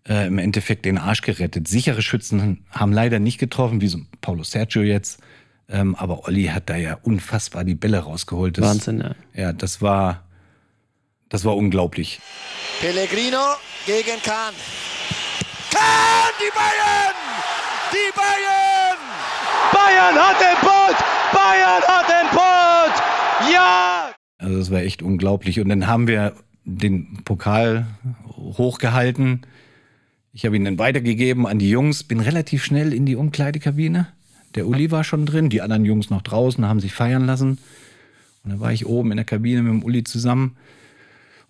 äh, 0.08 0.26
im 0.26 0.38
Endeffekt 0.38 0.84
den 0.84 0.98
Arsch 0.98 1.22
gerettet. 1.22 1.68
Sichere 1.68 2.02
Schützen 2.02 2.64
haben 2.70 2.92
leider 2.92 3.20
nicht 3.20 3.38
getroffen, 3.38 3.80
wie 3.80 3.86
so 3.86 4.00
Paulo 4.20 4.42
Sergio 4.42 4.82
jetzt. 4.82 5.20
Ähm, 5.68 5.94
aber 5.94 6.26
Olli 6.26 6.46
hat 6.46 6.68
da 6.68 6.76
ja 6.76 6.98
unfassbar 7.02 7.64
die 7.64 7.74
Bälle 7.74 7.98
rausgeholt. 7.98 8.58
Das, 8.58 8.64
Wahnsinn, 8.64 9.00
ja. 9.00 9.14
Ja, 9.34 9.52
das 9.52 9.80
war, 9.80 10.24
das 11.28 11.44
war 11.44 11.56
unglaublich. 11.56 12.20
Pellegrino 12.80 13.38
gegen 13.86 14.20
Kahn. 14.22 14.54
Kahn, 15.70 16.32
die 16.40 16.52
Bayern! 16.54 17.14
Die 17.92 18.12
Bayern! 18.16 18.98
Bayern 19.72 20.14
hat 20.16 20.40
den 20.40 20.60
Boot! 20.60 21.15
Bayern 21.32 21.82
hat 21.86 22.08
den 22.08 22.28
Punkt! 22.30 23.02
Ja! 23.52 24.12
Also 24.38 24.58
das 24.58 24.70
war 24.70 24.80
echt 24.80 25.02
unglaublich. 25.02 25.60
Und 25.60 25.68
dann 25.68 25.86
haben 25.86 26.06
wir 26.06 26.34
den 26.64 27.18
Pokal 27.24 27.86
hochgehalten. 28.36 29.42
Ich 30.32 30.44
habe 30.44 30.56
ihn 30.56 30.64
dann 30.64 30.78
weitergegeben 30.78 31.46
an 31.46 31.58
die 31.58 31.70
Jungs, 31.70 32.04
bin 32.04 32.20
relativ 32.20 32.64
schnell 32.64 32.92
in 32.92 33.06
die 33.06 33.16
Umkleidekabine. 33.16 34.08
Der 34.54 34.66
Uli 34.66 34.90
war 34.90 35.04
schon 35.04 35.26
drin, 35.26 35.48
die 35.48 35.62
anderen 35.62 35.84
Jungs 35.84 36.10
noch 36.10 36.22
draußen, 36.22 36.66
haben 36.66 36.80
sich 36.80 36.92
feiern 36.92 37.26
lassen. 37.26 37.58
Und 38.42 38.50
dann 38.50 38.60
war 38.60 38.72
ich 38.72 38.86
oben 38.86 39.10
in 39.10 39.16
der 39.16 39.24
Kabine 39.24 39.62
mit 39.62 39.72
dem 39.72 39.82
Uli 39.82 40.04
zusammen. 40.04 40.56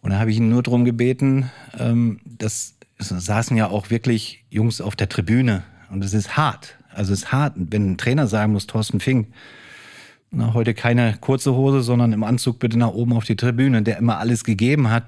Und 0.03 0.11
da 0.11 0.19
habe 0.19 0.31
ich 0.31 0.37
ihn 0.37 0.51
nur 0.51 0.63
darum 0.63 0.85
gebeten, 0.85 1.51
ähm, 1.79 2.21
das 2.25 2.75
saßen 2.99 3.57
ja 3.57 3.69
auch 3.69 3.91
wirklich 3.91 4.45
Jungs 4.51 4.81
auf 4.81 4.97
der 4.97 5.09
Tribüne. 5.09 5.65
Und 5.91 6.05
es 6.05 6.15
ist 6.15 6.37
hart. 6.37 6.77
Also 6.93 7.13
es 7.13 7.21
ist 7.21 7.33
hart, 7.33 7.55
wenn 7.57 7.93
ein 7.93 7.99
Trainer 7.99 8.27
sagen 8.27 8.53
muss, 8.53 8.67
Thorsten 8.67 9.01
Fink, 9.01 9.29
na, 10.31 10.55
heute 10.55 10.75
keine 10.75 11.17
kurze 11.21 11.55
Hose, 11.55 11.83
sondern 11.83 12.13
im 12.13 12.25
Anzug 12.25 12.59
bitte 12.59 12.79
nach 12.79 12.93
oben 12.93 13.13
auf 13.13 13.25
die 13.25 13.37
Tribüne, 13.37 13.83
der 13.83 13.99
immer 13.99 14.19
alles 14.19 14.45
gegeben 14.45 14.91
hat. 14.91 15.05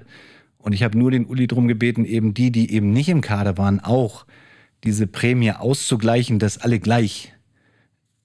Und 0.57 0.73
ich 0.73 0.83
habe 0.83 0.97
nur 0.97 1.11
den 1.11 1.25
Uli 1.25 1.47
darum 1.47 1.67
gebeten, 1.67 2.05
eben 2.05 2.33
die, 2.33 2.51
die 2.51 2.71
eben 2.71 2.91
nicht 2.91 3.09
im 3.09 3.21
Kader 3.21 3.57
waren, 3.57 3.79
auch 3.79 4.25
diese 4.83 5.07
Prämie 5.07 5.51
auszugleichen, 5.51 6.39
dass 6.39 6.57
alle 6.57 6.79
gleich 6.79 7.33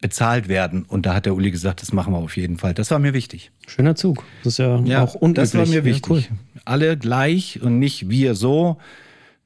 bezahlt 0.00 0.48
werden. 0.48 0.84
Und 0.84 1.06
da 1.06 1.14
hat 1.14 1.26
der 1.26 1.34
Uli 1.34 1.50
gesagt, 1.50 1.80
das 1.82 1.92
machen 1.92 2.12
wir 2.12 2.18
auf 2.18 2.36
jeden 2.36 2.58
Fall. 2.58 2.74
Das 2.74 2.90
war 2.90 2.98
mir 2.98 3.14
wichtig. 3.14 3.52
Schöner 3.66 3.94
Zug. 3.96 4.24
Das 4.42 4.54
ist 4.54 4.58
ja, 4.58 4.78
ja 4.80 5.02
auch 5.02 5.14
unüblich. 5.14 5.50
Das 5.50 5.54
war 5.54 5.66
mir 5.66 5.84
wichtig. 5.84 6.06
Ja, 6.06 6.30
cool. 6.30 6.62
Alle 6.64 6.98
gleich 6.98 7.62
und 7.62 7.78
nicht 7.78 8.10
wir 8.10 8.34
so, 8.34 8.78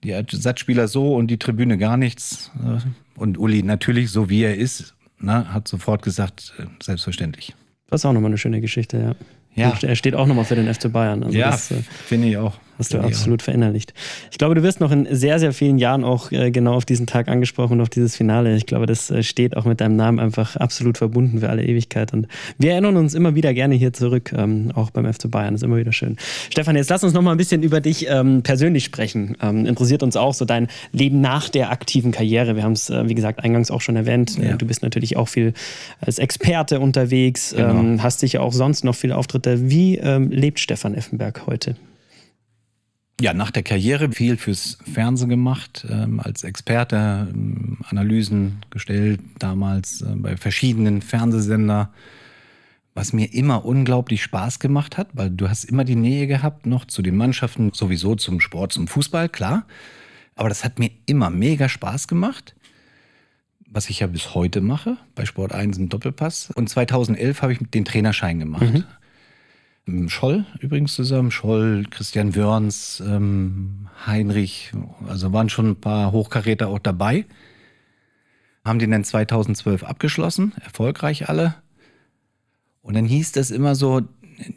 die 0.02 0.10
Ersatzspieler 0.10 0.88
so 0.88 1.14
und 1.14 1.28
die 1.28 1.38
Tribüne 1.38 1.78
gar 1.78 1.96
nichts. 1.96 2.50
Und 3.16 3.38
Uli 3.38 3.62
natürlich 3.62 4.10
so, 4.10 4.30
wie 4.30 4.42
er 4.42 4.56
ist, 4.56 4.96
na, 5.20 5.52
hat 5.52 5.68
sofort 5.68 6.02
gesagt, 6.02 6.54
äh, 6.58 6.64
selbstverständlich. 6.82 7.54
Das 7.88 8.02
ist 8.02 8.04
auch 8.04 8.12
nochmal 8.12 8.30
eine 8.30 8.38
schöne 8.38 8.60
Geschichte, 8.60 8.98
ja. 8.98 9.14
Ja. 9.54 9.76
Er 9.82 9.96
steht 9.96 10.14
auch 10.14 10.26
nochmal 10.26 10.44
für 10.44 10.54
den 10.54 10.72
FC 10.72 10.92
Bayern. 10.92 11.24
Also 11.24 11.36
ja, 11.36 11.52
äh, 11.52 11.82
finde 12.06 12.28
ich 12.28 12.36
auch. 12.36 12.54
Hast 12.78 12.94
du 12.94 13.00
absolut 13.00 13.42
verinnerlicht. 13.42 13.92
Ich 14.30 14.38
glaube, 14.38 14.54
du 14.54 14.62
wirst 14.62 14.80
noch 14.80 14.92
in 14.92 15.08
sehr, 15.10 15.40
sehr 15.40 15.52
vielen 15.52 15.78
Jahren 15.78 16.04
auch 16.04 16.30
äh, 16.30 16.52
genau 16.52 16.74
auf 16.74 16.84
diesen 16.84 17.06
Tag 17.06 17.28
angesprochen 17.28 17.74
und 17.74 17.80
auf 17.80 17.88
dieses 17.88 18.16
Finale. 18.16 18.54
Ich 18.54 18.66
glaube, 18.66 18.86
das 18.86 19.10
äh, 19.10 19.24
steht 19.24 19.56
auch 19.56 19.64
mit 19.64 19.80
deinem 19.80 19.96
Namen 19.96 20.20
einfach 20.20 20.54
absolut 20.54 20.96
verbunden 20.96 21.40
für 21.40 21.48
alle 21.48 21.64
Ewigkeit. 21.64 22.12
Und 22.12 22.28
wir 22.56 22.72
erinnern 22.72 22.96
uns 22.96 23.14
immer 23.14 23.34
wieder 23.34 23.52
gerne 23.52 23.74
hier 23.74 23.92
zurück, 23.92 24.32
ähm, 24.36 24.70
auch 24.74 24.90
beim 24.90 25.12
FC 25.12 25.28
Bayern. 25.28 25.54
Das 25.54 25.62
ist 25.62 25.66
immer 25.66 25.76
wieder 25.76 25.92
schön. 25.92 26.16
Stefan, 26.50 26.76
jetzt 26.76 26.88
lass 26.88 27.02
uns 27.02 27.12
noch 27.14 27.22
mal 27.22 27.32
ein 27.32 27.36
bisschen 27.36 27.64
über 27.64 27.80
dich 27.80 28.06
ähm, 28.08 28.42
persönlich 28.42 28.84
sprechen. 28.84 29.36
Ähm, 29.42 29.66
interessiert 29.66 30.04
uns 30.04 30.16
auch 30.16 30.34
so 30.34 30.44
dein 30.44 30.68
Leben 30.92 31.20
nach 31.20 31.48
der 31.48 31.72
aktiven 31.72 32.12
Karriere. 32.12 32.54
Wir 32.54 32.62
haben 32.62 32.72
es, 32.72 32.90
äh, 32.90 33.08
wie 33.08 33.14
gesagt, 33.14 33.42
eingangs 33.42 33.72
auch 33.72 33.80
schon 33.80 33.96
erwähnt. 33.96 34.38
Ja. 34.38 34.56
Du 34.56 34.66
bist 34.66 34.84
natürlich 34.84 35.16
auch 35.16 35.28
viel 35.28 35.52
als 36.00 36.20
Experte 36.20 36.78
unterwegs, 36.78 37.54
genau. 37.56 37.70
Ähm, 37.70 38.02
hast 38.04 38.20
sicher 38.20 38.40
auch 38.42 38.52
sonst 38.52 38.84
noch 38.84 38.94
viele 38.94 39.16
Auftritte. 39.16 39.68
Wie 39.68 39.96
ähm, 39.96 40.30
lebt 40.30 40.60
Stefan 40.60 40.94
Effenberg 40.94 41.46
heute? 41.46 41.74
Ja, 43.20 43.34
nach 43.34 43.50
der 43.50 43.64
Karriere 43.64 44.12
viel 44.12 44.36
fürs 44.36 44.78
Fernsehen 44.92 45.28
gemacht, 45.28 45.84
ähm, 45.90 46.20
als 46.20 46.44
Experte, 46.44 47.28
ähm, 47.32 47.78
Analysen 47.88 48.60
gestellt, 48.70 49.20
damals 49.40 50.02
äh, 50.02 50.14
bei 50.14 50.36
verschiedenen 50.36 51.02
Fernsehsender, 51.02 51.90
was 52.94 53.12
mir 53.12 53.32
immer 53.34 53.64
unglaublich 53.64 54.22
Spaß 54.22 54.60
gemacht 54.60 54.98
hat, 54.98 55.08
weil 55.14 55.30
du 55.30 55.48
hast 55.48 55.64
immer 55.64 55.84
die 55.84 55.96
Nähe 55.96 56.28
gehabt 56.28 56.66
noch 56.66 56.84
zu 56.84 57.02
den 57.02 57.16
Mannschaften, 57.16 57.72
sowieso 57.72 58.14
zum 58.14 58.40
Sport, 58.40 58.72
zum 58.72 58.86
Fußball, 58.86 59.28
klar. 59.28 59.66
Aber 60.36 60.48
das 60.48 60.62
hat 60.62 60.78
mir 60.78 60.90
immer 61.06 61.30
mega 61.30 61.68
Spaß 61.68 62.06
gemacht, 62.06 62.54
was 63.66 63.90
ich 63.90 63.98
ja 63.98 64.06
bis 64.06 64.36
heute 64.36 64.60
mache, 64.60 64.96
bei 65.16 65.26
Sport 65.26 65.52
1 65.52 65.76
im 65.78 65.88
Doppelpass. 65.88 66.52
Und 66.54 66.68
2011 66.68 67.42
habe 67.42 67.52
ich 67.52 67.58
den 67.58 67.84
Trainerschein 67.84 68.38
gemacht. 68.38 68.72
Mhm. 68.72 68.84
Mit 69.88 70.10
Scholl 70.10 70.44
übrigens 70.60 70.94
zusammen. 70.94 71.30
Scholl, 71.30 71.86
Christian 71.90 72.36
Wörns, 72.36 73.02
ähm, 73.06 73.88
Heinrich, 74.06 74.72
also 75.08 75.32
waren 75.32 75.48
schon 75.48 75.70
ein 75.70 75.80
paar 75.80 76.12
Hochkaräter 76.12 76.68
auch 76.68 76.78
dabei. 76.78 77.24
Haben 78.66 78.80
den 78.80 78.90
dann 78.90 79.04
2012 79.04 79.84
abgeschlossen, 79.84 80.52
erfolgreich 80.62 81.30
alle. 81.30 81.54
Und 82.82 82.96
dann 82.96 83.06
hieß 83.06 83.32
das 83.32 83.50
immer 83.50 83.74
so, 83.74 84.02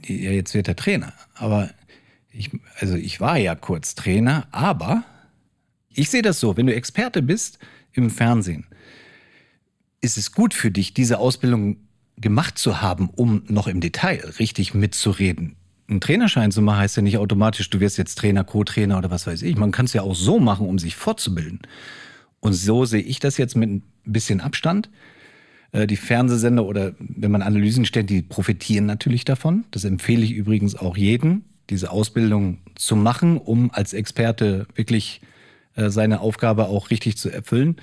ja, 0.05 0.32
jetzt 0.32 0.53
wird 0.53 0.67
er 0.67 0.75
Trainer. 0.75 1.13
Aber 1.36 1.69
ich, 2.29 2.51
also 2.79 2.95
ich 2.95 3.21
war 3.21 3.38
ja 3.38 3.55
kurz 3.55 3.95
Trainer, 3.95 4.47
aber 4.51 5.05
ich 5.88 6.09
sehe 6.09 6.21
das 6.21 6.41
so, 6.41 6.57
wenn 6.57 6.67
du 6.67 6.75
Experte 6.75 7.21
bist 7.21 7.57
im 7.93 8.09
Fernsehen, 8.09 8.65
ist 10.01 10.17
es 10.17 10.34
gut 10.34 10.53
für 10.53 10.71
dich, 10.71 10.93
diese 10.93 11.19
Ausbildung 11.19 11.77
gemacht 12.18 12.57
zu 12.57 12.82
haben, 12.82 13.09
um 13.09 13.43
noch 13.47 13.68
im 13.68 13.82
Detail 13.82 14.34
richtig 14.39 14.74
mitzureden. 14.74 15.55
Ein 15.89 15.99
Trainerschein 15.99 16.51
zu 16.51 16.62
machen 16.62 16.80
heißt 16.80 16.95
ja 16.97 17.01
nicht 17.01 17.18
automatisch, 17.18 17.70
du 17.70 17.80
wirst 17.80 17.97
jetzt 17.97 18.18
Trainer, 18.18 18.43
Co-Trainer 18.43 18.97
oder 18.97 19.12
was 19.12 19.28
weiß 19.28 19.41
ich. 19.41 19.57
Man 19.57 19.72
kann 19.72 19.86
es 19.86 19.93
ja 19.93 20.03
auch 20.03 20.16
so 20.16 20.39
machen, 20.39 20.68
um 20.68 20.80
sich 20.80 20.95
fortzubilden. 20.95 21.59
Und 22.39 22.53
so 22.53 22.86
sehe 22.86 23.01
ich 23.01 23.20
das 23.20 23.38
jetzt 23.38 23.55
mit 23.55 23.70
ein 23.70 23.84
bisschen 24.05 24.39
Abstand. 24.39 24.89
Äh, 25.72 25.88
Die 25.88 25.97
Fernsehsender 25.97 26.66
oder 26.66 26.93
wenn 26.99 27.32
man 27.32 27.41
Analysen 27.41 27.86
stellt, 27.86 28.09
die 28.09 28.22
profitieren 28.22 28.86
natürlich 28.86 29.26
davon. 29.26 29.66
Das 29.72 29.84
empfehle 29.84 30.24
ich 30.24 30.32
übrigens 30.32 30.76
auch 30.76 30.95
jedem, 30.95 31.43
diese 31.70 31.91
Ausbildung 31.91 32.59
zu 32.76 32.95
machen, 32.95 33.38
um 33.38 33.70
als 33.72 33.93
Experte 33.93 34.68
wirklich 34.76 35.22
äh, 35.76 35.89
seine 35.89 36.22
Aufgabe 36.22 36.68
auch 36.68 36.89
richtig 36.89 37.18
zu 37.18 37.30
erfüllen. 37.30 37.76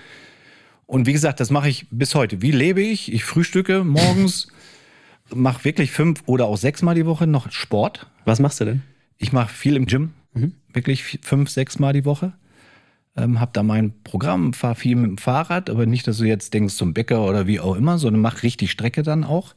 Und 0.88 1.06
wie 1.06 1.12
gesagt, 1.12 1.38
das 1.38 1.50
mache 1.50 1.68
ich 1.68 1.86
bis 1.90 2.14
heute. 2.14 2.40
Wie 2.40 2.50
lebe 2.50 2.80
ich? 2.80 3.12
Ich 3.12 3.22
frühstücke 3.22 3.84
morgens, 3.84 4.48
mache 5.34 5.64
wirklich 5.64 5.90
fünf 5.92 6.22
oder 6.24 6.46
auch 6.46 6.56
sechsmal 6.56 6.94
die 6.94 7.04
Woche 7.04 7.26
noch 7.26 7.52
Sport. 7.52 8.06
Was 8.24 8.40
machst 8.40 8.60
du 8.60 8.64
denn? 8.64 8.82
Ich 9.18 9.32
mache 9.32 9.52
viel 9.52 9.76
im 9.76 9.84
Gym, 9.84 10.12
wirklich 10.72 11.02
vi- 11.02 11.18
fünf, 11.22 11.50
sechs 11.50 11.78
Mal 11.78 11.92
die 11.92 12.06
Woche. 12.06 12.32
Ähm, 13.18 13.38
hab 13.38 13.52
da 13.52 13.62
mein 13.62 13.92
Programm, 14.02 14.54
fahre 14.54 14.76
viel 14.76 14.96
mit 14.96 15.10
dem 15.10 15.18
Fahrrad, 15.18 15.68
aber 15.68 15.84
nicht, 15.84 16.06
dass 16.06 16.16
du 16.18 16.24
jetzt 16.24 16.54
denkst 16.54 16.74
zum 16.74 16.94
Bäcker 16.94 17.22
oder 17.26 17.46
wie 17.46 17.60
auch 17.60 17.74
immer, 17.76 17.98
sondern 17.98 18.22
mach 18.22 18.42
richtig 18.42 18.70
Strecke 18.70 19.02
dann 19.02 19.24
auch. 19.24 19.54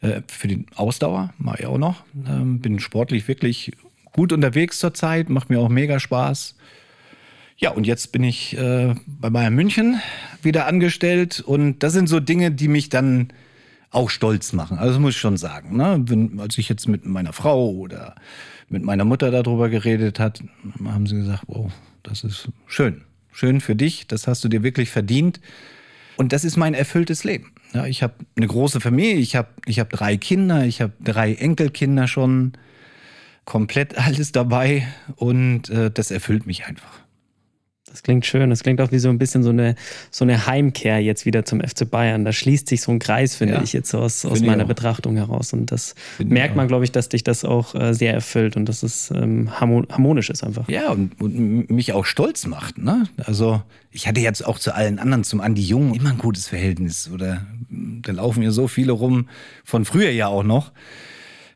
Äh, 0.00 0.22
für 0.28 0.48
die 0.48 0.64
Ausdauer 0.74 1.34
mache 1.36 1.60
ich 1.60 1.66
auch 1.66 1.78
noch. 1.78 2.02
Ähm, 2.26 2.60
bin 2.60 2.78
sportlich 2.78 3.28
wirklich 3.28 3.72
gut 4.12 4.32
unterwegs 4.32 4.78
zurzeit, 4.78 5.28
macht 5.28 5.50
mir 5.50 5.60
auch 5.60 5.68
mega 5.68 6.00
Spaß. 6.00 6.56
Ja, 7.58 7.70
und 7.70 7.86
jetzt 7.86 8.12
bin 8.12 8.22
ich 8.22 8.56
äh, 8.56 8.94
bei 9.06 9.30
Bayern 9.30 9.54
München 9.54 10.00
wieder 10.42 10.66
angestellt 10.66 11.40
und 11.40 11.82
das 11.82 11.94
sind 11.94 12.08
so 12.08 12.20
Dinge, 12.20 12.50
die 12.50 12.68
mich 12.68 12.90
dann 12.90 13.32
auch 13.90 14.10
stolz 14.10 14.52
machen. 14.52 14.78
Also 14.78 14.92
das 14.92 15.00
muss 15.00 15.14
ich 15.14 15.20
schon 15.20 15.38
sagen. 15.38 15.76
Ne? 15.76 16.02
Wenn, 16.06 16.38
als 16.38 16.58
ich 16.58 16.68
jetzt 16.68 16.86
mit 16.86 17.06
meiner 17.06 17.32
Frau 17.32 17.70
oder 17.70 18.14
mit 18.68 18.82
meiner 18.82 19.04
Mutter 19.04 19.30
darüber 19.30 19.70
geredet 19.70 20.20
hat, 20.20 20.42
haben 20.84 21.06
sie 21.06 21.16
gesagt, 21.16 21.44
wow, 21.46 21.72
das 22.02 22.24
ist 22.24 22.48
schön. 22.66 23.02
Schön 23.32 23.60
für 23.60 23.76
dich, 23.76 24.06
das 24.06 24.26
hast 24.26 24.44
du 24.44 24.48
dir 24.48 24.62
wirklich 24.62 24.90
verdient. 24.90 25.40
Und 26.16 26.32
das 26.32 26.44
ist 26.44 26.56
mein 26.56 26.74
erfülltes 26.74 27.24
Leben. 27.24 27.52
Ja, 27.72 27.86
ich 27.86 28.02
habe 28.02 28.14
eine 28.36 28.46
große 28.46 28.80
Familie, 28.80 29.16
ich 29.16 29.36
habe 29.36 29.48
ich 29.66 29.78
hab 29.80 29.90
drei 29.90 30.16
Kinder, 30.16 30.64
ich 30.64 30.80
habe 30.80 30.92
drei 31.00 31.34
Enkelkinder 31.34 32.08
schon, 32.08 32.52
komplett 33.44 33.96
alles 34.06 34.32
dabei 34.32 34.86
und 35.14 35.70
äh, 35.70 35.90
das 35.90 36.10
erfüllt 36.10 36.46
mich 36.46 36.66
einfach. 36.66 37.05
Das 37.88 38.02
klingt 38.02 38.26
schön. 38.26 38.50
Das 38.50 38.62
klingt 38.62 38.80
auch 38.80 38.90
wie 38.92 38.98
so 38.98 39.08
ein 39.08 39.18
bisschen 39.18 39.42
so 39.42 39.50
eine, 39.50 39.74
so 40.10 40.24
eine 40.24 40.46
Heimkehr 40.46 41.00
jetzt 41.00 41.24
wieder 41.24 41.44
zum 41.44 41.60
FC 41.60 41.88
Bayern. 41.88 42.24
Da 42.24 42.32
schließt 42.32 42.68
sich 42.68 42.82
so 42.82 42.90
ein 42.92 42.98
Kreis, 42.98 43.36
finde 43.36 43.54
Ja. 43.54 43.62
ich, 43.62 43.72
jetzt 43.72 43.90
so 43.90 43.98
aus, 43.98 44.24
aus 44.24 44.40
meiner. 44.40 44.64
Betrachtung 44.66 45.16
heraus. 45.16 45.52
Und 45.52 45.70
das 45.72 45.94
Finde 46.16 46.34
merkt 46.34 46.56
man, 46.56 46.66
glaube 46.68 46.84
ich, 46.84 46.92
dass 46.92 47.08
dich 47.08 47.22
das 47.24 47.44
auch 47.44 47.74
äh, 47.74 47.94
sehr 47.94 48.12
erfüllt 48.12 48.56
und 48.56 48.68
dass 48.68 48.82
es 48.82 49.10
ähm, 49.12 49.58
harmon 49.60 49.86
harmonisch 49.90 50.28
ist 50.30 50.42
einfach. 50.42 50.68
Ja, 50.68 50.90
und, 50.90 51.18
und 51.20 51.70
mich 51.70 51.92
auch 51.92 52.04
stolz 52.04 52.46
macht. 52.46 52.78
Ne? 52.78 53.04
Also 53.24 53.62
ich 53.92 54.08
hatte 54.08 54.20
jetzt 54.20 54.44
auch 54.44 54.58
zu 54.58 54.74
allen 54.74 54.98
anderen, 54.98 55.24
zum 55.24 55.40
Andi 55.40 55.62
Jung, 55.62 55.94
immer 55.94 56.10
ein 56.10 56.18
gutes 56.18 56.48
Verhältnis. 56.48 57.08
Oder 57.12 57.46
da 57.70 58.12
laufen 58.12 58.42
ja 58.42 58.50
so 58.50 58.66
viele 58.68 58.92
rum, 58.92 59.28
von 59.64 59.84
früher 59.84 60.10
ja 60.10 60.26
auch 60.26 60.42
noch. 60.42 60.72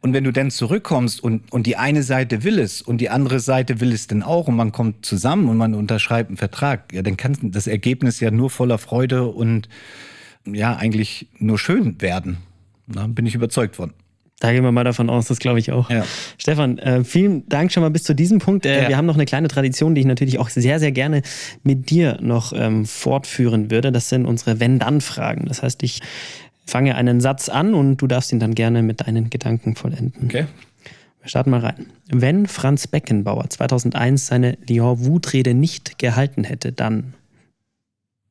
Und 0.02 0.14
wenn 0.14 0.24
du 0.24 0.32
dann 0.32 0.50
zurückkommst 0.50 1.22
und, 1.22 1.52
und 1.52 1.66
die 1.66 1.76
eine 1.76 2.02
Seite 2.02 2.42
will 2.42 2.58
es 2.58 2.80
und 2.80 3.02
die 3.02 3.10
andere 3.10 3.38
Seite 3.38 3.80
will 3.80 3.92
es 3.92 4.06
dann 4.06 4.22
auch 4.22 4.48
und 4.48 4.56
man 4.56 4.72
kommt 4.72 5.04
zusammen 5.04 5.48
und 5.48 5.58
man 5.58 5.74
unterschreibt 5.74 6.30
einen 6.30 6.38
Vertrag, 6.38 6.92
ja, 6.92 7.02
dann 7.02 7.18
kann 7.18 7.36
das 7.42 7.66
Ergebnis 7.66 8.18
ja 8.20 8.30
nur 8.30 8.48
voller 8.48 8.78
Freude 8.78 9.26
und 9.26 9.68
ja, 10.46 10.74
eigentlich 10.74 11.28
nur 11.38 11.58
schön 11.58 12.00
werden. 12.00 12.38
Da 12.86 13.06
bin 13.06 13.26
ich 13.26 13.34
überzeugt 13.34 13.76
von. 13.76 13.92
Da 14.40 14.52
gehen 14.52 14.64
wir 14.64 14.72
mal 14.72 14.84
davon 14.84 15.10
aus, 15.10 15.26
das 15.26 15.38
glaube 15.38 15.58
ich 15.58 15.70
auch. 15.70 15.90
Ja. 15.90 16.02
Stefan, 16.38 16.78
äh, 16.78 17.04
vielen 17.04 17.46
Dank 17.50 17.70
schon 17.70 17.82
mal 17.82 17.90
bis 17.90 18.04
zu 18.04 18.14
diesem 18.14 18.38
Punkt. 18.38 18.64
Äh, 18.64 18.84
Ja. 18.84 18.88
Wir 18.88 18.96
haben 18.96 19.04
noch 19.04 19.16
eine 19.16 19.26
kleine 19.26 19.48
Tradition, 19.48 19.94
die 19.94 20.00
ich 20.00 20.06
natürlich 20.06 20.38
auch 20.38 20.48
sehr, 20.48 20.80
sehr 20.80 20.92
gerne 20.92 21.20
mit 21.62 21.90
dir 21.90 22.16
noch 22.22 22.54
ähm, 22.56 22.86
fortführen 22.86 23.70
würde. 23.70 23.92
Das 23.92 24.08
sind 24.08 24.24
unsere 24.24 24.58
Wenn-Dann-Fragen. 24.58 25.44
Das 25.46 25.62
heißt, 25.62 25.82
ich 25.82 26.00
fange 26.70 26.94
einen 26.94 27.20
Satz 27.20 27.48
an 27.48 27.74
und 27.74 27.98
du 27.98 28.06
darfst 28.06 28.32
ihn 28.32 28.38
dann 28.38 28.54
gerne 28.54 28.82
mit 28.82 29.06
deinen 29.06 29.28
Gedanken 29.28 29.74
vollenden. 29.74 30.24
Okay. 30.24 30.46
Wir 31.20 31.28
starten 31.28 31.50
mal 31.50 31.60
rein. 31.60 31.86
Wenn 32.08 32.46
Franz 32.46 32.86
Beckenbauer 32.86 33.50
2001 33.50 34.26
seine 34.26 34.56
Lyon-Wut-Rede 34.66 35.52
nicht 35.52 35.98
gehalten 35.98 36.44
hätte, 36.44 36.72
dann, 36.72 37.14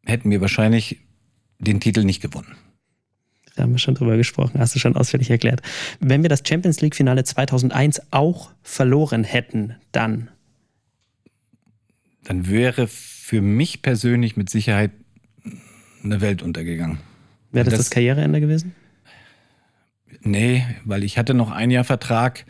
Hätten 0.05 0.31
wir 0.31 0.41
wahrscheinlich 0.41 0.97
den 1.59 1.79
Titel 1.79 2.03
nicht 2.03 2.21
gewonnen. 2.21 2.55
da 3.55 3.63
haben 3.63 3.73
wir 3.73 3.77
schon 3.79 3.93
drüber 3.93 4.17
gesprochen, 4.17 4.59
hast 4.59 4.73
du 4.73 4.79
schon 4.79 4.95
ausführlich 4.95 5.29
erklärt. 5.29 5.61
Wenn 5.99 6.23
wir 6.23 6.29
das 6.29 6.41
Champions 6.47 6.81
League-Finale 6.81 7.25
2001 7.25 8.01
auch 8.11 8.49
verloren 8.63 9.23
hätten, 9.23 9.75
dann, 9.91 10.29
dann 12.23 12.47
wäre 12.47 12.87
für 12.87 13.41
mich 13.41 13.81
persönlich 13.81 14.37
mit 14.37 14.49
Sicherheit 14.49 14.91
eine 16.03 16.21
Welt 16.21 16.41
untergegangen. 16.41 16.99
Wäre 17.51 17.65
das, 17.65 17.73
Das- 17.73 17.85
das 17.85 17.89
Karriereende 17.91 18.39
gewesen? 18.41 18.73
Nee, 20.21 20.65
weil 20.85 21.03
ich 21.03 21.17
hatte 21.17 21.33
noch 21.33 21.51
ein 21.51 21.71
Jahr 21.71 21.83
Vertrag, 21.83 22.45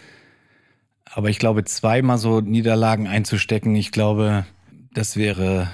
aber 1.05 1.29
ich 1.29 1.39
glaube, 1.39 1.63
zweimal 1.65 2.17
so 2.17 2.41
Niederlagen 2.41 3.07
einzustecken, 3.07 3.75
ich 3.75 3.91
glaube, 3.91 4.45
das 4.93 5.17
wäre 5.17 5.69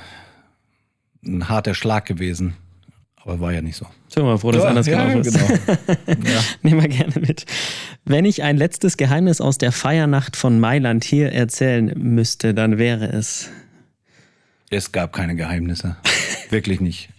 ein 1.25 1.47
harter 1.49 1.73
Schlag 1.73 2.05
gewesen. 2.05 2.55
Aber 3.17 3.39
war 3.39 3.51
ja 3.51 3.61
nicht 3.61 3.75
so. 3.75 3.87
Sind 4.07 4.23
wir 4.23 4.31
mal 4.33 4.37
froh, 4.37 4.51
dass 4.51 4.61
Ja, 4.63 4.69
anders 4.69 4.85
ja, 4.85 5.03
gelaufen 5.03 5.21
ist. 5.21 5.33
genau. 5.33 6.27
Ja. 6.29 6.43
Nehmen 6.61 6.81
wir 6.81 6.89
gerne 6.89 7.19
mit. 7.19 7.45
Wenn 8.03 8.23
ich 8.23 8.43
ein 8.43 8.55
letztes 8.55 8.97
Geheimnis 8.97 9.41
aus 9.41 9.57
der 9.57 9.71
Feiernacht 9.71 10.35
von 10.35 10.59
Mailand 10.59 11.03
hier 11.03 11.31
erzählen 11.31 11.91
müsste, 11.97 12.53
dann 12.53 12.77
wäre 12.77 13.05
es. 13.07 13.49
Es 14.69 14.91
gab 14.91 15.11
keine 15.13 15.35
Geheimnisse. 15.35 15.95
Wirklich 16.51 16.81
nicht. 16.81 17.09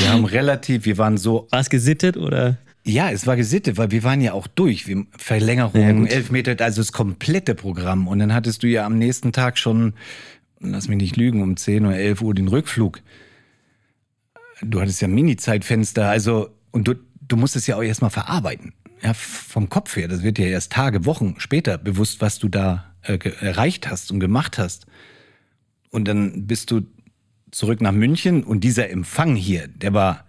Wir 0.00 0.12
haben 0.12 0.24
relativ, 0.24 0.84
wir 0.84 0.98
waren 0.98 1.18
so 1.18 1.48
War 1.50 1.60
es 1.60 1.70
gesittet 1.70 2.16
oder? 2.16 2.58
Ja, 2.84 3.10
es 3.10 3.26
war 3.26 3.36
gesittet, 3.36 3.76
weil 3.76 3.90
wir 3.90 4.02
waren 4.02 4.20
ja 4.20 4.32
auch 4.32 4.46
durch. 4.46 4.86
Wir, 4.86 4.96
Ja, 4.96 5.04
Verlängerung, 5.16 6.00
gut. 6.00 6.10
Elfmeter, 6.10 6.64
also 6.64 6.80
das 6.80 6.92
komplette 6.92 7.54
Programm. 7.54 8.08
Und 8.08 8.18
dann 8.18 8.34
hattest 8.34 8.62
du 8.62 8.68
ja 8.68 8.84
am 8.84 8.98
nächsten 8.98 9.32
Tag 9.32 9.58
schon, 9.58 9.94
lass 10.60 10.88
mich 10.88 10.98
nicht 10.98 11.16
lügen, 11.16 11.42
um 11.42 11.56
10 11.56 11.86
oder 11.86 11.96
11 11.96 12.22
Uhr 12.22 12.34
den 12.34 12.48
Rückflug. 12.48 13.00
Du 14.62 14.80
hattest 14.80 15.00
ja 15.00 15.08
Mini-Zeitfenster, 15.08 16.08
also, 16.08 16.50
und 16.72 16.88
du, 16.88 16.94
du 17.20 17.36
musstest 17.36 17.68
ja 17.68 17.76
auch 17.76 17.82
erstmal 17.82 18.10
verarbeiten. 18.10 18.72
Ja, 19.02 19.14
vom 19.14 19.68
Kopf 19.68 19.96
her. 19.96 20.08
Das 20.08 20.22
wird 20.22 20.38
ja 20.38 20.46
erst 20.46 20.72
Tage, 20.72 21.04
Wochen 21.04 21.34
später 21.38 21.78
bewusst, 21.78 22.20
was 22.20 22.38
du 22.38 22.48
da 22.48 22.92
äh, 23.02 23.18
erreicht 23.40 23.90
hast 23.90 24.10
und 24.12 24.20
gemacht 24.20 24.58
hast. 24.58 24.86
Und 25.90 26.06
dann 26.06 26.46
bist 26.46 26.70
du 26.70 26.82
zurück 27.52 27.80
nach 27.80 27.92
München 27.92 28.42
und 28.42 28.64
dieser 28.64 28.90
Empfang 28.90 29.36
hier, 29.36 29.68
der 29.68 29.94
war, 29.94 30.24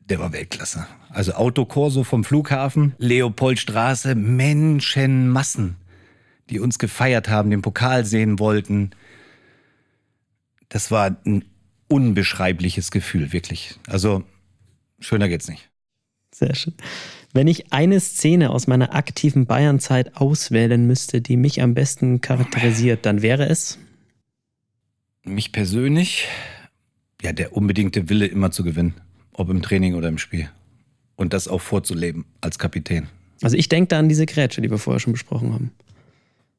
der 0.00 0.18
war 0.18 0.32
Weltklasse. 0.32 0.86
Also 1.10 1.34
Autokorso 1.34 2.04
vom 2.04 2.24
Flughafen, 2.24 2.94
Leopoldstraße, 2.98 4.14
Menschenmassen, 4.14 5.76
die 6.48 6.60
uns 6.60 6.78
gefeiert 6.78 7.28
haben, 7.28 7.50
den 7.50 7.60
Pokal 7.60 8.06
sehen 8.06 8.38
wollten. 8.38 8.90
Das 10.68 10.90
war 10.90 11.16
ein 11.26 11.44
unbeschreibliches 11.88 12.92
Gefühl, 12.92 13.32
wirklich. 13.32 13.78
Also 13.88 14.22
schöner 15.00 15.28
geht's 15.28 15.48
nicht. 15.48 15.68
Sehr 16.32 16.54
schön. 16.54 16.74
Wenn 17.32 17.48
ich 17.48 17.72
eine 17.72 17.98
Szene 17.98 18.50
aus 18.50 18.68
meiner 18.68 18.94
aktiven 18.94 19.46
Bayern-Zeit 19.46 20.16
auswählen 20.16 20.86
müsste, 20.86 21.20
die 21.20 21.36
mich 21.36 21.60
am 21.62 21.74
besten 21.74 22.20
charakterisiert, 22.20 23.06
dann 23.06 23.22
wäre 23.22 23.48
es. 23.48 23.78
Mich 25.24 25.52
persönlich, 25.52 26.28
ja, 27.22 27.32
der 27.32 27.56
unbedingte 27.56 28.08
Wille, 28.08 28.26
immer 28.26 28.50
zu 28.50 28.64
gewinnen. 28.64 28.94
Ob 29.32 29.50
im 29.50 29.62
Training 29.62 29.94
oder 29.94 30.08
im 30.08 30.18
Spiel. 30.18 30.48
Und 31.16 31.32
das 31.32 31.48
auch 31.48 31.60
vorzuleben 31.60 32.24
als 32.40 32.58
Kapitän. 32.58 33.08
Also 33.42 33.56
ich 33.56 33.68
denke 33.68 33.88
da 33.88 33.98
an 33.98 34.08
diese 34.08 34.26
Grätsche, 34.26 34.60
die 34.60 34.70
wir 34.70 34.78
vorher 34.78 35.00
schon 35.00 35.12
besprochen 35.12 35.52
haben. 35.52 35.70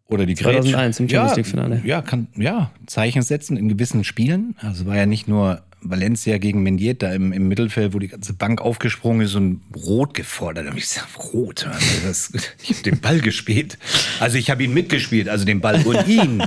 Oder 0.08 0.26
die 0.26 0.36
2001 0.36 0.98
Grätsche. 0.98 1.04
im 1.04 1.10
Champions 1.10 1.38
League-Finale. 1.38 1.82
Ja, 1.86 2.02
kann, 2.02 2.28
ja, 2.36 2.72
Zeichen 2.86 3.22
setzen 3.22 3.56
in 3.56 3.70
gewissen 3.70 4.04
Spielen. 4.04 4.56
Also 4.60 4.86
war 4.86 4.98
ja 4.98 5.06
nicht 5.06 5.28
nur 5.28 5.64
Valencia 5.82 6.38
gegen 6.38 6.62
Mendieta 6.64 7.12
im, 7.12 7.32
im 7.32 7.48
Mittelfeld, 7.48 7.94
wo 7.94 8.00
die 8.00 8.10
ganze 8.10 8.34
Bank 8.34 8.62
aufgesprungen 8.62 9.26
ist 9.26 9.36
und 9.36 9.62
rot 9.76 10.14
gefordert. 10.14 10.68
Habe 10.68 10.78
ich 10.78 10.84
gesagt, 10.84 11.34
rot. 11.34 11.66
Also 11.66 12.08
das, 12.08 12.32
ich 12.62 12.70
habe 12.72 12.84
den 12.84 13.00
Ball 13.00 13.20
gespielt. 13.22 13.78
Also 14.20 14.38
ich 14.38 14.50
habe 14.50 14.64
ihn 14.64 14.74
mitgespielt, 14.74 15.30
also 15.30 15.46
den 15.46 15.62
Ball 15.62 15.82
und 15.86 16.08
ihn. 16.08 16.44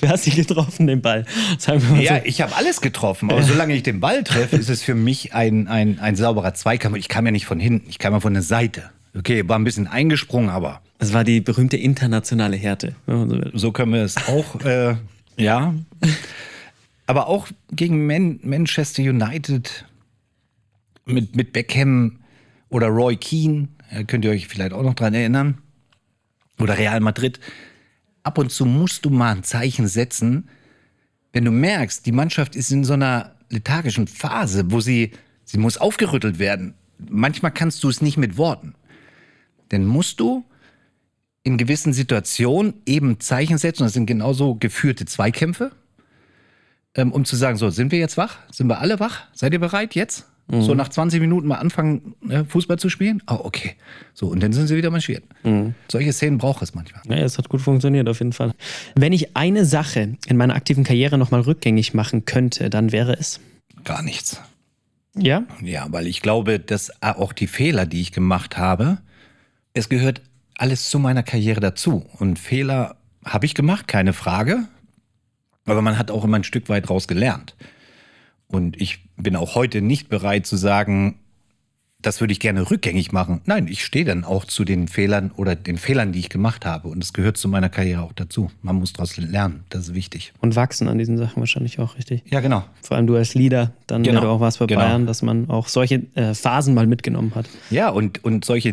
Du 0.00 0.08
hast 0.08 0.26
ihn 0.26 0.34
getroffen, 0.34 0.86
den 0.86 1.02
Ball. 1.02 1.24
Sagen 1.58 1.82
wir 1.82 1.90
mal 1.96 2.02
Ja, 2.02 2.16
so. 2.18 2.22
ich 2.24 2.40
habe 2.40 2.54
alles 2.56 2.80
getroffen. 2.80 3.30
Aber 3.30 3.42
solange 3.42 3.74
ich 3.74 3.82
den 3.82 4.00
Ball 4.00 4.24
treffe, 4.24 4.56
ist 4.56 4.68
es 4.68 4.82
für 4.82 4.94
mich 4.94 5.34
ein, 5.34 5.68
ein, 5.68 5.98
ein 5.98 6.16
sauberer 6.16 6.54
Zweikampf. 6.54 6.96
Ich 6.96 7.08
kam 7.08 7.26
ja 7.26 7.32
nicht 7.32 7.46
von 7.46 7.60
hinten, 7.60 7.88
ich 7.88 7.98
kam 7.98 8.12
ja 8.12 8.20
von 8.20 8.32
der 8.34 8.42
Seite. 8.42 8.90
Okay, 9.16 9.48
war 9.48 9.58
ein 9.58 9.64
bisschen 9.64 9.86
eingesprungen, 9.86 10.50
aber 10.50 10.82
Das 10.98 11.12
war 11.14 11.24
die 11.24 11.40
berühmte 11.40 11.76
internationale 11.76 12.56
Härte. 12.56 12.94
so 13.06 13.40
so 13.54 13.72
können 13.72 13.92
wir 13.94 14.02
es 14.02 14.16
auch, 14.28 14.60
äh, 14.64 14.96
ja. 15.38 15.74
Aber 17.06 17.28
auch 17.28 17.48
gegen 17.72 18.06
Man 18.06 18.40
Manchester 18.42 19.02
United 19.02 19.84
mit, 21.04 21.36
mit 21.36 21.52
Beckham 21.52 22.18
oder 22.68 22.88
Roy 22.88 23.16
Keane, 23.16 23.68
äh, 23.90 24.04
könnt 24.04 24.24
ihr 24.24 24.32
euch 24.32 24.48
vielleicht 24.48 24.72
auch 24.72 24.82
noch 24.82 24.94
dran 24.94 25.14
erinnern. 25.14 25.58
Oder 26.58 26.76
Real 26.78 27.00
Madrid. 27.00 27.38
Ab 28.26 28.38
und 28.38 28.50
zu 28.50 28.66
musst 28.66 29.04
du 29.04 29.10
mal 29.10 29.36
ein 29.36 29.44
Zeichen 29.44 29.86
setzen, 29.86 30.48
wenn 31.32 31.44
du 31.44 31.52
merkst, 31.52 32.04
die 32.06 32.12
Mannschaft 32.12 32.56
ist 32.56 32.72
in 32.72 32.82
so 32.82 32.94
einer 32.94 33.36
lethargischen 33.50 34.08
Phase, 34.08 34.72
wo 34.72 34.80
sie, 34.80 35.12
sie 35.44 35.58
muss 35.58 35.78
aufgerüttelt 35.78 36.40
werden. 36.40 36.74
Manchmal 36.98 37.52
kannst 37.52 37.84
du 37.84 37.88
es 37.88 38.02
nicht 38.02 38.16
mit 38.16 38.36
Worten. 38.36 38.74
Dann 39.68 39.86
musst 39.86 40.18
du 40.18 40.44
in 41.44 41.56
gewissen 41.56 41.92
Situationen 41.92 42.74
eben 42.84 43.20
Zeichen 43.20 43.58
setzen. 43.58 43.84
Das 43.84 43.92
sind 43.92 44.06
genauso 44.06 44.56
geführte 44.56 45.04
Zweikämpfe, 45.04 45.70
ähm, 46.96 47.12
um 47.12 47.24
zu 47.24 47.36
sagen, 47.36 47.56
so, 47.56 47.70
sind 47.70 47.92
wir 47.92 48.00
jetzt 48.00 48.16
wach? 48.16 48.38
Sind 48.50 48.66
wir 48.66 48.80
alle 48.80 48.98
wach? 48.98 49.28
Seid 49.34 49.52
ihr 49.52 49.60
bereit 49.60 49.94
jetzt? 49.94 50.26
So 50.48 50.74
nach 50.74 50.88
20 50.88 51.20
Minuten 51.20 51.48
mal 51.48 51.56
anfangen, 51.56 52.14
ne, 52.20 52.44
Fußball 52.44 52.78
zu 52.78 52.88
spielen? 52.88 53.20
Oh, 53.26 53.40
okay. 53.42 53.74
So, 54.14 54.28
und 54.28 54.40
dann 54.44 54.52
sind 54.52 54.68
sie 54.68 54.76
wieder 54.76 54.90
marschiert. 54.90 55.24
Solche 55.90 56.12
Szenen 56.12 56.38
braucht 56.38 56.62
es 56.62 56.72
manchmal. 56.72 57.02
Ja, 57.08 57.24
es 57.24 57.36
hat 57.36 57.48
gut 57.48 57.60
funktioniert, 57.60 58.08
auf 58.08 58.20
jeden 58.20 58.32
Fall. 58.32 58.52
Wenn 58.94 59.12
ich 59.12 59.36
eine 59.36 59.64
Sache 59.64 60.16
in 60.26 60.36
meiner 60.36 60.54
aktiven 60.54 60.84
Karriere 60.84 61.18
nochmal 61.18 61.40
rückgängig 61.40 61.94
machen 61.94 62.26
könnte, 62.26 62.70
dann 62.70 62.92
wäre 62.92 63.14
es. 63.18 63.40
Gar 63.82 64.02
nichts. 64.02 64.40
Ja? 65.16 65.42
Ja, 65.62 65.86
weil 65.90 66.06
ich 66.06 66.22
glaube, 66.22 66.60
dass 66.60 66.92
auch 67.02 67.32
die 67.32 67.48
Fehler, 67.48 67.84
die 67.84 68.00
ich 68.00 68.12
gemacht 68.12 68.56
habe, 68.56 68.98
es 69.74 69.88
gehört 69.88 70.22
alles 70.56 70.88
zu 70.90 71.00
meiner 71.00 71.24
Karriere 71.24 71.60
dazu. 71.60 72.06
Und 72.18 72.38
Fehler 72.38 72.96
habe 73.24 73.46
ich 73.46 73.54
gemacht, 73.54 73.88
keine 73.88 74.12
Frage. 74.12 74.68
Aber 75.64 75.82
man 75.82 75.98
hat 75.98 76.12
auch 76.12 76.22
immer 76.22 76.36
ein 76.36 76.44
Stück 76.44 76.68
weit 76.68 76.88
raus 76.88 77.08
gelernt. 77.08 77.56
Und 78.48 78.80
ich 78.80 79.00
bin 79.16 79.36
auch 79.36 79.54
heute 79.54 79.80
nicht 79.80 80.08
bereit 80.08 80.46
zu 80.46 80.56
sagen, 80.56 81.16
das 82.00 82.20
würde 82.20 82.32
ich 82.32 82.38
gerne 82.40 82.70
rückgängig 82.70 83.10
machen. 83.10 83.40
Nein, 83.46 83.66
ich 83.66 83.84
stehe 83.84 84.04
dann 84.04 84.22
auch 84.22 84.44
zu 84.44 84.64
den 84.64 84.86
Fehlern 84.86 85.32
oder 85.32 85.56
den 85.56 85.76
Fehlern, 85.78 86.12
die 86.12 86.20
ich 86.20 86.28
gemacht 86.28 86.64
habe. 86.64 86.86
Und 86.88 87.02
es 87.02 87.12
gehört 87.12 87.36
zu 87.36 87.48
meiner 87.48 87.68
Karriere 87.68 88.02
auch 88.02 88.12
dazu. 88.12 88.50
Man 88.62 88.76
muss 88.76 88.92
daraus 88.92 89.16
lernen. 89.16 89.64
Das 89.70 89.88
ist 89.88 89.94
wichtig. 89.94 90.32
Und 90.40 90.54
wachsen 90.54 90.86
an 90.86 90.98
diesen 90.98 91.16
Sachen 91.16 91.40
wahrscheinlich 91.40 91.80
auch 91.80 91.96
richtig. 91.96 92.22
Ja, 92.30 92.40
genau. 92.40 92.64
Vor 92.82 92.96
allem 92.96 93.08
du 93.08 93.16
als 93.16 93.34
Leader, 93.34 93.72
dann 93.88 94.04
Genau. 94.04 94.20
du 94.20 94.28
auch 94.28 94.40
was 94.40 94.58
bei 94.58 94.66
Genau. 94.66 94.80
Bayern, 94.82 95.06
dass 95.06 95.22
man 95.22 95.50
auch 95.50 95.66
solche 95.68 96.02
äh, 96.14 96.34
Phasen 96.34 96.74
mal 96.74 96.86
mitgenommen 96.86 97.34
hat. 97.34 97.48
Ja, 97.70 97.88
und, 97.88 98.22
und 98.22 98.44
solche 98.44 98.72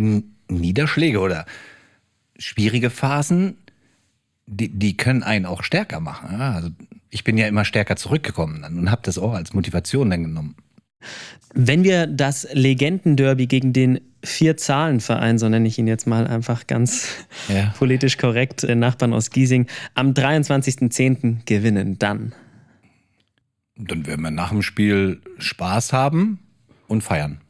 Niederschläge 0.49 1.19
oder 1.19 1.45
schwierige 2.38 2.89
Phasen, 2.91 3.57
die, 4.45 4.67
die 4.69 4.95
können 4.97 5.24
einen 5.24 5.45
auch 5.45 5.63
stärker 5.63 6.01
machen. 6.01 6.39
Also 6.39 6.69
ich 7.14 7.24
bin 7.24 7.38
ja 7.38 7.47
immer 7.47 7.64
stärker 7.64 7.95
zurückgekommen 7.95 8.64
und 8.64 8.89
habe 8.89 9.03
das 9.05 9.20
auch 9.20 9.34
als 9.34 9.53
Motivation 9.53 10.09
dann 10.09 10.24
genommen. 10.24 10.55
Wenn 11.53 11.84
wir 11.84 12.07
das 12.07 12.47
Legendenderby 12.53 13.45
gegen 13.45 13.72
den 13.72 14.01
Vier-Zahlen-Verein, 14.24 15.38
so 15.38 15.47
nenne 15.47 15.68
ich 15.68 15.78
ihn 15.78 15.86
jetzt 15.86 16.07
mal 16.07 16.26
einfach 16.26 16.66
ganz 16.66 17.09
Ja. 17.49 17.74
politisch 17.78 18.18
korrekt, 18.18 18.64
äh, 18.64 18.74
Nachbarn 18.74 19.14
aus 19.14 19.30
Giesing, 19.30 19.68
am 19.93 20.14
23.10. 20.14 21.45
gewinnen, 21.45 21.99
dann. 21.99 22.34
Dann 23.76 24.07
werden 24.07 24.22
wir 24.22 24.32
nach 24.32 24.49
dem 24.49 24.64
Spiel 24.64 25.22
Spaß 25.38 25.93
haben 25.93 26.39
und 26.88 27.03
feiern. 27.03 27.41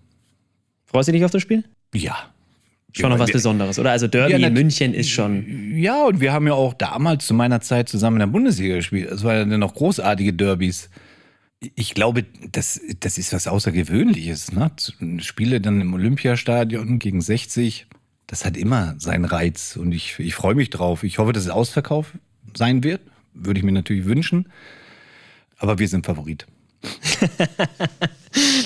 Freust 0.86 1.08
du 1.08 1.14
dich 1.14 1.24
auf 1.24 1.32
das 1.32 1.42
Spiel? 1.42 1.64
Ja. 1.94 2.33
Schon 2.94 3.10
noch 3.10 3.20
was 3.20 3.28
wir- 3.30 3.34
Besonderes, 3.34 3.80
oder? 3.80 3.92
Also 3.92 4.08
Derby 4.08 4.38
Ja, 4.42 4.50
München 4.50 4.94
ist 4.94 5.10
schon. 5.10 5.76
Ja, 5.76 6.04
und 6.06 6.22
wir 6.22 6.32
haben 6.32 6.46
ja 6.48 6.54
auch 6.54 6.74
damals 6.76 7.26
zu 7.26 7.34
meiner 7.34 7.60
Zeit 7.62 7.90
zusammen 7.90 8.18
in 8.18 8.20
der 8.22 8.28
Bundesliga 8.28 8.76
gespielt. 8.76 9.10
Es 9.12 9.24
waren 9.24 9.36
ja 9.38 9.46
dann 9.46 9.60
noch 9.60 9.74
großartige 9.74 10.34
Derbys. 10.34 10.90
Ich 11.76 11.94
glaube, 11.96 12.26
das, 12.52 12.80
das 13.00 13.18
ist 13.18 13.34
was 13.34 13.48
Außergewöhnliches. 13.48 14.52
Ne? 14.52 14.70
Spiele 15.20 15.60
dann 15.62 15.82
im 15.82 15.94
Olympiastadion 15.94 17.00
gegen 17.00 17.22
60, 17.22 17.88
das 18.28 18.46
hat 18.46 18.58
immer 18.58 18.96
seinen 19.00 19.26
Reiz. 19.26 19.76
Und 19.76 19.92
ich, 19.92 20.20
ich 20.20 20.36
freue 20.36 20.56
mich 20.56 20.70
drauf. 20.70 21.04
Ich 21.04 21.18
hoffe, 21.20 21.34
dass 21.34 21.44
es 21.44 21.50
Ausverkauf 21.50 22.14
sein 22.56 22.84
wird. 22.84 23.02
Würde 23.34 23.60
ich 23.60 23.64
mir 23.66 23.72
natürlich 23.72 24.06
wünschen. 24.06 24.50
Aber 25.58 25.80
wir 25.80 25.88
sind 25.88 26.06
Favorit. 26.06 26.46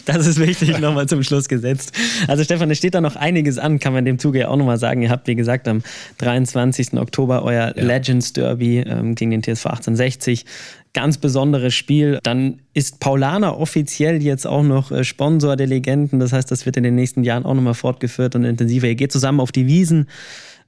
Das 0.08 0.26
ist 0.26 0.40
wichtig, 0.40 0.80
nochmal 0.80 1.06
zum 1.08 1.22
Schluss 1.22 1.50
gesetzt. 1.50 1.92
Also 2.28 2.44
Stefan, 2.44 2.72
es 2.72 2.78
steht 2.78 2.96
da 2.96 3.02
noch 3.02 3.18
einiges 3.18 3.58
an, 3.58 3.78
kann 3.78 3.92
man 3.92 4.06
dem 4.06 4.20
Zuge 4.20 4.40
ja 4.40 4.48
auch 4.48 4.56
nochmal 4.56 4.78
sagen. 4.78 5.02
Ihr 5.02 5.10
habt, 5.10 5.28
wie 5.28 5.36
gesagt, 5.36 5.68
am 5.68 5.84
23. 6.20 6.94
Oktober 6.94 7.44
euer 7.44 7.74
Legends 7.76 8.32
Derby 8.32 8.80
ähm, 8.80 9.16
gegen 9.16 9.32
den 9.32 9.44
TSV 9.44 9.66
1860. 9.66 10.46
Ganz 10.94 11.18
besonderes 11.18 11.76
Spiel. 11.76 12.20
Dann 12.24 12.62
ist 12.74 13.02
Paulana 13.02 13.54
offiziell 13.54 14.24
jetzt 14.24 14.48
auch 14.48 14.64
noch 14.64 14.92
äh, 14.92 15.04
Sponsor 15.04 15.58
der 15.58 15.68
Legenden. 15.68 16.22
Das 16.22 16.32
heißt, 16.32 16.50
das 16.50 16.66
wird 16.66 16.78
in 16.78 16.84
den 16.84 16.96
nächsten 16.96 17.26
Jahren 17.26 17.44
auch 17.44 17.54
nochmal 17.54 17.74
fortgeführt 17.74 18.36
und 18.36 18.46
intensiver. 18.46 18.88
Ihr 18.88 18.96
geht 18.96 19.12
zusammen 19.12 19.42
auf 19.42 19.52
die 19.52 19.68
Wiesen. 19.68 20.08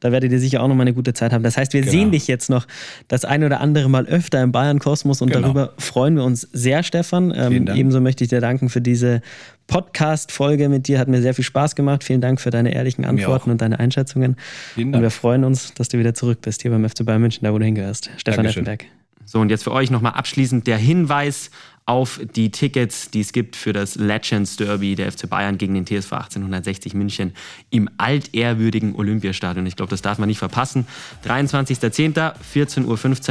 Da 0.02 0.12
werdet 0.12 0.32
ihr 0.32 0.40
sicher 0.40 0.62
auch 0.64 0.68
nochmal 0.68 0.86
eine 0.86 0.94
gute 0.94 1.14
Zeit 1.14 1.34
haben. 1.34 1.44
Das 1.44 1.58
heißt, 1.58 1.74
wir 1.74 1.82
Genau. 1.82 1.92
sehen 1.92 2.12
dich 2.12 2.28
jetzt 2.28 2.50
noch 2.50 2.66
das 3.10 3.26
ein 3.26 3.44
oder 3.44 3.60
andere 3.62 3.90
Mal 3.90 4.06
öfter 4.06 4.42
im 4.42 4.52
Bayern-Kosmos 4.52 5.22
und 5.22 5.30
Genau. 5.32 5.42
darüber 5.48 5.74
freuen 5.78 6.16
wir 6.16 6.24
uns 6.24 6.42
sehr, 6.54 6.84
Stefan. 6.84 7.34
Ähm, 7.36 7.52
Vielen 7.52 7.66
Dank. 7.66 7.78
ebenso 7.80 8.00
möchte 8.02 8.24
ich 8.24 8.30
dir 8.30 8.40
danken 8.42 8.70
für 8.70 8.82
diese 8.82 9.22
Podcast-Folge 9.68 10.70
mit 10.70 10.88
dir. 10.88 11.00
Hat 11.00 11.08
mir 11.08 11.22
sehr 11.22 11.34
viel 11.34 11.44
Spaß 11.46 11.76
gemacht. 11.76 12.04
Vielen 12.04 12.22
Dank 12.22 12.40
für 12.42 12.50
deine 12.50 12.74
ehrlichen 12.74 13.06
Antworten 13.06 13.50
und 13.52 13.62
deine 13.62 13.80
Einschätzungen. 13.80 14.36
Vielen 14.76 14.88
Und 14.88 14.92
Dank. 14.94 15.04
wir 15.04 15.12
freuen 15.12 15.44
uns, 15.44 15.74
dass 15.74 15.90
du 15.90 15.98
wieder 16.00 16.14
zurück 16.14 16.40
bist 16.42 16.62
hier 16.62 16.72
beim 16.72 16.88
FC 16.88 17.04
Bayern 17.06 17.22
München, 17.22 17.44
da 17.46 17.54
wo 17.54 17.58
du 17.60 17.66
hingehörst. 17.66 18.10
Stefan 18.18 18.44
Dankeschön. 18.44 18.64
Effenberg. 18.66 18.86
So, 19.26 19.40
und 19.40 19.50
jetzt 19.50 19.64
für 19.64 19.72
euch 19.72 19.92
nochmal 19.92 20.14
abschließend 20.14 20.66
der 20.66 20.78
Hinweis 20.78 21.52
auf 21.90 22.20
die 22.36 22.52
Tickets, 22.52 23.10
die 23.10 23.22
es 23.22 23.34
gibt 23.34 23.56
für 23.56 23.74
das 23.74 23.96
Legends 23.96 24.58
Derby 24.58 24.94
der 24.94 25.12
FC 25.12 25.28
Bayern 25.28 25.58
gegen 25.58 25.74
den 25.74 25.88
TSV 25.88 26.14
1860 26.14 26.94
München 26.94 27.34
im 27.72 27.90
altehrwürdigen 27.98 28.94
Olympiastadion. 28.94 29.66
Ich 29.66 29.76
glaube, 29.76 29.90
das 29.90 30.04
darf 30.04 30.20
man 30.20 30.30
nicht 30.30 30.38
verpassen. 30.38 30.86
23.10., 31.26 32.14
14.15 32.54 32.86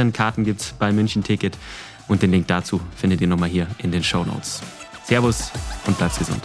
Uhr. 0.07 0.11
Karten 0.11 0.43
gibt 0.43 0.59
es 0.59 0.73
bei 0.73 0.91
München 0.91 1.23
Ticket. 1.23 1.57
Und 2.09 2.21
den 2.21 2.31
Link 2.31 2.47
dazu 2.47 2.81
findet 2.97 3.21
ihr 3.21 3.27
nochmal 3.27 3.47
hier 3.47 3.65
in 3.77 3.93
den 3.93 4.03
Show 4.03 4.25
Notes. 4.25 4.61
Servus 5.05 5.51
und 5.87 5.97
bleibt 5.97 6.19
gesund. 6.19 6.41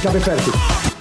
Ich 0.00 0.08
habe 0.08 0.20
fertig. 0.20 0.91